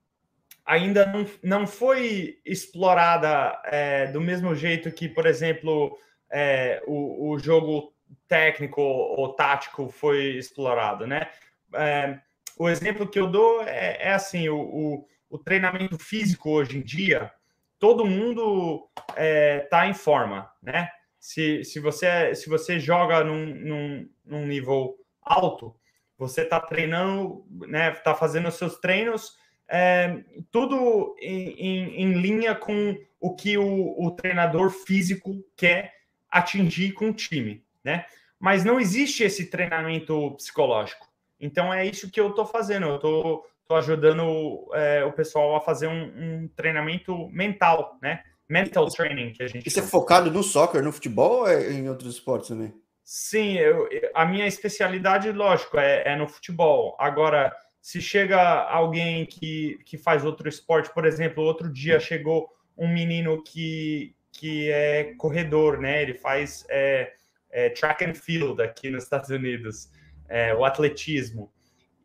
ainda 0.64 1.06
não, 1.06 1.26
não 1.42 1.66
foi 1.66 2.40
explorada 2.44 3.60
é, 3.64 4.06
do 4.06 4.20
mesmo 4.20 4.54
jeito 4.54 4.92
que, 4.92 5.08
por 5.08 5.26
exemplo, 5.26 5.98
é, 6.30 6.82
o, 6.86 7.30
o 7.30 7.38
jogo 7.38 7.92
técnico 8.28 8.80
ou 8.80 9.34
tático 9.34 9.88
foi 9.90 10.36
explorado, 10.36 11.06
né? 11.06 11.28
É, 11.74 12.18
o 12.58 12.68
exemplo 12.68 13.08
que 13.08 13.18
eu 13.18 13.26
dou 13.26 13.62
é, 13.62 13.98
é 14.00 14.12
assim, 14.12 14.48
o, 14.48 14.60
o, 14.60 15.06
o, 15.30 15.38
treinamento 15.38 15.98
físico 15.98 16.50
hoje 16.50 16.78
em 16.78 16.82
dia, 16.82 17.32
todo 17.78 18.06
mundo 18.06 18.88
está 19.08 19.86
é, 19.86 19.88
em 19.88 19.94
forma, 19.94 20.50
né? 20.62 20.90
Se, 21.18 21.64
se, 21.64 21.80
você, 21.80 22.34
se 22.34 22.48
você 22.48 22.78
joga 22.78 23.22
num, 23.24 23.46
num, 23.46 24.10
num 24.24 24.46
nível 24.46 24.96
alto, 25.22 25.74
você 26.22 26.42
está 26.42 26.60
treinando, 26.60 27.44
né? 27.66 27.92
Está 27.92 28.14
fazendo 28.14 28.48
os 28.48 28.54
seus 28.54 28.78
treinos, 28.78 29.36
é, 29.68 30.22
tudo 30.50 31.16
em, 31.20 31.50
em, 31.50 32.02
em, 32.02 32.12
linha 32.12 32.54
com 32.54 32.96
o 33.18 33.34
que 33.34 33.58
o, 33.58 33.94
o, 33.98 34.10
treinador 34.12 34.70
físico 34.70 35.44
quer 35.56 35.94
atingir 36.30 36.92
com 36.92 37.08
o 37.08 37.12
time, 37.12 37.64
né? 37.82 38.04
Mas 38.38 38.64
não 38.64 38.78
existe 38.78 39.24
esse 39.24 39.46
treinamento 39.46 40.32
psicológico. 40.32 41.08
Então 41.40 41.74
é 41.74 41.84
isso 41.84 42.10
que 42.10 42.20
eu 42.20 42.30
estou 42.30 42.46
fazendo. 42.46 42.86
Eu 42.86 42.96
estou 42.96 43.76
ajudando 43.76 44.68
é, 44.74 45.04
o 45.04 45.12
pessoal 45.12 45.56
a 45.56 45.60
fazer 45.60 45.88
um, 45.88 46.04
um, 46.04 46.48
treinamento 46.54 47.28
mental, 47.30 47.98
né? 48.00 48.22
Mental 48.48 48.86
training 48.88 49.32
que 49.32 49.42
a 49.42 49.48
gente. 49.48 49.66
Isso 49.66 49.80
é 49.80 49.82
focado 49.82 50.30
no 50.30 50.42
soccer, 50.42 50.82
no 50.82 50.92
futebol 50.92 51.40
ou 51.40 51.48
é 51.48 51.72
em 51.72 51.88
outros 51.88 52.14
esportes 52.14 52.48
também? 52.48 52.72
Sim, 53.14 53.58
eu, 53.58 53.90
a 54.14 54.24
minha 54.24 54.46
especialidade, 54.46 55.30
lógico, 55.32 55.78
é, 55.78 56.02
é, 56.06 56.16
no 56.16 56.26
futebol. 56.26 56.96
Agora, 56.98 57.54
se 57.78 58.00
chega 58.00 58.40
alguém 58.40 59.26
que, 59.26 59.78
que 59.84 59.98
faz 59.98 60.24
outro 60.24 60.48
esporte, 60.48 60.88
por 60.94 61.04
exemplo, 61.04 61.44
outro 61.44 61.70
dia 61.70 62.00
chegou 62.00 62.48
um 62.74 62.88
menino 62.88 63.44
que, 63.44 64.16
que 64.32 64.70
é 64.70 65.12
corredor, 65.18 65.78
né? 65.78 66.00
Ele 66.00 66.14
faz 66.14 66.64
é, 66.70 67.12
é, 67.50 67.68
track 67.68 68.02
and 68.02 68.14
field 68.14 68.62
aqui 68.62 68.88
nos 68.88 69.04
Estados 69.04 69.28
Unidos, 69.28 69.90
é, 70.26 70.54
o 70.54 70.64
atletismo. 70.64 71.52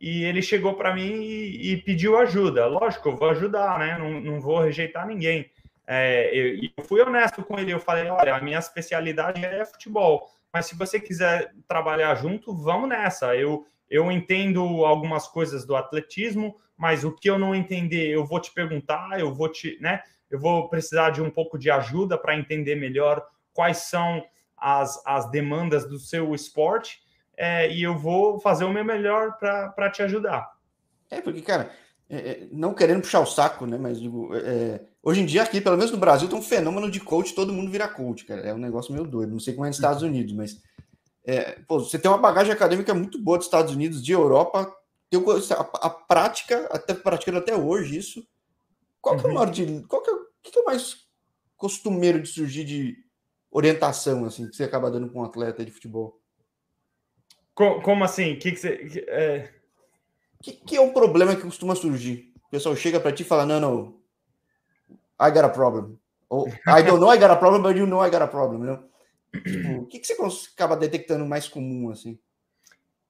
E 0.02 0.26
ele 0.26 0.42
chegou 0.42 0.74
para 0.74 0.94
mim 0.94 1.22
e, 1.22 1.72
e, 1.72 1.78
pediu 1.84 2.18
ajuda. 2.18 2.66
Lógico, 2.66 3.08
eu 3.08 3.16
vou 3.16 3.30
ajudar, 3.30 3.80
né? 3.80 3.98
Não, 3.98 4.20
não 4.20 4.42
vou 4.42 4.60
rejeitar 4.60 5.08
ninguém. 5.08 5.50
É, 5.88 6.38
eu, 6.38 6.70
eu 6.78 6.84
fui 6.84 7.00
honesto 7.00 7.42
com 7.46 7.58
ele. 7.58 7.72
Eu 7.72 7.80
falei: 7.80 8.10
olha, 8.10 8.36
a 8.36 8.42
minha 8.42 8.60
especialidade 8.60 9.46
é 9.46 9.64
futebol 9.64 10.36
mas 10.58 10.66
se 10.66 10.76
você 10.76 11.00
quiser 11.00 11.54
trabalhar 11.68 12.16
junto, 12.16 12.52
vamos 12.52 12.90
nessa. 12.90 13.36
Eu, 13.36 13.68
eu 13.88 14.12
entendo 14.12 14.60
algumas 14.86 15.28
coisas 15.28 15.68
do 15.68 15.76
atletismo, 15.76 16.58
mas 16.76 17.04
o 17.04 17.14
que 17.14 17.30
eu 17.30 17.38
não 17.38 17.54
entender, 17.54 18.08
eu 18.08 18.26
vou 18.26 18.40
te 18.40 18.52
perguntar, 18.52 19.20
eu 19.20 19.32
vou 19.32 19.50
te, 19.50 19.78
né? 19.80 20.02
Eu 20.32 20.40
vou 20.40 20.68
precisar 20.68 21.12
de 21.12 21.22
um 21.22 21.30
pouco 21.30 21.60
de 21.60 21.70
ajuda 21.70 22.18
para 22.18 22.36
entender 22.36 22.76
melhor 22.76 23.24
quais 23.54 23.78
são 23.78 24.26
as, 24.58 25.00
as 25.06 25.30
demandas 25.30 25.88
do 25.88 26.00
seu 26.00 26.34
esporte 26.34 27.02
é, 27.38 27.72
e 27.72 27.84
eu 27.84 27.96
vou 27.96 28.40
fazer 28.40 28.66
o 28.66 28.74
meu 28.74 28.84
melhor 28.84 29.38
para 29.38 29.92
te 29.92 30.02
ajudar. 30.02 30.52
É, 31.08 31.22
porque, 31.22 31.44
cara, 31.44 31.72
é, 32.10 32.18
é, 32.18 32.48
não 32.52 32.74
querendo 32.74 33.02
puxar 33.02 33.20
o 33.20 33.26
saco, 33.26 33.66
né? 33.66 33.78
Mas 33.78 34.00
digo, 34.00 34.34
é, 34.34 34.40
é, 34.40 34.86
hoje 35.04 35.22
em 35.22 35.26
dia 35.26 35.44
aqui, 35.44 35.60
pelo 35.60 35.76
menos 35.76 35.92
no 35.92 35.98
Brasil, 35.98 36.30
tem 36.30 36.38
um 36.38 36.42
fenômeno 36.42 36.90
de 36.90 37.00
coach, 37.00 37.36
todo 37.36 37.54
mundo 37.54 37.70
vira 37.70 37.88
coach, 37.88 38.26
cara. 38.26 38.42
É 38.42 38.54
um 38.54 38.58
negócio 38.58 38.94
meio 38.94 39.06
doido. 39.06 39.32
Não 39.32 39.40
sei 39.40 39.54
como 39.54 39.66
é 39.66 39.68
nos 39.68 39.78
Estados 39.78 40.04
Unidos, 40.04 40.34
mas 40.34 40.62
é, 41.26 41.60
pô, 41.68 41.80
você 41.80 42.00
tem 42.00 42.10
uma 42.10 42.18
bagagem 42.18 42.54
acadêmica 42.54 42.94
muito 42.94 43.22
boa 43.22 43.38
dos 43.38 43.48
Estados 43.48 43.74
Unidos, 43.74 44.04
de 44.04 44.14
Europa. 44.14 44.74
Tem 45.10 45.22
a, 45.22 45.88
a 45.88 45.90
prática, 45.90 46.68
até 46.72 46.94
praticando 46.94 47.40
até 47.40 47.56
hoje 47.56 47.98
isso. 47.98 48.26
Qual 49.02 49.18
que 49.18 49.24
é 49.24 49.26
o 49.26 49.28
uhum. 49.30 49.36
maior 49.36 49.52
de. 49.52 49.82
Qual 49.88 50.02
que 50.02 50.10
é, 50.10 50.14
que, 50.42 50.52
que 50.52 50.60
é 50.60 50.62
o 50.62 50.66
mais 50.66 51.06
costumeiro 51.58 52.22
de 52.22 52.30
surgir 52.30 52.64
de 52.64 52.96
orientação, 53.52 54.24
assim, 54.26 54.48
que 54.48 54.56
você 54.56 54.64
acaba 54.64 54.92
dando 54.92 55.10
com 55.10 55.20
um 55.20 55.26
atleta 55.26 55.66
de 55.66 55.72
futebol? 55.72 56.22
Como, 57.54 58.04
assim? 58.04 58.38
Que 58.38 58.52
que 58.52 58.60
você, 58.60 59.06
é 59.08 59.57
que, 60.42 60.52
que 60.54 60.76
é 60.76 60.82
um 60.82 60.94
problema 60.94 61.36
que 61.36 61.42
costuma 61.42 61.76
surgir? 61.76 62.34
O 62.48 62.50
pessoal 62.50 62.76
chega 62.76 63.00
para 63.00 63.12
ti 63.12 63.24
e 63.24 63.26
fala: 63.26 63.46
não, 63.46 63.60
não, 63.60 63.98
I 65.20 65.32
got 65.32 65.46
a 65.46 65.50
problem. 65.50 65.98
Ou 66.30 66.48
I 66.48 66.84
don't 66.84 67.00
know 67.00 67.14
I 67.14 67.18
got 67.18 67.32
a 67.32 67.36
problem, 67.36 67.62
but 67.62 67.78
you 67.78 67.86
know 67.86 68.06
I 68.06 68.10
got 68.10 68.22
a 68.22 68.28
problem. 68.28 68.64
Né? 68.64 68.80
Tipo, 69.32 69.82
o 69.82 69.86
que, 69.86 70.00
que 70.00 70.14
você 70.16 70.50
acaba 70.54 70.76
detectando 70.76 71.26
mais 71.26 71.48
comum 71.48 71.90
assim? 71.90 72.20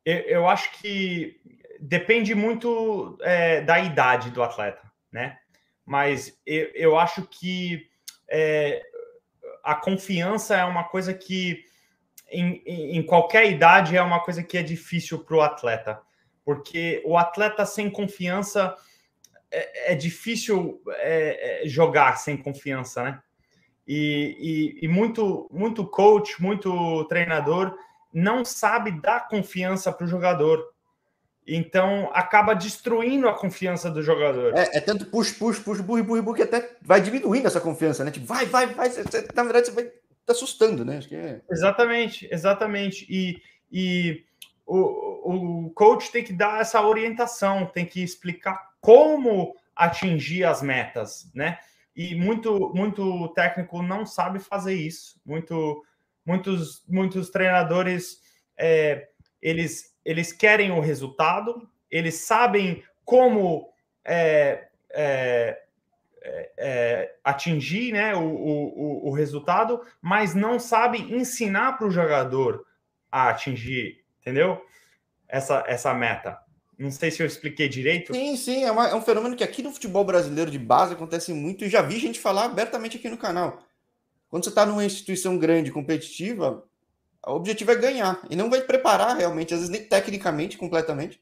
Eu, 0.06 0.20
eu 0.20 0.48
acho 0.48 0.72
que 0.80 1.40
depende 1.80 2.34
muito 2.34 3.18
é, 3.22 3.62
da 3.62 3.80
idade 3.80 4.32
do 4.32 4.42
atleta, 4.42 4.82
né? 5.12 5.38
Mas 5.86 6.38
eu, 6.46 6.70
eu 6.74 7.00
acho 7.00 7.24
que 7.24 7.88
é, 8.30 8.82
a 9.64 9.76
confiança 9.76 10.56
é 10.56 10.64
uma 10.64 10.84
coisa 10.84 11.14
que 11.14 11.66
em, 12.30 12.62
em, 12.66 13.06
qualquer 13.06 13.50
idade 13.50 13.96
é 13.96 14.02
uma 14.02 14.20
coisa 14.20 14.44
que 14.44 14.58
é 14.58 14.64
difícil 14.64 15.20
para 15.24 15.36
o 15.36 15.42
atleta 15.42 16.02
porque 16.48 17.04
o 17.04 17.18
atleta 17.18 17.66
sem 17.66 17.90
confiança 17.90 18.74
é, 19.52 19.92
é 19.92 19.96
difícil 19.96 20.82
é, 20.92 21.66
é, 21.66 21.68
jogar 21.68 22.16
sem 22.16 22.38
confiança, 22.38 23.04
né? 23.04 23.22
E, 23.86 24.78
e, 24.80 24.86
e, 24.86 24.88
muito, 24.88 25.50
muito 25.52 25.86
coach, 25.86 26.42
muito 26.42 27.04
treinador 27.10 27.78
não 28.14 28.46
sabe 28.46 28.92
dar 29.02 29.28
confiança 29.28 29.92
para 29.92 30.06
o 30.06 30.08
jogador. 30.08 30.66
Então 31.46 32.10
acaba 32.14 32.54
destruindo 32.54 33.28
a 33.28 33.34
confiança 33.34 33.92
do 33.92 34.02
jogador. 34.02 34.58
É, 34.58 34.78
é 34.78 34.80
tanto 34.80 35.08
push, 35.08 35.34
push, 35.34 35.60
push, 35.60 35.82
burro, 35.82 36.04
burro, 36.06 36.24
burro, 36.24 36.36
que 36.38 36.44
até 36.44 36.78
vai 36.82 37.02
diminuindo 37.02 37.48
essa 37.48 37.60
confiança, 37.60 38.06
né? 38.06 38.12
Tipo, 38.12 38.26
vai, 38.26 38.46
vai, 38.46 38.68
vai. 38.68 38.90
Você, 38.90 39.28
na 39.36 39.44
verdade, 39.44 39.66
você 39.66 39.72
vai 39.74 39.92
tá 40.26 40.32
assustando, 40.32 40.86
né? 40.86 41.02
É... 41.12 41.42
Exatamente, 41.52 42.26
exatamente. 42.32 43.06
E, 43.10 43.42
e 43.70 44.24
o, 44.66 45.17
o 45.34 45.70
coach 45.72 46.12
tem 46.12 46.24
que 46.24 46.34
dar 46.34 46.62
essa 46.62 46.82
orientação, 46.82 47.66
tem 47.66 47.86
que 47.86 48.02
explicar 48.02 48.72
como 48.80 49.56
atingir 49.76 50.44
as 50.44 50.62
metas, 50.62 51.30
né? 51.34 51.60
E 51.96 52.16
muito, 52.16 52.72
muito 52.74 53.28
técnico 53.30 53.82
não 53.82 54.06
sabe 54.06 54.40
fazer 54.40 54.76
isso. 54.76 55.20
Muito, 55.26 55.84
muitos, 56.26 56.84
muitos 56.88 57.30
treinadores 57.30 58.22
é, 58.58 59.10
eles, 59.42 59.96
eles 60.06 60.32
querem 60.32 60.72
o 60.72 60.80
resultado, 60.80 61.70
eles 61.90 62.26
sabem 62.26 62.84
como 63.04 63.70
é, 64.06 64.68
é, 64.92 65.62
é, 66.22 66.52
é 66.58 67.16
atingir 67.24 67.94
né, 67.94 68.16
o, 68.16 68.22
o, 68.22 69.10
o 69.10 69.12
resultado, 69.12 69.82
mas 70.02 70.36
não 70.36 70.60
sabem 70.60 71.16
ensinar 71.16 71.78
para 71.78 71.88
o 71.88 71.92
jogador 71.92 72.66
a 73.12 73.30
atingir 73.30 74.06
entendeu? 74.28 74.62
Essa, 75.28 75.64
essa 75.68 75.94
meta. 75.94 76.38
Não 76.78 76.92
sei 76.92 77.10
se 77.10 77.22
eu 77.22 77.28
expliquei 77.28 77.68
direito. 77.68 78.14
Sim, 78.14 78.38
sim, 78.38 78.64
é, 78.64 78.72
uma, 78.72 78.88
é, 78.88 78.96
um 78.96 79.02
fenômeno 79.02 79.36
que 79.36 79.44
aqui 79.44 79.64
no 79.64 79.72
futebol 79.72 80.06
brasileiro 80.06 80.52
de 80.52 80.60
base 80.60 80.94
acontece 80.94 81.34
muito 81.34 81.66
e 81.66 81.70
já 81.70 81.82
vi 81.82 82.00
gente 82.00 82.20
falar 82.20 82.46
abertamente 82.46 82.98
aqui 82.98 83.10
no 83.10 83.18
canal. 83.18 83.64
Quando 84.30 84.44
você 84.44 84.50
está 84.50 84.66
numa 84.66 84.86
instituição 84.86 85.38
grande, 85.38 85.72
competitiva, 85.72 86.64
o 87.26 87.32
objetivo 87.32 87.72
é 87.72 87.76
ganhar 87.76 88.22
e 88.30 88.36
não 88.36 88.50
vai 88.50 88.62
preparar 88.62 89.18
realmente, 89.18 89.54
às 89.54 89.62
vezes 89.62 89.72
nem 89.72 89.84
tecnicamente, 89.84 90.58
completamente, 90.58 91.20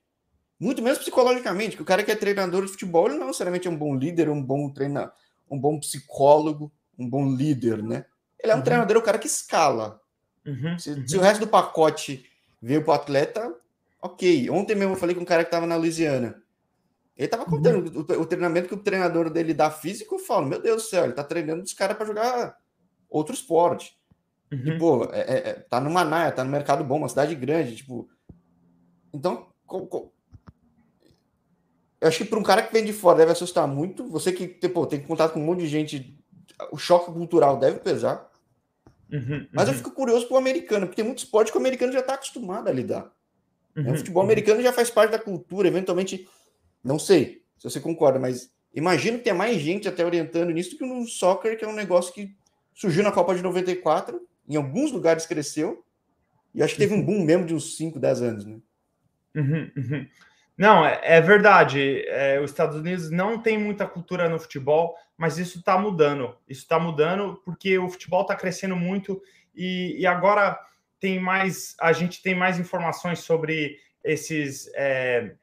muito 0.60 0.82
menos 0.82 1.00
psicologicamente, 1.00 1.76
que 1.76 1.82
o 1.82 1.86
cara 1.86 2.04
que 2.04 2.12
é 2.12 2.16
treinador 2.16 2.66
de 2.66 2.72
futebol, 2.72 3.08
ele 3.08 3.18
não 3.18 3.28
necessariamente 3.28 3.68
é 3.68 3.72
um 3.72 3.78
bom 3.78 3.96
líder, 3.96 4.30
um 4.30 4.42
bom 4.42 4.70
treinador, 4.70 5.14
um 5.50 5.60
bom 5.60 5.80
psicólogo, 5.80 6.72
um 6.98 7.10
bom 7.10 7.34
líder, 7.34 7.84
né? 7.84 8.06
Ele 8.42 8.52
é 8.52 8.56
um 8.56 8.60
uhum. 8.60 8.64
treinador, 8.64 8.96
é 8.96 9.00
o 9.00 9.04
cara 9.04 9.18
que 9.18 9.28
escala. 9.28 10.00
Uhum, 10.46 10.78
se, 10.78 10.92
uhum. 10.92 11.08
se, 11.08 11.18
o 11.18 11.22
resto 11.22 11.42
do 11.42 11.48
pacote 11.48 12.26
veio 12.62 12.84
pro 12.84 12.94
atleta, 12.94 13.54
ok. 14.06 14.50
Ontem 14.50 14.76
mesmo 14.76 14.94
eu 14.94 14.98
falei 14.98 15.16
com 15.16 15.22
um 15.22 15.26
cara 15.26 15.44
que 15.44 15.48
estava 15.48 15.66
na 15.66 15.76
Louisiana. 15.76 16.42
Ele 17.18 17.28
tava 17.28 17.46
contando 17.46 17.96
uhum. 17.96 18.06
o, 18.08 18.22
o, 18.22 18.26
treinamento 18.26 18.68
que 18.68 18.74
o 18.74 18.84
treinador 18.84 19.30
dele 19.30 19.54
dá 19.54 19.72
físico. 19.72 20.16
Eu 20.16 20.20
falo, 20.20 20.46
meu 20.46 20.62
Deus 20.62 20.84
do 20.84 20.90
céu, 20.90 21.06
ele 21.06 21.14
tá 21.14 21.24
treinando 21.24 21.64
os 21.64 21.74
caras 21.74 21.96
para 21.96 22.06
jogar 22.06 22.58
outro 23.10 23.34
esporte. 23.34 23.98
Uhum. 24.52 24.68
E, 24.68 24.78
pô, 24.78 25.06
é, 25.06 25.20
é, 25.20 25.50
é, 25.50 25.54
tá 25.54 25.80
numa 25.80 26.04
naia, 26.04 26.32
tá 26.32 26.44
no 26.44 26.52
mercado 26.52 26.84
bom, 26.84 26.98
uma 26.98 27.10
cidade 27.10 27.34
grande, 27.34 27.78
tipo. 27.78 28.10
Então, 29.14 29.48
com, 29.66 29.88
com... 29.88 30.12
eu 32.02 32.08
acho 32.08 32.18
que 32.18 32.26
para 32.26 32.40
um 32.40 32.44
cara 32.44 32.62
que 32.62 32.74
vem 32.74 32.84
de 32.84 32.92
fora 32.92 33.20
deve 33.20 33.32
assustar 33.32 33.66
muito. 33.66 34.08
Você 34.10 34.34
que 34.34 34.48
tipo, 34.48 34.86
tem 34.86 35.02
contato 35.02 35.34
com 35.34 35.40
um 35.40 35.46
monte 35.46 35.62
de 35.62 35.68
gente, 35.68 36.20
o 36.70 36.78
choque 36.78 37.12
cultural 37.12 37.58
deve 37.58 37.80
pesar. 37.80 38.30
Uhum, 39.10 39.48
Mas 39.54 39.68
eu 39.68 39.74
uhum. 39.74 39.78
fico 39.78 39.92
curioso 39.92 40.28
para 40.28 40.36
o 40.36 40.40
americano, 40.40 40.86
porque 40.86 41.02
tem 41.02 41.06
muito 41.06 41.20
esporte 41.20 41.52
que 41.52 41.58
o 41.58 41.62
americano 41.62 41.94
já 41.94 42.00
está 42.00 42.16
acostumado 42.16 42.68
a 42.68 42.74
lidar. 42.74 43.15
Uhum, 43.76 43.92
o 43.92 43.98
futebol 43.98 44.24
uhum. 44.24 44.30
americano 44.30 44.62
já 44.62 44.72
faz 44.72 44.90
parte 44.90 45.12
da 45.12 45.20
cultura, 45.20 45.68
eventualmente, 45.68 46.28
não 46.84 46.98
sei 46.98 47.44
se 47.58 47.70
você 47.70 47.80
concorda, 47.80 48.20
mas 48.20 48.54
imagino 48.74 49.18
que 49.18 49.26
tem 49.26 49.34
mais 49.34 49.58
gente 49.58 49.88
até 49.88 50.06
orientando 50.06 50.52
nisso 50.52 50.78
que 50.78 50.86
no 50.86 51.06
soccer, 51.08 51.58
que 51.58 51.66
é 51.66 51.68
um 51.68 51.74
negócio 51.74 52.14
que 52.14 52.36
surgiu 52.74 53.04
na 53.04 53.12
Copa 53.12 53.36
de 53.36 53.42
94, 53.42 54.22
em 54.48 54.56
alguns 54.56 54.92
lugares 54.92 55.26
cresceu, 55.26 55.84
e 56.54 56.64
acho 56.64 56.74
que 56.74 56.80
teve 56.80 56.94
um 56.94 57.00
uhum. 57.00 57.06
boom 57.06 57.24
mesmo 57.24 57.46
de 57.46 57.54
uns 57.54 57.76
5, 57.76 58.00
10 58.00 58.22
anos, 58.22 58.46
né? 58.46 58.60
Uhum, 59.36 59.72
uhum. 59.76 60.08
Não, 60.58 60.86
é, 60.86 61.00
é 61.04 61.22
verdade. 61.22 62.06
É, 62.08 62.40
os 62.40 62.52
Estados 62.52 62.78
Unidos 62.78 63.12
não 63.12 63.42
tem 63.42 63.58
muita 63.58 63.86
cultura 63.86 64.30
no 64.30 64.40
futebol, 64.40 64.96
mas 65.18 65.38
isso 65.38 65.60
está 65.60 65.78
mudando. 65.78 66.36
Isso 66.48 66.62
está 66.62 66.80
mudando 66.80 67.42
porque 67.44 67.78
o 67.78 67.90
futebol 67.90 68.22
está 68.22 68.36
crescendo 68.36 68.76
muito 68.76 69.22
e, 69.54 69.98
e, 70.00 70.06
agora 70.06 70.60
tem 71.06 71.20
mais. 71.20 71.76
A 71.80 71.94
gente 71.94 72.20
tem 72.24 72.34
mais 72.34 72.60
informações 72.60 73.20
sobre 73.20 73.78
esses 74.04 74.68
é, 74.74 75.36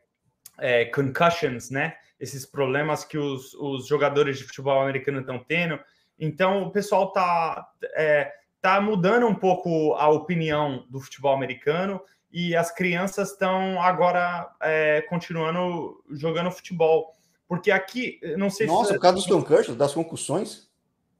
é, 0.58 0.86
concussions, 0.86 1.70
né? 1.70 1.94
Esses 2.18 2.44
problemas 2.44 3.04
que 3.04 3.16
os, 3.16 3.54
os 3.54 3.86
jogadores 3.86 4.38
de 4.38 4.44
futebol 4.44 4.80
americano 4.82 5.20
estão 5.20 5.38
tendo. 5.38 5.78
Então 6.18 6.64
o 6.64 6.72
pessoal 6.72 7.08
está 7.08 7.64
é, 7.94 8.32
tá 8.60 8.80
mudando 8.80 9.28
um 9.28 9.36
pouco 9.36 9.94
a 9.94 10.08
opinião 10.08 10.84
do 10.90 11.00
futebol 11.00 11.32
americano 11.32 12.00
e 12.32 12.56
as 12.56 12.74
crianças 12.74 13.30
estão 13.30 13.80
agora 13.80 14.50
é, 14.60 15.02
continuando 15.02 16.02
jogando 16.10 16.50
futebol. 16.50 17.14
Porque 17.46 17.70
aqui, 17.70 18.18
não 18.36 18.50
sei 18.50 18.66
Nossa, 18.66 18.88
se... 18.88 18.94
por 18.94 19.00
causa 19.00 19.16
dos 19.16 19.26
concussions, 19.26 19.76
das 19.76 19.94
concussões? 19.94 20.68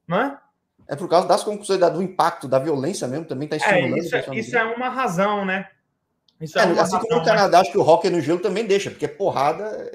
Não 0.05 0.19
é? 0.19 0.37
É 0.87 0.95
por 0.95 1.07
causa 1.07 1.27
das 1.27 1.43
concussões, 1.43 1.79
do 1.79 2.01
impacto, 2.01 2.47
da 2.47 2.59
violência 2.59 3.07
mesmo, 3.07 3.25
também 3.25 3.45
está 3.45 3.57
estimulando. 3.57 3.95
É, 3.95 3.99
isso, 3.99 4.15
é, 4.15 4.35
isso 4.35 4.57
é 4.57 4.63
uma 4.63 4.89
razão, 4.89 5.45
né? 5.45 5.67
Isso 6.39 6.59
é, 6.59 6.63
é 6.63 6.79
assim 6.79 6.99
como 6.99 7.19
no 7.19 7.25
Canadá, 7.25 7.59
acho 7.59 7.71
que 7.71 7.77
o 7.77 7.87
hockey 7.87 8.09
no 8.09 8.19
gelo 8.19 8.39
também 8.39 8.65
deixa, 8.65 8.89
porque 8.89 9.07
porrada. 9.07 9.89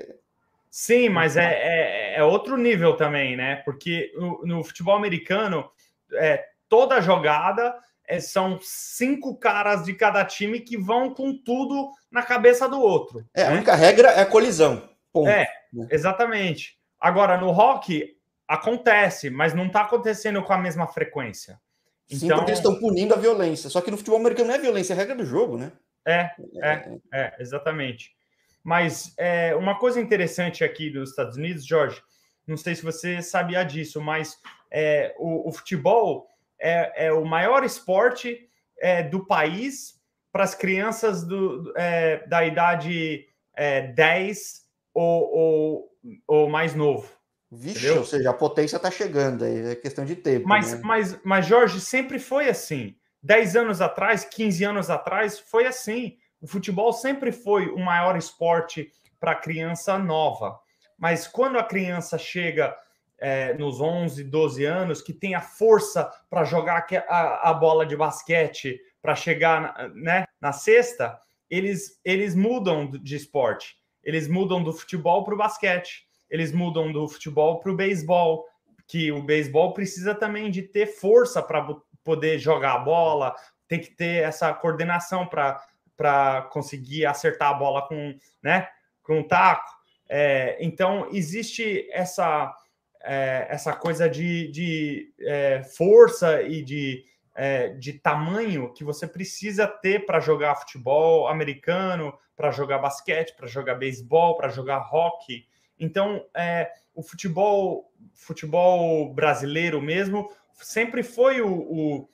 Sim, 0.70 1.09
mas 1.09 1.36
é, 1.36 1.45
é, 1.45 2.18
é 2.18 2.24
outro 2.24 2.57
nível 2.57 2.97
também, 2.97 3.36
né? 3.36 3.57
Porque 3.64 4.12
no, 4.16 4.41
no 4.45 4.64
futebol 4.64 4.97
americano, 4.97 5.68
é, 6.14 6.45
toda 6.68 7.01
jogada 7.01 7.74
é, 8.07 8.20
são 8.20 8.59
cinco 8.62 9.36
caras 9.36 9.84
de 9.84 9.93
cada 9.93 10.24
time 10.24 10.61
que 10.61 10.76
vão 10.76 11.12
com 11.12 11.36
tudo 11.36 11.91
na 12.11 12.22
cabeça 12.22 12.68
do 12.68 12.80
outro. 12.80 13.24
É, 13.34 13.45
né? 13.45 13.49
a 13.49 13.53
única 13.53 13.74
regra 13.74 14.09
é 14.11 14.22
a 14.22 14.26
colisão. 14.26 14.89
Ponto. 15.12 15.28
É, 15.28 15.47
né? 15.72 15.86
exatamente. 15.91 16.78
Agora, 16.99 17.36
no 17.36 17.51
hockey, 17.51 18.18
acontece, 18.49 19.28
mas 19.28 19.53
não 19.53 19.66
está 19.66 19.82
acontecendo 19.82 20.42
com 20.42 20.53
a 20.53 20.59
mesma 20.59 20.86
frequência. 20.86 21.61
Sim, 22.09 22.24
então... 22.26 22.38
porque 22.38 22.53
eles 22.53 22.61
estão 22.61 22.80
punindo 22.80 23.12
a 23.12 23.18
violência. 23.18 23.68
Só 23.68 23.82
que 23.82 23.90
no 23.90 23.99
futebol 23.99 24.18
americano 24.18 24.49
não 24.49 24.55
é 24.55 24.59
violência, 24.59 24.94
é 24.94 24.96
regra 24.96 25.14
do 25.14 25.26
jogo, 25.26 25.59
né? 25.59 25.72
É, 26.07 26.30
é, 26.62 26.99
é, 27.12 27.36
exatamente. 27.38 28.16
Mas 28.64 29.12
é, 29.18 29.55
uma 29.55 29.78
coisa 29.78 30.01
interessante 30.01 30.64
aqui 30.64 30.90
dos 30.90 31.11
Estados 31.11 31.36
Unidos, 31.36 31.66
Jorge, 31.66 32.03
não 32.46 32.57
sei 32.57 32.74
se 32.74 32.82
você 32.82 33.20
sabia 33.20 33.62
disso, 33.62 34.01
mas 34.01 34.38
é, 34.70 35.14
o, 35.18 35.49
o, 35.49 35.53
futebol 35.53 36.26
é, 36.59 37.07
é, 37.07 37.12
o 37.12 37.24
maior 37.24 37.62
esporte 37.62 38.49
é, 38.80 39.03
do 39.03 39.26
país 39.26 40.01
para 40.32 40.44
as 40.44 40.55
crianças 40.55 41.24
do, 41.24 41.72
é, 41.76 42.26
da 42.26 42.44
idade 42.44 43.26
é, 43.55 43.82
10 43.88 44.62
ou, 44.94 45.34
ou, 45.34 45.90
ou 46.26 46.49
mais 46.49 46.74
novo. 46.74 47.18
Vixe, 47.51 47.78
entendeu? 47.78 47.99
ou 47.99 48.05
seja, 48.05 48.30
a 48.30 48.34
potência 48.34 48.76
está 48.76 48.90
chegando, 48.90 49.44
aí 49.44 49.70
é 49.70 49.74
questão 49.74 50.05
de 50.05 50.14
tempo. 50.14 50.46
Mas, 50.46 50.74
né? 50.74 50.80
mas, 50.84 51.18
mas, 51.24 51.46
Jorge, 51.46 51.80
sempre 51.80 52.18
foi 52.18 52.49
assim. 52.49 52.94
10 53.22 53.57
anos 53.57 53.80
atrás, 53.80 54.24
15 54.24 54.64
anos 54.64 54.90
atrás, 54.90 55.38
foi 55.38 55.66
assim. 55.66 56.16
O 56.40 56.46
futebol 56.46 56.92
sempre 56.92 57.32
foi 57.32 57.68
o 57.68 57.78
maior 57.78 58.16
esporte 58.16 58.92
para 59.18 59.34
criança 59.34 59.99
nova. 59.99 60.59
Mas 60.96 61.26
quando 61.26 61.59
a 61.59 61.64
criança 61.64 62.18
chega 62.18 62.76
é, 63.18 63.55
nos 63.55 63.80
11, 63.80 64.24
12 64.24 64.64
anos, 64.64 65.03
que 65.03 65.12
tem 65.12 65.34
a 65.34 65.40
força 65.40 66.11
para 66.30 66.44
jogar 66.44 66.86
a, 67.09 67.51
a, 67.51 67.55
bola 67.55 67.84
de 67.84 67.96
basquete, 67.96 68.80
para 69.03 69.14
chegar 69.14 69.90
né, 69.94 70.24
na 70.40 70.53
sexta, 70.53 71.18
eles, 71.51 72.01
eles 72.05 72.34
mudam 72.34 72.90
de 72.90 73.16
esporte. 73.16 73.76
Eles 74.03 74.28
mudam 74.28 74.62
do 74.62 74.72
futebol 74.72 75.24
para 75.24 75.34
o 75.34 75.38
basquete. 75.38 76.08
Eles 76.31 76.53
mudam 76.53 76.93
do 76.93 77.09
futebol 77.09 77.61
para 77.61 77.72
o 77.72 77.76
beisebol, 77.76 78.47
que 78.87 79.12
o 79.12 79.22
beisebol 79.22 79.74
precisa 79.74 80.14
também 80.14 80.51
de 80.51 80.62
ter 80.62 80.87
força 80.87 81.43
para 81.43 81.66
poder 82.03 82.39
jogar 82.39 82.74
a 82.74 82.79
bola, 82.79 83.35
tem 83.68 83.79
que 83.79 83.91
ter 83.91 84.22
essa 84.24 84.53
coordenação 84.55 85.26
para 85.26 86.43
conseguir 86.51 87.05
acertar 87.05 87.51
a 87.51 87.55
bola 87.55 87.87
com, 87.87 88.16
né, 88.43 88.68
com 89.03 89.18
um 89.20 89.29
taco. 89.29 89.68
É, 90.09 90.57
então, 90.61 91.09
existe 91.12 91.87
essa, 91.93 92.55
é, 93.03 93.47
essa 93.51 93.74
coisa 93.74 94.09
de, 94.09 94.51
de 94.51 95.12
é, 95.20 95.62
força 95.62 96.43
e 96.43 96.62
de, 96.62 97.05
é, 97.35 97.68
de 97.74 97.93
tamanho 97.93 98.72
que 98.72 98.85
você 98.85 99.07
precisa 99.07 99.66
ter 99.66 100.07
para 100.07 100.18
jogar 100.18 100.57
futebol 100.57 101.29
americano, 101.29 102.16
para 102.35 102.51
jogar 102.51 102.79
basquete, 102.79 103.35
para 103.37 103.47
jogar 103.47 103.74
beisebol, 103.74 104.37
para 104.37 104.49
jogar 104.49 104.89
hockey. 104.91 105.47
Então, 105.79 106.24
é, 106.35 106.70
o 106.95 107.03
futebol, 107.03 107.93
futebol 108.14 109.12
brasileiro 109.12 109.81
mesmo 109.81 110.31
sempre 110.53 111.03
foi 111.03 111.41
o, 111.41 111.49
o, 111.49 112.09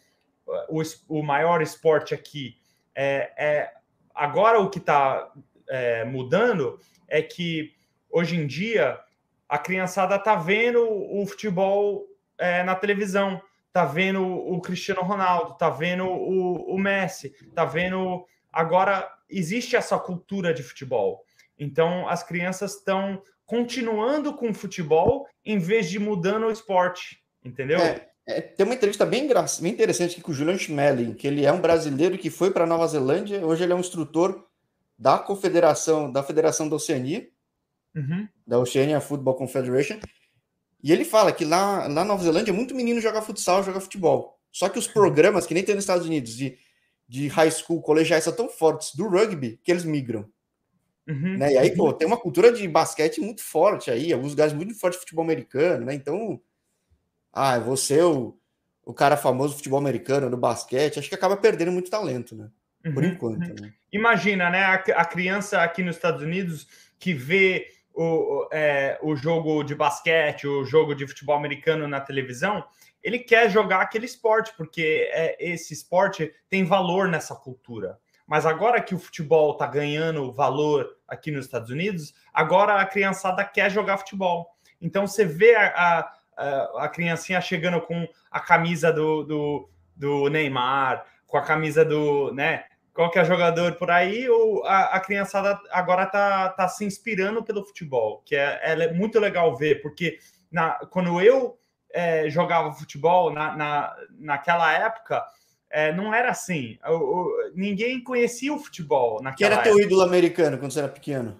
o, 0.69 0.83
o 1.09 1.23
maior 1.23 1.63
esporte 1.63 2.15
aqui. 2.15 2.57
É, 2.95 3.33
é 3.37 3.73
agora, 4.15 4.61
o 4.61 4.71
que 4.71 4.79
está 4.79 5.33
é, 5.69 6.05
mudando 6.05 6.79
é 7.09 7.23
que 7.23 7.73
hoje 8.11 8.37
em 8.37 8.47
dia 8.47 9.01
a 9.49 9.59
criançada 9.59 10.17
está 10.17 10.35
vendo 10.35 10.81
o 10.83 11.27
futebol 11.27 12.07
é, 12.39 12.63
na 12.63 12.75
televisão, 12.75 13.41
está 13.69 13.85
vendo 13.85 14.23
o 14.25 14.61
Cristiano 14.61 15.03
Ronaldo, 15.03 15.53
está 15.53 15.71
vendo 15.71 16.07
o, 16.07 16.75
o 16.75 16.79
Messi, 16.79 17.35
está 17.41 17.65
vendo. 17.65 18.25
Agora 18.53 19.11
existe 19.29 19.77
essa 19.77 19.99
cultura 19.99 20.55
de 20.55 20.63
futebol. 20.63 21.25
Então 21.59 22.09
as 22.09 22.23
crianças 22.23 22.75
estão 22.77 23.23
continuando 23.47 24.35
com 24.35 24.51
o 24.51 24.55
futebol 24.55 25.27
em 25.45 25.59
vez 25.59 25.91
de 25.91 25.99
mudando 25.99 26.47
o 26.47 26.51
esporte, 26.51 27.19
entendeu? 27.45 27.79
É, 27.79 28.09
é, 28.27 28.41
tem 28.41 28.65
uma 28.65 28.75
entrevista 28.75 29.05
bem, 29.05 29.29
bem 29.29 29.73
interessante 29.73 30.13
aqui 30.13 30.23
com 30.23 30.33
o 30.33 30.35
Julian 30.35 30.57
Schmeling, 30.57 31.15
que 31.15 31.27
ele 31.27 31.45
é 31.45 31.53
um 31.53 31.61
brasileiro 31.61 32.17
que 32.17 32.31
foi 32.31 32.51
para 32.51 32.67
Nova 32.67 32.87
Zelândia, 32.87 33.45
hoje 33.45 33.63
ele 33.63 33.73
é 33.73 33.77
um 33.77 33.81
instrutor 33.81 34.47
da 34.99 35.19
Confederação, 35.19 36.11
da 36.11 36.23
Federação 36.23 36.69
da 36.69 36.77
Oceania, 36.77 37.29
uhum. 37.95 38.27
da 38.47 38.59
Oceania 38.59 39.01
Football 39.01 39.35
Confederation, 39.35 39.99
e 40.83 40.93
ele 40.93 41.05
fala 41.05 41.33
que 41.33 41.45
lá, 41.45 41.83
lá 41.83 41.89
na 41.89 42.05
Nova 42.05 42.23
Zelândia 42.23 42.51
é 42.51 42.55
muito 42.55 42.75
menino 42.75 43.01
jogar 43.01 43.23
futsal, 43.23 43.63
jogar 43.63 43.81
futebol. 43.81 44.39
Só 44.53 44.69
que 44.69 44.79
os 44.79 44.87
programas, 44.87 45.47
que 45.47 45.55
nem 45.55 45.65
tem 45.65 45.75
nos 45.75 45.85
Estados 45.85 46.07
Unidos, 46.07 46.37
de, 46.37 46.57
de 47.09 47.27
high 47.29 47.51
school, 47.51 47.83
colegiais, 47.83 48.25
são 48.25 48.33
tão 48.33 48.49
fortes 48.49 48.95
do 48.95 49.09
rugby 49.09 49.59
que 49.65 49.73
eles 49.73 49.85
migram. 49.85 50.29
Uhum, 51.07 51.37
né? 51.37 51.53
E 51.53 51.59
aí, 51.59 51.75
pô, 51.75 51.93
tem 51.93 52.07
uma 52.07 52.17
cultura 52.17 52.51
de 52.51 52.67
basquete 52.67 53.21
muito 53.21 53.43
forte 53.43 53.91
aí, 53.91 54.13
alguns 54.13 54.31
lugares 54.31 54.55
muito 54.55 54.75
fortes 54.79 54.99
de 54.99 55.05
futebol 55.05 55.25
americano, 55.25 55.85
né? 55.85 55.95
Então, 55.95 56.41
ah, 57.33 57.59
você 57.59 58.01
o, 58.03 58.39
o 58.85 58.95
cara 58.95 59.17
famoso 59.17 59.55
do 59.55 59.57
futebol 59.59 59.79
americano, 59.79 60.31
do 60.31 60.37
basquete, 60.37 60.99
acho 60.99 61.09
que 61.09 61.15
acaba 61.15 61.37
perdendo 61.37 61.73
muito 61.73 61.91
talento, 61.91 62.35
né? 62.35 62.49
Por 62.83 63.03
uhum, 63.03 63.11
enquanto. 63.11 63.49
Uhum. 63.49 63.55
Né? 63.61 63.73
Imagina, 63.93 64.51
né? 64.51 64.65
A, 64.65 64.75
a, 64.75 65.05
criança 65.05 65.63
aqui 65.63 65.83
nos 65.83 65.97
Estados 65.97 66.23
Unidos 66.23 66.67
que 66.99 67.13
vê 67.13 67.69
o, 67.95 68.49
é, 68.53 68.99
o 69.03 69.15
jogo 69.15 69.63
de 69.63 69.75
basquete, 69.75 70.47
o 70.47 70.65
jogo 70.65 70.95
de 70.95 71.07
futebol 71.07 71.37
americano 71.37 71.87
na 71.87 72.01
televisão, 72.01 72.65
ele 73.03 73.19
quer 73.19 73.51
jogar 73.51 73.83
aquele 73.83 74.07
esporte, 74.07 74.53
porque 74.57 75.09
é, 75.13 75.37
esse 75.39 75.75
esporte 75.75 76.33
tem 76.49 76.65
valor 76.65 77.09
nessa 77.09 77.35
cultura. 77.35 77.99
Mas 78.27 78.47
agora 78.47 78.81
que 78.81 78.95
o 78.95 78.99
futebol 78.99 79.53
está 79.53 79.67
ganhando 79.67 80.33
valor 80.33 80.97
aqui 81.07 81.31
nos 81.31 81.45
Estados 81.45 81.71
Unidos, 81.71 82.15
agora 82.33 82.81
a 82.81 82.87
criançada 82.87 83.45
quer 83.45 83.71
jogar 83.71 83.99
futebol. 83.99 84.55
Então 84.81 85.07
você 85.07 85.25
vê 85.25 85.55
a, 85.55 86.11
a, 86.37 86.85
a 86.85 86.89
criancinha 86.89 87.41
chegando 87.41 87.81
com 87.81 88.07
a 88.31 88.41
camisa 88.41 88.93
do, 88.93 89.25
do, 89.25 89.71
do, 89.95 90.29
Neymar, 90.29 91.05
com 91.27 91.37
a 91.37 91.43
camisa 91.43 91.85
do, 91.85 92.33
né? 92.33 92.65
Qualquer 92.95 93.27
jogador 93.27 93.75
por 93.75 93.91
aí, 93.91 94.29
ou 94.29 94.65
a, 94.65 94.85
a 94.85 95.01
criançada 95.01 95.61
agora 95.71 96.07
tá, 96.07 96.51
tá 96.51 96.69
se 96.69 96.85
inspirando 96.85 97.43
pelo 97.43 97.67
futebol, 97.67 98.23
que 98.25 98.37
é, 98.37 98.61
é 98.63 98.93
muito 98.93 99.19
legal 99.19 99.57
ver, 99.57 99.83
porque 99.83 100.19
na, 100.51 100.75
quando 100.91 101.21
eu 101.21 101.59
é, 101.93 102.31
jogava 102.31 102.73
futebol 102.73 103.33
na, 103.33 103.57
na, 103.57 103.97
naquela 104.13 104.73
época, 104.73 105.25
é, 105.75 105.93
não 105.93 106.15
era 106.15 106.31
assim. 106.31 106.79
O, 106.87 106.93
o, 106.93 107.51
ninguém 107.53 108.01
conhecia 108.01 108.55
o 108.55 108.59
futebol 108.61 109.21
naquela 109.21 109.37
Quem 109.37 109.47
era 109.47 109.63
teu 109.63 109.77
ídolo 109.81 110.03
americano 110.03 110.57
quando 110.57 110.71
você 110.71 110.79
era 110.79 110.89
pequeno? 110.89 111.37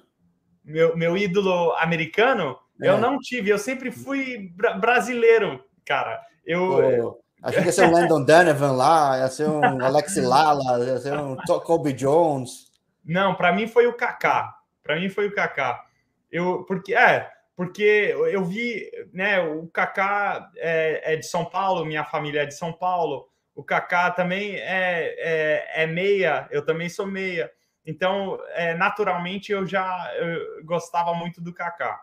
Meu, 0.65 0.97
meu 0.97 1.17
ídolo 1.17 1.73
americano? 1.77 2.59
É. 2.83 2.89
Eu 2.89 2.99
não 2.99 3.17
tive, 3.21 3.51
eu 3.51 3.59
sempre 3.59 3.93
fui 3.93 4.51
bra 4.57 4.75
brasileiro, 4.75 5.63
cara. 5.87 6.21
Eu. 6.45 6.67
Pô, 6.69 7.21
achei 7.45 7.61
que 7.61 7.69
ia 7.69 7.73
ser 7.73 7.87
um 7.87 7.93
Landon 7.93 8.25
Donovan 8.27 8.73
lá, 8.73 9.19
ia 9.19 9.29
ser 9.29 9.49
um 9.49 9.85
Alex 9.85 10.17
Lala, 10.19 10.85
ia 10.85 10.99
ser 10.99 11.17
um 11.17 11.37
Kobe 11.37 11.93
Jones. 11.93 12.73
Não, 13.05 13.37
para 13.37 13.53
mim 13.53 13.69
foi 13.69 13.87
o 13.87 13.97
Kaká. 13.97 14.53
Para 14.83 14.99
mim 14.99 15.09
foi 15.09 15.29
o 15.29 15.35
Kaká. 15.35 15.85
Eu, 16.33 16.65
porque, 16.65 16.93
é, 16.93 17.31
porque 17.55 18.13
eu 18.33 18.45
vi, 18.45 18.91
né, 19.13 19.41
o 19.41 19.69
Kaká 19.69 20.51
é, 20.57 21.15
é 21.15 21.17
de 21.17 21.27
São 21.27 21.45
Paulo, 21.45 21.85
minha 21.85 22.05
família 22.05 22.43
é 22.43 22.47
de 22.47 22.57
São 22.57 22.73
Paulo. 22.73 23.29
O 23.55 23.63
Kaká 23.63 24.11
também 24.11 24.57
é, 24.57 25.15
é, 25.19 25.83
é, 25.83 25.87
meia, 25.87 26.49
eu 26.51 26.65
também 26.65 26.89
sou 26.89 27.07
meia. 27.07 27.51
Então, 27.87 28.39
é, 28.55 28.75
naturalmente, 28.75 29.53
eu 29.53 29.67
já 29.67 30.13
eu 30.17 30.65
gostava 30.65 31.15
muito 31.15 31.41
do 31.41 31.53
Kaká. 31.53 32.01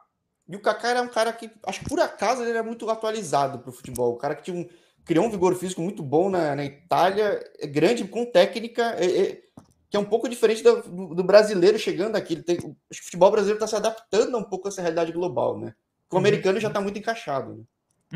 E 0.47 0.55
o 0.55 0.61
Kaká 0.61 0.89
era 0.89 1.01
um 1.01 1.07
cara 1.07 1.33
que, 1.33 1.49
acho 1.65 1.79
que 1.79 1.89
por 1.89 1.99
acaso, 1.99 2.41
ele 2.41 2.51
era 2.51 2.63
muito 2.63 2.89
atualizado 2.89 3.59
para 3.59 3.69
o 3.69 3.73
futebol. 3.73 4.13
O 4.13 4.17
cara 4.17 4.35
que 4.35 4.43
tinha 4.43 4.55
um, 4.55 4.67
criou 5.05 5.25
um 5.25 5.29
vigor 5.29 5.55
físico 5.55 5.81
muito 5.81 6.01
bom 6.03 6.29
na, 6.29 6.55
na 6.55 6.63
Itália, 6.63 7.43
é 7.59 7.67
grande, 7.67 8.05
com 8.05 8.25
técnica, 8.25 8.95
é, 8.97 9.05
é, 9.05 9.41
que 9.89 9.97
é 9.97 9.99
um 9.99 10.05
pouco 10.05 10.29
diferente 10.29 10.63
do, 10.63 11.15
do, 11.15 11.23
brasileiro 11.23 11.77
chegando 11.77 12.15
aqui. 12.15 12.41
Tem, 12.41 12.57
o 12.59 12.75
futebol 12.93 13.31
brasileiro 13.31 13.57
está 13.57 13.67
se 13.67 13.75
adaptando 13.75 14.37
um 14.37 14.43
pouco 14.43 14.67
a 14.67 14.69
essa 14.69 14.81
realidade 14.81 15.11
global, 15.11 15.59
né? 15.59 15.73
O 16.09 16.15
uhum. 16.15 16.19
americano 16.19 16.59
já 16.59 16.69
está 16.69 16.79
muito 16.79 16.97
encaixado. 16.97 17.55
Né? 17.55 17.63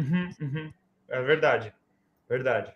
Uhum, 0.03 0.29
uhum. 0.41 0.73
É 1.09 1.21
verdade, 1.21 1.73
verdade. 2.29 2.73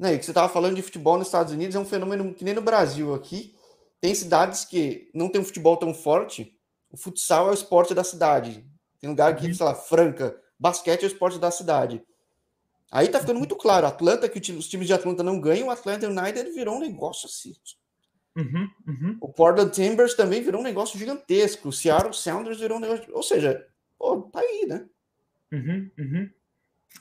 Né, 0.00 0.14
e 0.14 0.18
que 0.18 0.24
você 0.24 0.30
estava 0.30 0.50
falando 0.50 0.76
de 0.76 0.80
futebol 0.80 1.18
nos 1.18 1.26
Estados 1.26 1.52
Unidos, 1.52 1.76
é 1.76 1.78
um 1.78 1.84
fenômeno 1.84 2.32
que 2.32 2.42
nem 2.42 2.54
no 2.54 2.62
Brasil 2.62 3.14
aqui. 3.14 3.54
Tem 4.00 4.14
cidades 4.14 4.64
que 4.64 5.10
não 5.12 5.28
tem 5.28 5.42
um 5.42 5.44
futebol 5.44 5.76
tão 5.76 5.92
forte, 5.92 6.58
o 6.90 6.96
futsal 6.96 7.48
é 7.48 7.50
o 7.50 7.54
esporte 7.54 7.92
da 7.92 8.02
cidade. 8.02 8.64
Tem 8.98 9.10
lugar 9.10 9.36
que, 9.36 9.46
uhum. 9.46 9.52
sei 9.52 9.66
lá, 9.66 9.74
Franca, 9.74 10.34
basquete 10.58 11.02
é 11.02 11.04
o 11.04 11.06
esporte 11.06 11.38
da 11.38 11.50
cidade. 11.50 12.02
Aí 12.90 13.08
tá 13.08 13.20
ficando 13.20 13.40
muito 13.40 13.54
claro, 13.54 13.86
Atlanta, 13.86 14.26
que 14.26 14.38
os 14.52 14.68
times 14.68 14.86
de 14.86 14.94
Atlanta 14.94 15.22
não 15.22 15.38
ganham, 15.38 15.68
o 15.68 15.70
Atlanta 15.70 16.08
United 16.08 16.50
virou 16.52 16.76
um 16.76 16.80
negócio 16.80 17.26
assim. 17.26 17.52
Uhum, 18.34 18.70
uhum. 18.88 19.18
O 19.20 19.28
Portland 19.28 19.70
Timbers 19.70 20.14
também 20.14 20.42
virou 20.42 20.62
um 20.62 20.64
negócio 20.64 20.98
gigantesco. 20.98 21.68
O 21.68 21.72
Seattle 21.72 22.14
Sounders 22.14 22.58
virou 22.58 22.78
um 22.78 22.80
negócio. 22.80 23.04
Ou 23.14 23.22
seja, 23.22 23.66
pô, 23.98 24.22
tá 24.22 24.40
aí, 24.40 24.64
né? 24.66 24.86
Uhum, 25.52 25.90
uhum. 25.98 26.30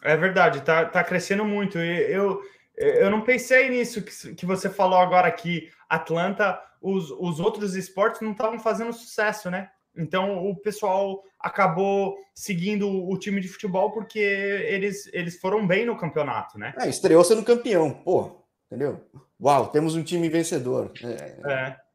é 0.02 0.18
verdade, 0.18 0.62
tá, 0.62 0.84
tá 0.84 1.02
crescendo 1.02 1.46
muito. 1.46 1.78
Eu, 1.80 2.42
eu 2.80 3.10
não 3.10 3.22
pensei 3.22 3.70
nisso 3.70 4.02
que, 4.02 4.36
que 4.36 4.46
você 4.46 4.70
falou 4.70 4.98
agora 4.98 5.30
que 5.32 5.70
Atlanta, 5.90 6.62
os, 6.82 7.12
os 7.12 7.40
outros 7.40 7.76
esportes 7.76 8.22
não 8.22 8.32
estavam 8.32 8.58
fazendo 8.58 8.94
sucesso, 8.94 9.52
né? 9.52 9.70
Então 9.96 10.48
o 10.48 10.56
pessoal 10.56 11.22
acabou 11.40 12.18
seguindo 12.34 12.90
o 12.90 13.18
time 13.18 13.42
de 13.42 13.50
futebol 13.50 13.92
porque 13.92 14.20
eles, 14.20 15.10
eles 15.12 15.40
foram 15.40 15.68
bem 15.68 15.86
no 15.86 15.98
campeonato, 15.98 16.58
né? 16.58 16.74
É, 16.80 16.88
estreou 16.88 17.24
sendo 17.24 17.44
campeão, 17.44 17.92
pô, 17.92 18.44
entendeu? 18.68 19.04
Uau, 19.42 19.68
temos 19.68 19.96
um 19.96 20.04
time 20.04 20.30
vencedor. 20.30 20.92
É. 21.04 21.52
é. 21.52 21.90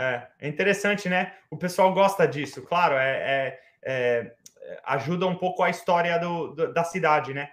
É, 0.00 0.28
é 0.38 0.48
interessante, 0.48 1.08
né? 1.08 1.34
O 1.50 1.56
pessoal 1.56 1.92
gosta 1.92 2.24
disso, 2.28 2.62
claro, 2.62 2.94
é, 2.94 3.10
é, 3.10 3.60
é 3.82 4.32
ajuda 4.84 5.26
um 5.26 5.34
pouco 5.34 5.62
a 5.62 5.70
história 5.70 6.16
do, 6.18 6.54
do, 6.54 6.72
da 6.72 6.84
cidade, 6.84 7.34
né? 7.34 7.50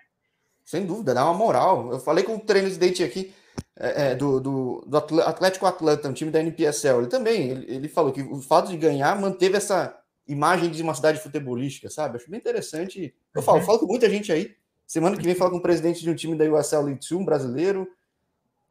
Sem 0.66 0.86
dúvida, 0.86 1.13
dá 1.13 1.24
uma 1.24 1.34
moral. 1.34 1.91
Eu 1.91 1.99
falei 1.99 2.24
com 2.24 2.36
o 2.36 2.39
treino 2.39 2.68
residente 2.68 3.03
aqui 3.03 3.32
é, 3.78 4.11
é, 4.11 4.16
do, 4.16 4.39
do, 4.39 4.84
do, 4.88 5.22
Atlético 5.22 5.68
Atlanta, 5.68 6.09
um 6.09 6.13
time 6.13 6.32
da 6.32 6.39
NPSL. 6.39 6.99
Ele 6.99 7.07
também, 7.07 7.49
ele, 7.49 7.66
ele, 7.76 7.88
falou 7.88 8.11
que 8.11 8.22
o 8.22 8.41
fato 8.41 8.70
de 8.70 8.78
ganhar 8.78 9.20
manteve 9.20 9.57
essa 9.57 9.95
imagem 10.28 10.72
de 10.72 10.82
uma 10.82 10.95
cidade 10.95 11.20
futebolística, 11.20 11.89
sabe? 11.89 12.18
Acho 12.18 12.30
bem 12.30 12.39
interessante. 12.39 13.13
Eu 13.34 13.43
falo, 13.43 13.59
uhum. 13.59 13.66
falo 13.66 13.80
com 13.80 13.86
muita 13.86 14.09
gente 14.09 14.32
aí. 14.32 14.55
Semana 14.88 15.16
que 15.16 15.24
vem 15.24 15.36
falo 15.36 15.51
com 15.51 15.57
o 15.57 15.61
presidente 15.61 16.01
de 16.01 16.09
um 16.09 16.16
time 16.16 16.36
da 16.36 16.45
USL 16.45 16.82
League 16.84 16.99
2, 16.99 17.11
um 17.11 17.26
brasileiro. 17.26 17.88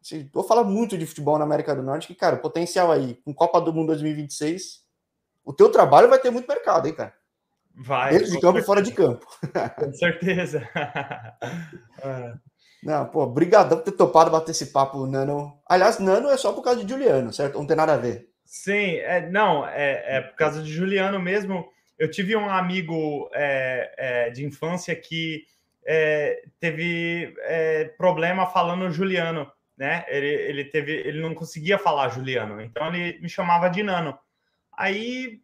Assim, 0.02 0.28
vou 0.32 0.42
falar 0.42 0.64
muito 0.64 0.98
de 0.98 1.06
futebol 1.06 1.38
na 1.38 1.44
América 1.44 1.74
do 1.74 1.82
Norte, 1.82 2.08
que, 2.08 2.14
cara, 2.14 2.36
o 2.36 2.40
potencial 2.40 2.90
aí, 2.90 3.14
com 3.24 3.32
Copa 3.32 3.60
do 3.60 3.72
Mundo 3.72 3.88
2026, 3.88 4.82
o 5.44 5.52
teu 5.52 5.70
trabalho 5.70 6.08
vai 6.08 6.18
ter 6.18 6.30
muito 6.30 6.48
mercado, 6.48 6.86
hein, 6.86 6.94
cara? 6.94 7.14
Vai. 7.76 8.12
Dentro 8.12 8.30
de 8.30 8.40
campo 8.40 8.58
certeza. 8.58 8.62
e 8.62 8.66
fora 8.66 8.82
de 8.82 8.92
campo. 8.92 9.26
Com 9.76 9.92
certeza. 9.92 10.68
é. 12.02 12.34
Não, 12.84 13.06
pô, 13.06 13.26
brigadão 13.26 13.78
por 13.78 13.84
ter 13.84 13.92
topado 13.92 14.30
bater 14.30 14.50
esse 14.50 14.66
papo, 14.66 15.06
Nano. 15.06 15.58
Aliás, 15.66 15.98
Nano 15.98 16.28
é 16.28 16.36
só 16.36 16.52
por 16.52 16.62
causa 16.62 16.84
de 16.84 16.92
Juliano, 16.92 17.32
certo? 17.32 17.58
Não 17.58 17.66
tem 17.66 17.76
nada 17.76 17.94
a 17.94 17.96
ver. 17.96 18.28
Sim, 18.44 18.96
é, 18.96 19.28
não, 19.30 19.66
é, 19.66 20.16
é 20.16 20.20
por 20.20 20.36
causa 20.36 20.62
de 20.62 20.70
Juliano 20.70 21.18
mesmo. 21.18 21.66
Eu 21.98 22.10
tive 22.10 22.36
um 22.36 22.48
amigo 22.48 23.30
é, 23.32 23.94
é, 23.96 24.30
de 24.30 24.44
infância 24.44 24.94
que 24.94 25.44
é, 25.86 26.42
teve 26.60 27.34
problema 27.96 28.46
falando 28.46 28.90
Juliano, 28.90 29.50
né? 29.76 30.04
Ele, 30.08 30.26
ele 30.26 30.64
teve, 30.64 30.92
ele 30.92 31.22
não 31.22 31.34
conseguia 31.34 31.78
falar 31.78 32.10
Juliano, 32.10 32.60
então 32.60 32.94
ele 32.94 33.18
me 33.20 33.28
chamava 33.28 33.68
de 33.68 33.82
Nano. 33.82 34.18
Aí 34.76 35.40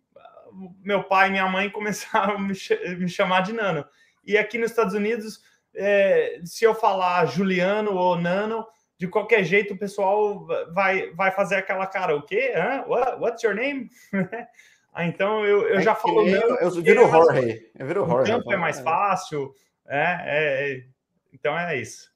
meu 0.82 1.04
pai 1.04 1.28
e 1.28 1.30
minha 1.30 1.48
mãe 1.48 1.68
começaram 1.70 2.36
a 2.36 2.38
me, 2.38 2.54
me 2.98 3.08
chamar 3.08 3.42
de 3.42 3.52
Nano. 3.52 3.84
E 4.24 4.36
aqui 4.36 4.58
nos 4.58 4.70
Estados 4.70 4.94
Unidos 4.94 5.40
é, 5.74 6.40
se 6.44 6.64
eu 6.64 6.74
falar 6.74 7.26
Juliano 7.26 7.94
ou 7.94 8.16
Nano, 8.16 8.66
de 8.98 9.08
qualquer 9.08 9.44
jeito 9.44 9.74
o 9.74 9.78
pessoal 9.78 10.46
vai, 10.72 11.10
vai 11.12 11.30
fazer 11.30 11.56
aquela 11.56 11.86
cara, 11.86 12.16
o 12.16 12.22
quê? 12.22 12.52
Hã? 12.54 12.84
What, 12.86 13.20
what's 13.20 13.42
your 13.42 13.54
name? 13.54 13.90
ah, 14.92 15.06
então 15.06 15.44
eu, 15.46 15.68
eu 15.68 15.78
é 15.78 15.82
já 15.82 15.94
falo 15.94 16.24
Nano. 16.24 16.56
Eu 16.60 16.70
viro 16.70 17.02
é 17.02 17.08
Jorge. 17.08 17.70
Eu 17.78 17.86
viro 17.86 18.06
Jorge. 18.06 18.32
O 18.32 18.36
campo 18.36 18.52
é 18.52 18.56
mais 18.56 18.80
fácil. 18.80 19.54
É, 19.86 20.22
é, 20.26 20.84
então 21.32 21.58
é 21.58 21.78
isso. 21.78 22.10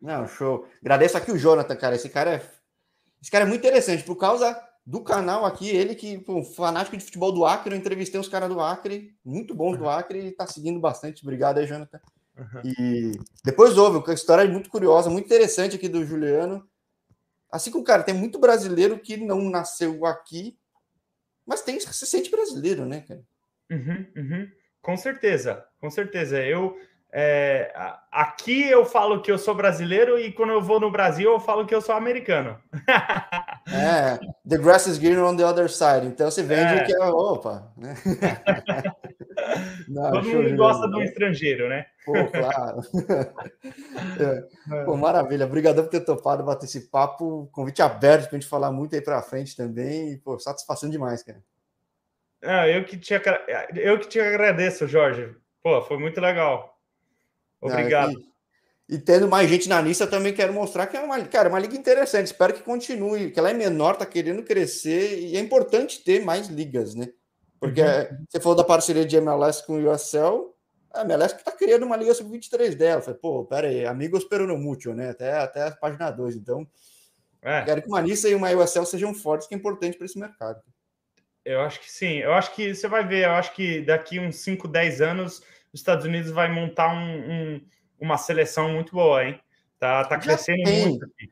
Não, 0.00 0.26
show. 0.28 0.68
Agradeço 0.80 1.16
aqui 1.16 1.32
o 1.32 1.38
Jonathan, 1.38 1.74
cara. 1.76 1.96
Esse 1.96 2.08
cara 2.08 2.34
é, 2.34 2.42
esse 3.20 3.30
cara 3.30 3.44
é 3.44 3.48
muito 3.48 3.66
interessante 3.66 4.04
por 4.04 4.16
causa 4.16 4.67
do 4.88 5.02
canal 5.02 5.44
aqui, 5.44 5.68
ele 5.68 5.94
que, 5.94 6.16
pô, 6.16 6.42
fanático 6.42 6.96
de 6.96 7.04
futebol 7.04 7.30
do 7.30 7.44
Acre, 7.44 7.74
eu 7.74 7.78
entrevistei 7.78 8.18
os 8.18 8.26
caras 8.26 8.48
do 8.48 8.58
Acre, 8.58 9.14
muito 9.22 9.54
bons 9.54 9.76
do 9.76 9.86
Acre, 9.86 10.18
e 10.28 10.32
tá 10.32 10.46
seguindo 10.46 10.80
bastante. 10.80 11.22
Obrigado 11.22 11.58
aí, 11.58 11.66
Jonathan. 11.66 12.00
E 12.64 13.12
depois 13.44 13.76
houve, 13.76 13.98
uma 13.98 14.14
história 14.14 14.50
muito 14.50 14.70
curiosa, 14.70 15.10
muito 15.10 15.26
interessante 15.26 15.76
aqui 15.76 15.90
do 15.90 16.06
Juliano. 16.06 16.66
Assim 17.52 17.70
como, 17.70 17.84
cara, 17.84 18.02
tem 18.02 18.14
muito 18.14 18.38
brasileiro 18.38 18.98
que 18.98 19.18
não 19.18 19.50
nasceu 19.50 20.06
aqui, 20.06 20.58
mas 21.44 21.60
tem 21.60 21.78
se 21.78 22.06
sente 22.06 22.30
brasileiro, 22.30 22.86
né, 22.86 23.02
cara? 23.02 23.22
Uhum, 23.70 24.06
uhum. 24.16 24.48
Com 24.80 24.96
certeza, 24.96 25.66
com 25.78 25.90
certeza. 25.90 26.42
Eu 26.42 26.74
é, 27.10 27.72
aqui 28.12 28.68
eu 28.68 28.84
falo 28.84 29.22
que 29.22 29.32
eu 29.32 29.38
sou 29.38 29.54
brasileiro 29.54 30.18
e 30.18 30.30
quando 30.30 30.52
eu 30.52 30.60
vou 30.60 30.78
no 30.78 30.90
Brasil 30.90 31.32
eu 31.32 31.40
falo 31.40 31.64
que 31.66 31.74
eu 31.74 31.80
sou 31.80 31.94
americano. 31.94 32.58
é, 33.66 34.18
the 34.46 34.58
grass 34.58 34.86
is 34.86 34.98
greener 34.98 35.24
on 35.24 35.34
the 35.34 35.44
other 35.44 35.70
side. 35.70 36.06
Então 36.06 36.30
você 36.30 36.42
vende 36.42 36.78
é. 36.78 36.82
o 36.82 36.86
que 36.86 36.94
é. 36.94 37.06
Opa! 37.06 37.72
Né? 37.76 37.94
Não, 39.88 40.10
Todo 40.10 40.28
mundo 40.28 40.56
gosta 40.56 40.86
de 40.88 40.96
um 40.96 41.02
estrangeiro, 41.02 41.68
né? 41.68 41.86
Pô, 42.04 42.12
claro. 42.26 42.80
é. 44.20 44.84
Pô, 44.84 44.96
maravilha. 44.96 45.46
Obrigado 45.46 45.82
por 45.82 45.88
ter 45.88 46.00
topado 46.00 46.44
bater 46.44 46.66
esse 46.66 46.90
papo. 46.90 47.48
Convite 47.52 47.80
aberto 47.80 48.28
para 48.28 48.36
a 48.36 48.40
gente 48.40 48.50
falar 48.50 48.70
muito 48.70 48.94
aí 48.94 49.00
para 49.00 49.22
frente 49.22 49.56
também. 49.56 50.12
E, 50.12 50.18
pô, 50.18 50.38
satisfação 50.38 50.90
demais, 50.90 51.22
cara. 51.22 51.42
É, 52.42 52.76
eu, 52.76 52.84
que 52.84 52.98
te, 52.98 53.14
eu 53.76 53.98
que 53.98 54.08
te 54.08 54.20
agradeço, 54.20 54.86
Jorge. 54.86 55.34
Pô, 55.62 55.80
foi 55.82 55.98
muito 55.98 56.20
legal. 56.20 56.77
Obrigado. 57.60 58.16
Ah, 58.16 58.28
e, 58.88 58.94
e, 58.94 58.98
tendo 58.98 59.28
mais 59.28 59.48
gente 59.48 59.68
na 59.68 59.80
lista, 59.80 60.06
também 60.06 60.32
quero 60.32 60.52
mostrar 60.52 60.86
que 60.86 60.96
é 60.96 61.00
uma, 61.00 61.22
cara, 61.24 61.48
uma 61.48 61.58
liga 61.58 61.76
interessante. 61.76 62.26
Espero 62.26 62.54
que 62.54 62.62
continue, 62.62 63.30
que 63.30 63.38
ela 63.38 63.50
é 63.50 63.54
menor, 63.54 63.94
está 63.94 64.06
querendo 64.06 64.42
crescer 64.42 65.18
e 65.18 65.36
é 65.36 65.40
importante 65.40 66.02
ter 66.02 66.24
mais 66.24 66.48
ligas, 66.48 66.94
né? 66.94 67.08
Porque 67.60 67.82
uhum. 67.82 68.24
você 68.28 68.40
falou 68.40 68.56
da 68.56 68.64
parceria 68.64 69.04
de 69.04 69.16
MLS 69.16 69.66
com 69.66 69.74
o 69.74 69.90
USL, 69.90 70.54
a 70.94 71.02
MLS 71.02 71.34
que 71.34 71.40
está 71.40 71.52
criando 71.52 71.84
uma 71.84 71.96
liga 71.96 72.14
sub-23 72.14 72.74
dela. 72.74 73.02
Falei, 73.02 73.18
pô, 73.20 73.44
pera 73.44 73.68
aí, 73.68 73.84
amigos 73.84 74.26
muito, 74.58 74.94
né? 74.94 75.10
Até, 75.10 75.32
até 75.32 75.62
a 75.64 75.70
página 75.72 76.10
2. 76.10 76.36
Então, 76.36 76.66
é. 77.42 77.62
quero 77.62 77.82
que 77.82 77.88
uma 77.88 78.00
lista 78.00 78.28
e 78.28 78.34
uma 78.34 78.50
USL 78.50 78.86
sejam 78.86 79.12
fortes, 79.12 79.48
que 79.48 79.54
é 79.54 79.58
importante 79.58 79.96
para 79.96 80.06
esse 80.06 80.18
mercado. 80.18 80.62
Eu 81.44 81.60
acho 81.62 81.80
que 81.80 81.90
sim. 81.90 82.18
Eu 82.18 82.32
acho 82.34 82.54
que 82.54 82.74
você 82.74 82.86
vai 82.86 83.06
ver, 83.06 83.24
eu 83.24 83.32
acho 83.32 83.54
que 83.54 83.80
daqui 83.82 84.20
uns 84.20 84.36
5, 84.36 84.68
10 84.68 85.00
anos 85.00 85.42
os 85.72 85.80
Estados 85.80 86.04
Unidos 86.04 86.30
vai 86.30 86.50
montar 86.52 86.92
um, 86.92 87.32
um, 87.32 87.60
uma 88.00 88.16
seleção 88.16 88.70
muito 88.72 88.92
boa, 88.92 89.24
hein? 89.24 89.40
Tá, 89.78 90.04
tá 90.04 90.18
crescendo 90.18 90.64
tem. 90.64 90.88
muito. 90.88 91.04
Aqui. 91.04 91.30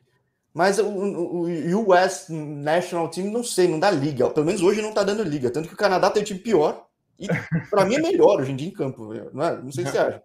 Mas 0.56 0.78
o, 0.78 0.86
o, 0.86 1.92
US 1.92 2.28
National 2.30 3.10
Team, 3.10 3.30
não 3.30 3.44
sei, 3.44 3.68
não 3.68 3.78
dá 3.78 3.90
liga. 3.90 4.30
Pelo 4.30 4.46
menos 4.46 4.62
hoje 4.62 4.80
não 4.80 4.94
tá 4.94 5.02
dando 5.02 5.22
liga. 5.22 5.50
Tanto 5.50 5.68
que 5.68 5.74
o 5.74 5.76
Canadá 5.76 6.08
tem 6.08 6.22
um 6.22 6.24
time 6.24 6.40
pior. 6.40 6.86
E 7.18 7.26
para 7.68 7.84
mim 7.84 7.96
é 7.96 8.00
melhor 8.00 8.40
hoje 8.40 8.52
em 8.52 8.56
dia 8.56 8.68
em 8.68 8.72
campo. 8.72 9.12
Não, 9.34 9.44
é? 9.44 9.56
não 9.56 9.70
sei 9.70 9.84
se 9.84 9.92
você 9.92 9.98
acha. 9.98 10.22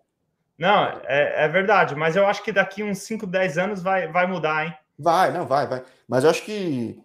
Não, 0.58 0.86
é, 1.04 1.44
é, 1.44 1.48
verdade. 1.50 1.96
Mas 1.96 2.16
eu 2.16 2.26
acho 2.26 2.44
que 2.44 2.54
daqui 2.54 2.82
uns 2.82 3.00
5, 3.00 3.28
10 3.28 3.58
anos 3.58 3.82
vai, 3.82 4.08
vai 4.08 4.26
mudar, 4.26 4.66
hein? 4.66 4.74
Vai, 4.98 5.34
não, 5.34 5.46
vai, 5.46 5.68
vai. 5.68 5.84
Mas 6.08 6.24
eu 6.24 6.30
acho 6.30 6.46
que 6.46 6.98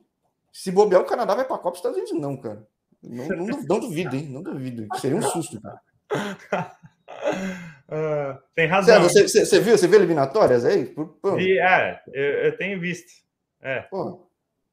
se 0.52 0.70
bobear, 0.70 1.02
o 1.02 1.06
Canadá 1.06 1.34
vai 1.34 1.44
para 1.44 1.56
a 1.56 1.58
Copa, 1.58 1.72
os 1.72 1.78
Estados 1.78 1.98
Unidos 1.98 2.20
não, 2.20 2.36
cara. 2.36 2.64
Não, 3.02 3.26
não, 3.26 3.62
não 3.62 3.80
duvido, 3.80 4.14
hein? 4.14 4.28
Não 4.28 4.42
duvido. 4.42 4.86
Seria 5.00 5.16
um 5.16 5.22
susto, 5.22 5.60
cara. 5.60 5.80
Uh, 7.88 8.36
tem 8.54 8.66
razão. 8.66 9.02
Você, 9.02 9.28
você, 9.28 9.46
você, 9.46 9.60
viu? 9.60 9.78
Você 9.78 9.86
viu 9.86 9.98
eliminatórias 9.98 10.64
aí? 10.64 10.92
Vi, 11.36 11.58
é, 11.58 12.00
eu, 12.12 12.24
eu, 12.24 12.56
tenho 12.56 12.80
visto. 12.80 13.12
É. 13.62 13.86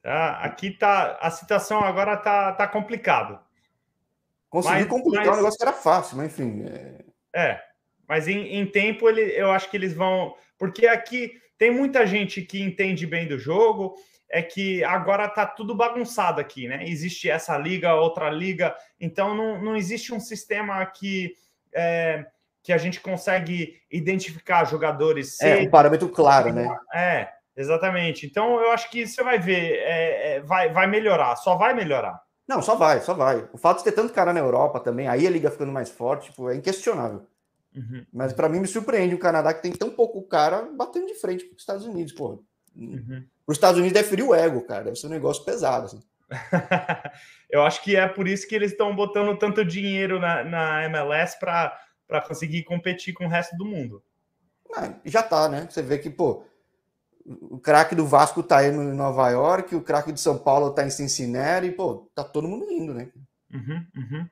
Tá, 0.01 0.39
aqui 0.39 0.72
tá 0.72 1.18
a 1.22 1.30
situação 1.30 1.80
agora 1.82 2.18
tá, 2.18 2.51
tá 2.54 2.68
complicado. 2.68 3.39
Conseguiu 4.49 4.88
complicar 4.88 5.26
mas, 5.26 5.34
um 5.34 5.38
negócio 5.38 5.58
que 5.58 5.64
era 5.64 5.74
fácil, 5.74 6.18
mas 6.18 6.28
enfim. 6.28 6.66
É, 7.34 7.49
é 7.51 7.62
mas 8.08 8.28
em, 8.28 8.56
em, 8.56 8.66
tempo 8.66 9.08
ele, 9.08 9.22
eu 9.22 9.51
acho 9.51 9.70
que 9.70 9.78
eles 9.78 9.93
vão. 9.93 10.36
Porque 10.58 10.88
aqui 10.88 11.32
tem 11.58 11.72
muita 11.72 12.06
gente 12.06 12.41
que 12.41 12.62
entende 12.62 13.06
bem 13.06 13.28
do 13.28 13.38
jogo. 13.38 13.95
É 14.30 14.41
que 14.41 14.84
agora 14.84 15.30
tá 15.30 15.45
tudo 15.45 15.76
bagunçado 15.76 16.41
aqui, 16.41 16.68
né? 16.68 16.84
Existe 16.88 17.30
essa 17.30 17.56
liga, 17.56 17.93
outra 17.93 18.32
liga, 18.32 18.76
então 18.99 19.36
não, 19.36 19.62
não 19.62 19.76
existe 19.76 20.12
um 20.12 20.20
sistema 20.20 20.84
que 20.88 21.36
é, 21.72 22.26
que 22.64 22.72
a 22.72 22.78
gente 22.78 23.01
consegue 23.01 23.82
identificar 23.91 24.64
jogadores. 24.64 25.39
É, 25.41 25.57
um 25.57 25.70
parâmetro 25.70 26.07
claro, 26.07 26.53
né? 26.53 26.66
É, 26.93 27.28
exatamente. 27.55 28.26
Então 28.26 28.59
eu 28.61 28.72
acho 28.72 28.89
que 28.89 29.05
você 29.05 29.22
vai 29.22 29.38
ver, 29.38 29.80
é, 29.80 30.36
é, 30.36 30.41
vai, 30.41 30.72
vai 30.72 30.88
melhorar, 30.88 31.36
só 31.36 31.55
vai 31.55 31.74
melhorar. 31.74 32.22
Não, 32.47 32.61
só 32.61 32.76
vai, 32.76 33.01
só 33.01 33.14
vai. 33.14 33.47
O 33.51 33.57
fato 33.57 33.80
de 33.80 33.84
ter 33.84 33.91
tanto 33.91 34.14
cara 34.14 34.34
na 34.34 34.39
Europa 34.39 34.80
também, 34.80 35.07
aí 35.07 35.28
a 35.28 35.30
liga 35.30 35.51
ficando 35.51 35.72
mais 35.72 35.89
forte, 35.89 36.30
tipo, 36.30 36.49
é 36.49 36.55
inquestionável. 36.55 37.26
Uhum. 37.76 38.05
Mas 38.14 38.32
para 38.32 38.47
mim 38.47 38.59
me 38.59 38.68
surpreende 38.68 39.16
o 39.16 39.20
Canadá 39.20 39.53
que 39.53 39.61
tem 39.61 39.72
tão 39.72 39.89
pouco 39.89 40.22
cara 40.24 40.68
batendo 40.74 41.07
de 41.07 41.16
frente 41.16 41.45
com 41.45 41.55
os 41.55 41.61
Estados 41.61 41.86
Unidos, 41.86 42.14
pô. 42.14 42.43
Uhum. 42.76 43.26
Os 43.45 43.57
Estados 43.57 43.80
Unidos 43.80 43.99
é 43.99 44.03
frio 44.03 44.30
o 44.30 44.36
ego, 44.36 44.61
cara. 44.61 44.86
Deve 44.86 44.95
ser 44.95 45.07
um 45.07 45.11
negócio 45.11 45.43
pesado. 45.43 45.86
Assim. 45.88 46.01
Eu 47.49 47.64
acho 47.64 47.84
que 47.84 47.95
é 47.95 48.07
por 48.07 48.28
isso 48.28 48.47
que 48.47 48.55
eles 48.55 48.72
estão 48.72 48.95
botando 48.95 49.38
tanto 49.38 49.66
dinheiro 49.66 50.20
na, 50.20 50.43
na 50.43 50.86
MLS 50.86 51.38
para 51.39 51.78
conseguir 52.22 52.64
competir 52.64 53.14
com 53.14 53.26
o 53.26 53.30
resto 53.30 53.55
do 53.57 53.66
mundo. 53.66 54.03
Ah, 54.76 54.93
já 55.05 55.22
tá, 55.22 55.47
né? 55.47 55.68
Você 55.70 55.82
vê 55.82 55.99
que, 55.99 56.09
pô, 56.09 56.45
o 57.26 57.59
craque 57.59 57.95
do 57.95 58.05
Vasco 58.05 58.43
tá 58.43 58.57
aí 58.57 58.70
em 58.70 58.93
Nova 58.93 59.30
York, 59.30 59.76
o 59.76 59.82
craque 59.82 60.11
de 60.11 60.20
São 60.20 60.38
Paulo 60.38 60.72
tá 60.72 60.84
em 60.84 60.89
Cincinnati, 60.89 61.72
pô, 61.72 62.09
tá 62.14 62.24
todo 62.24 62.47
mundo 62.47 62.70
indo, 62.72 62.93
né? 62.93 63.09
Uhum, 63.53 63.86
uhum. 63.95 64.28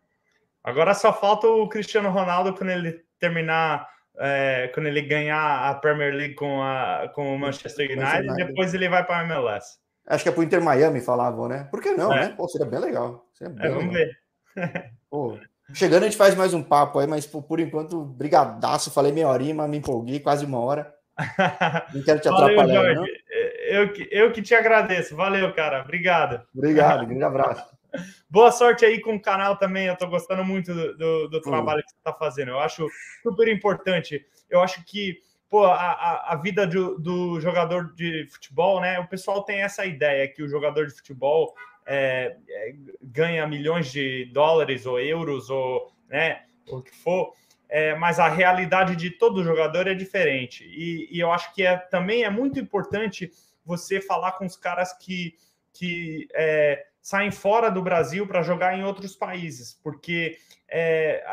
Agora 0.63 0.93
só 0.93 1.13
falta 1.13 1.47
o 1.47 1.67
Cristiano 1.69 2.09
Ronaldo 2.09 2.53
quando 2.53 2.69
ele 2.69 3.03
terminar, 3.19 3.87
é, 4.17 4.69
quando 4.73 4.87
ele 4.87 5.01
ganhar 5.01 5.69
a 5.69 5.75
Premier 5.75 6.13
League 6.13 6.35
com, 6.35 6.61
a, 6.61 7.11
com 7.15 7.35
o 7.35 7.39
Manchester 7.39 7.89
United, 7.89 8.29
United. 8.29 8.47
depois 8.47 8.73
ele 8.73 8.89
vai 8.89 9.05
para 9.05 9.19
a 9.19 9.23
MLS. 9.23 9.79
Acho 10.07 10.23
que 10.23 10.29
é 10.29 10.31
pro 10.31 10.43
Inter 10.43 10.61
Miami, 10.61 10.99
falavam, 10.99 11.47
né? 11.47 11.67
Por 11.71 11.81
que 11.81 11.91
não, 11.91 12.11
é. 12.11 12.27
né? 12.27 12.33
Pô, 12.35 12.47
seria 12.47 12.67
bem 12.67 12.79
legal. 12.79 13.27
Seria 13.33 13.53
bem 13.53 13.65
é, 13.65 13.69
vamos 13.69 13.93
legal. 13.93 14.13
ver. 14.55 14.91
Pô, 15.09 15.39
chegando, 15.73 16.03
a 16.03 16.05
gente 16.05 16.17
faz 16.17 16.35
mais 16.35 16.53
um 16.53 16.63
papo 16.63 16.99
aí, 16.99 17.07
mas 17.07 17.25
por, 17.25 17.43
por 17.43 17.59
enquanto, 17.59 18.03
brigadaço. 18.03 18.91
Falei 18.91 19.11
meia 19.11 19.27
horinha, 19.27 19.55
mas 19.55 19.69
me 19.69 19.77
empolguei, 19.77 20.19
quase 20.19 20.45
uma 20.45 20.59
hora. 20.59 20.93
Não 21.93 22.03
quero 22.03 22.19
te 22.19 22.29
Valeu, 22.29 22.45
atrapalhar, 22.45 22.83
Jorge. 22.83 22.95
não. 22.95 23.21
Eu, 23.71 23.93
eu 24.11 24.31
que 24.31 24.41
te 24.41 24.53
agradeço. 24.53 25.15
Valeu, 25.15 25.53
cara. 25.53 25.81
Obrigado. 25.81 26.41
Obrigado, 26.53 27.05
grande 27.05 27.23
abraço. 27.23 27.65
Boa 28.29 28.51
sorte 28.51 28.85
aí 28.85 28.99
com 28.99 29.15
o 29.15 29.21
canal 29.21 29.57
também. 29.57 29.87
Eu 29.87 29.95
tô 29.95 30.07
gostando 30.07 30.43
muito 30.43 30.73
do, 30.73 30.97
do, 30.97 31.27
do 31.29 31.41
trabalho 31.41 31.83
que 31.83 31.91
você 31.91 31.97
tá 32.03 32.13
fazendo. 32.13 32.49
Eu 32.49 32.59
acho 32.59 32.87
super 33.21 33.47
importante. 33.47 34.25
Eu 34.49 34.61
acho 34.61 34.83
que 34.85 35.19
pô, 35.49 35.65
a, 35.65 36.31
a 36.31 36.35
vida 36.37 36.65
do, 36.65 36.97
do, 36.97 37.39
jogador 37.41 37.93
de 37.93 38.25
futebol, 38.29 38.79
né? 38.79 38.99
O 38.99 39.07
pessoal 39.07 39.43
tem 39.43 39.61
essa 39.61 39.85
ideia 39.85 40.27
que 40.27 40.41
o 40.41 40.47
jogador 40.47 40.87
de 40.87 40.95
futebol 40.95 41.53
é, 41.85 42.35
é, 42.49 42.73
ganha 43.01 43.47
milhões 43.47 43.91
de 43.91 44.25
dólares 44.33 44.85
ou 44.85 44.99
euros 44.99 45.49
ou, 45.49 45.91
né, 46.09 46.43
o 46.67 46.81
que 46.81 46.95
for. 46.95 47.33
É, 47.69 47.95
mas 47.95 48.19
a 48.19 48.27
realidade 48.27 48.95
de 48.97 49.09
todo 49.09 49.43
jogador 49.43 49.87
é 49.87 49.93
diferente. 49.93 50.65
E, 50.65 51.07
e, 51.09 51.19
eu 51.19 51.31
acho 51.31 51.53
que 51.53 51.65
é, 51.65 51.77
também 51.77 52.23
é 52.23 52.29
muito 52.29 52.59
importante 52.59 53.31
você 53.65 54.01
falar 54.01 54.33
com 54.33 54.45
os 54.45 54.57
caras 54.57 54.91
que, 54.93 55.35
que 55.73 56.27
é, 56.33 56.85
saem 57.01 57.31
fora 57.31 57.71
do 57.71 57.81
Brasil 57.81 58.27
para 58.27 58.43
jogar 58.43 58.77
em 58.77 58.83
outros 58.83 59.15
países, 59.15 59.79
porque 59.81 60.37
é, 60.69 61.23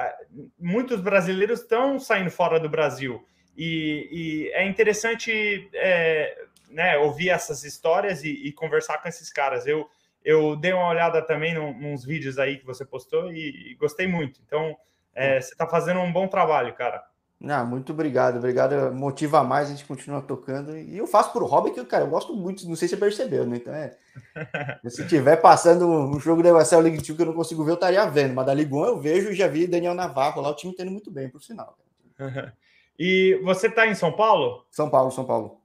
muitos 0.58 1.00
brasileiros 1.00 1.60
estão 1.60 1.98
saindo 1.98 2.30
fora 2.30 2.60
do 2.60 2.68
Brasil. 2.68 3.24
E, 3.56 4.08
e 4.12 4.52
é 4.52 4.64
interessante 4.64 5.68
é, 5.74 6.44
né, 6.70 6.96
ouvir 6.98 7.30
essas 7.30 7.64
histórias 7.64 8.22
e, 8.22 8.30
e, 8.30 8.52
conversar 8.52 8.98
com 8.98 9.08
esses 9.08 9.32
caras. 9.32 9.66
Eu, 9.66 9.88
eu 10.28 10.54
dei 10.54 10.74
uma 10.74 10.90
olhada 10.90 11.22
também 11.22 11.54
num, 11.54 11.72
nos 11.72 12.04
vídeos 12.04 12.38
aí 12.38 12.58
que 12.58 12.66
você 12.66 12.84
postou 12.84 13.32
e, 13.32 13.72
e 13.72 13.74
gostei 13.76 14.06
muito. 14.06 14.38
Então, 14.46 14.76
é, 15.14 15.40
você 15.40 15.52
está 15.52 15.66
fazendo 15.66 16.00
um 16.00 16.12
bom 16.12 16.28
trabalho, 16.28 16.74
cara. 16.74 17.02
Não, 17.40 17.66
muito 17.66 17.92
obrigado, 17.94 18.36
obrigado. 18.36 18.92
Motiva 18.92 19.42
mais, 19.42 19.68
a 19.68 19.70
gente 19.70 19.86
continua 19.86 20.20
tocando. 20.20 20.76
E 20.76 20.98
eu 20.98 21.06
faço 21.06 21.32
por 21.32 21.42
hobby 21.44 21.70
que, 21.70 21.82
cara, 21.86 22.04
eu 22.04 22.10
gosto 22.10 22.34
muito, 22.34 22.68
não 22.68 22.76
sei 22.76 22.86
se 22.86 22.94
você 22.94 23.00
percebeu, 23.00 23.46
né? 23.46 23.56
Então 23.56 23.72
é. 23.72 23.96
se 24.90 25.08
tiver 25.08 25.36
passando 25.36 25.88
um 25.88 26.20
jogo 26.20 26.42
da 26.42 26.54
USL 26.54 26.80
League 26.80 26.98
2 26.98 27.16
que 27.16 27.22
eu 27.22 27.26
não 27.26 27.32
consigo 27.32 27.64
ver, 27.64 27.70
eu 27.70 27.76
estaria 27.76 28.04
vendo. 28.04 28.34
Mas 28.34 28.44
da 28.44 28.52
Liga 28.52 28.76
1 28.76 28.84
eu 28.84 29.00
vejo 29.00 29.30
e 29.30 29.34
já 29.34 29.48
vi 29.48 29.66
Daniel 29.66 29.94
Navarro 29.94 30.42
lá, 30.42 30.50
o 30.50 30.54
time 30.54 30.76
tendo 30.76 30.90
muito 30.90 31.10
bem, 31.10 31.30
por 31.30 31.42
sinal. 31.42 31.74
E 33.00 33.38
você 33.44 33.68
está 33.68 33.86
em 33.86 33.94
São 33.94 34.10
Paulo? 34.10 34.66
São 34.72 34.90
Paulo, 34.90 35.12
São 35.12 35.24
Paulo. 35.24 35.60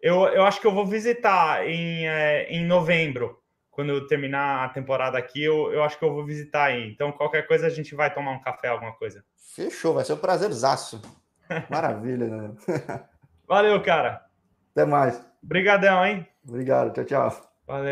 Eu, 0.00 0.28
eu 0.28 0.44
acho 0.44 0.60
que 0.60 0.66
eu 0.68 0.72
vou 0.72 0.86
visitar 0.86 1.66
em, 1.66 2.06
é, 2.06 2.46
em 2.48 2.64
novembro, 2.64 3.41
quando 3.72 3.90
eu 3.90 4.06
terminar 4.06 4.64
a 4.64 4.68
temporada 4.68 5.18
aqui. 5.18 5.42
Eu, 5.42 5.72
eu 5.72 5.82
acho 5.82 5.98
que 5.98 6.04
eu 6.04 6.12
vou 6.12 6.24
visitar 6.24 6.64
aí. 6.64 6.88
Então, 6.92 7.10
qualquer 7.10 7.48
coisa, 7.48 7.66
a 7.66 7.70
gente 7.70 7.94
vai 7.94 8.14
tomar 8.14 8.30
um 8.30 8.40
café, 8.40 8.68
alguma 8.68 8.92
coisa. 8.92 9.24
Fechou, 9.54 9.94
vai 9.94 10.04
ser 10.04 10.12
um 10.12 10.18
prazerzaço. 10.18 11.02
Maravilha, 11.68 12.26
né? 12.26 12.50
Valeu, 13.48 13.82
cara. 13.82 14.24
Até 14.70 14.84
mais. 14.84 15.20
Obrigadão, 15.42 16.06
hein? 16.06 16.26
Obrigado, 16.46 16.92
tchau, 16.92 17.04
tchau. 17.04 17.52
Valeu. 17.66 17.90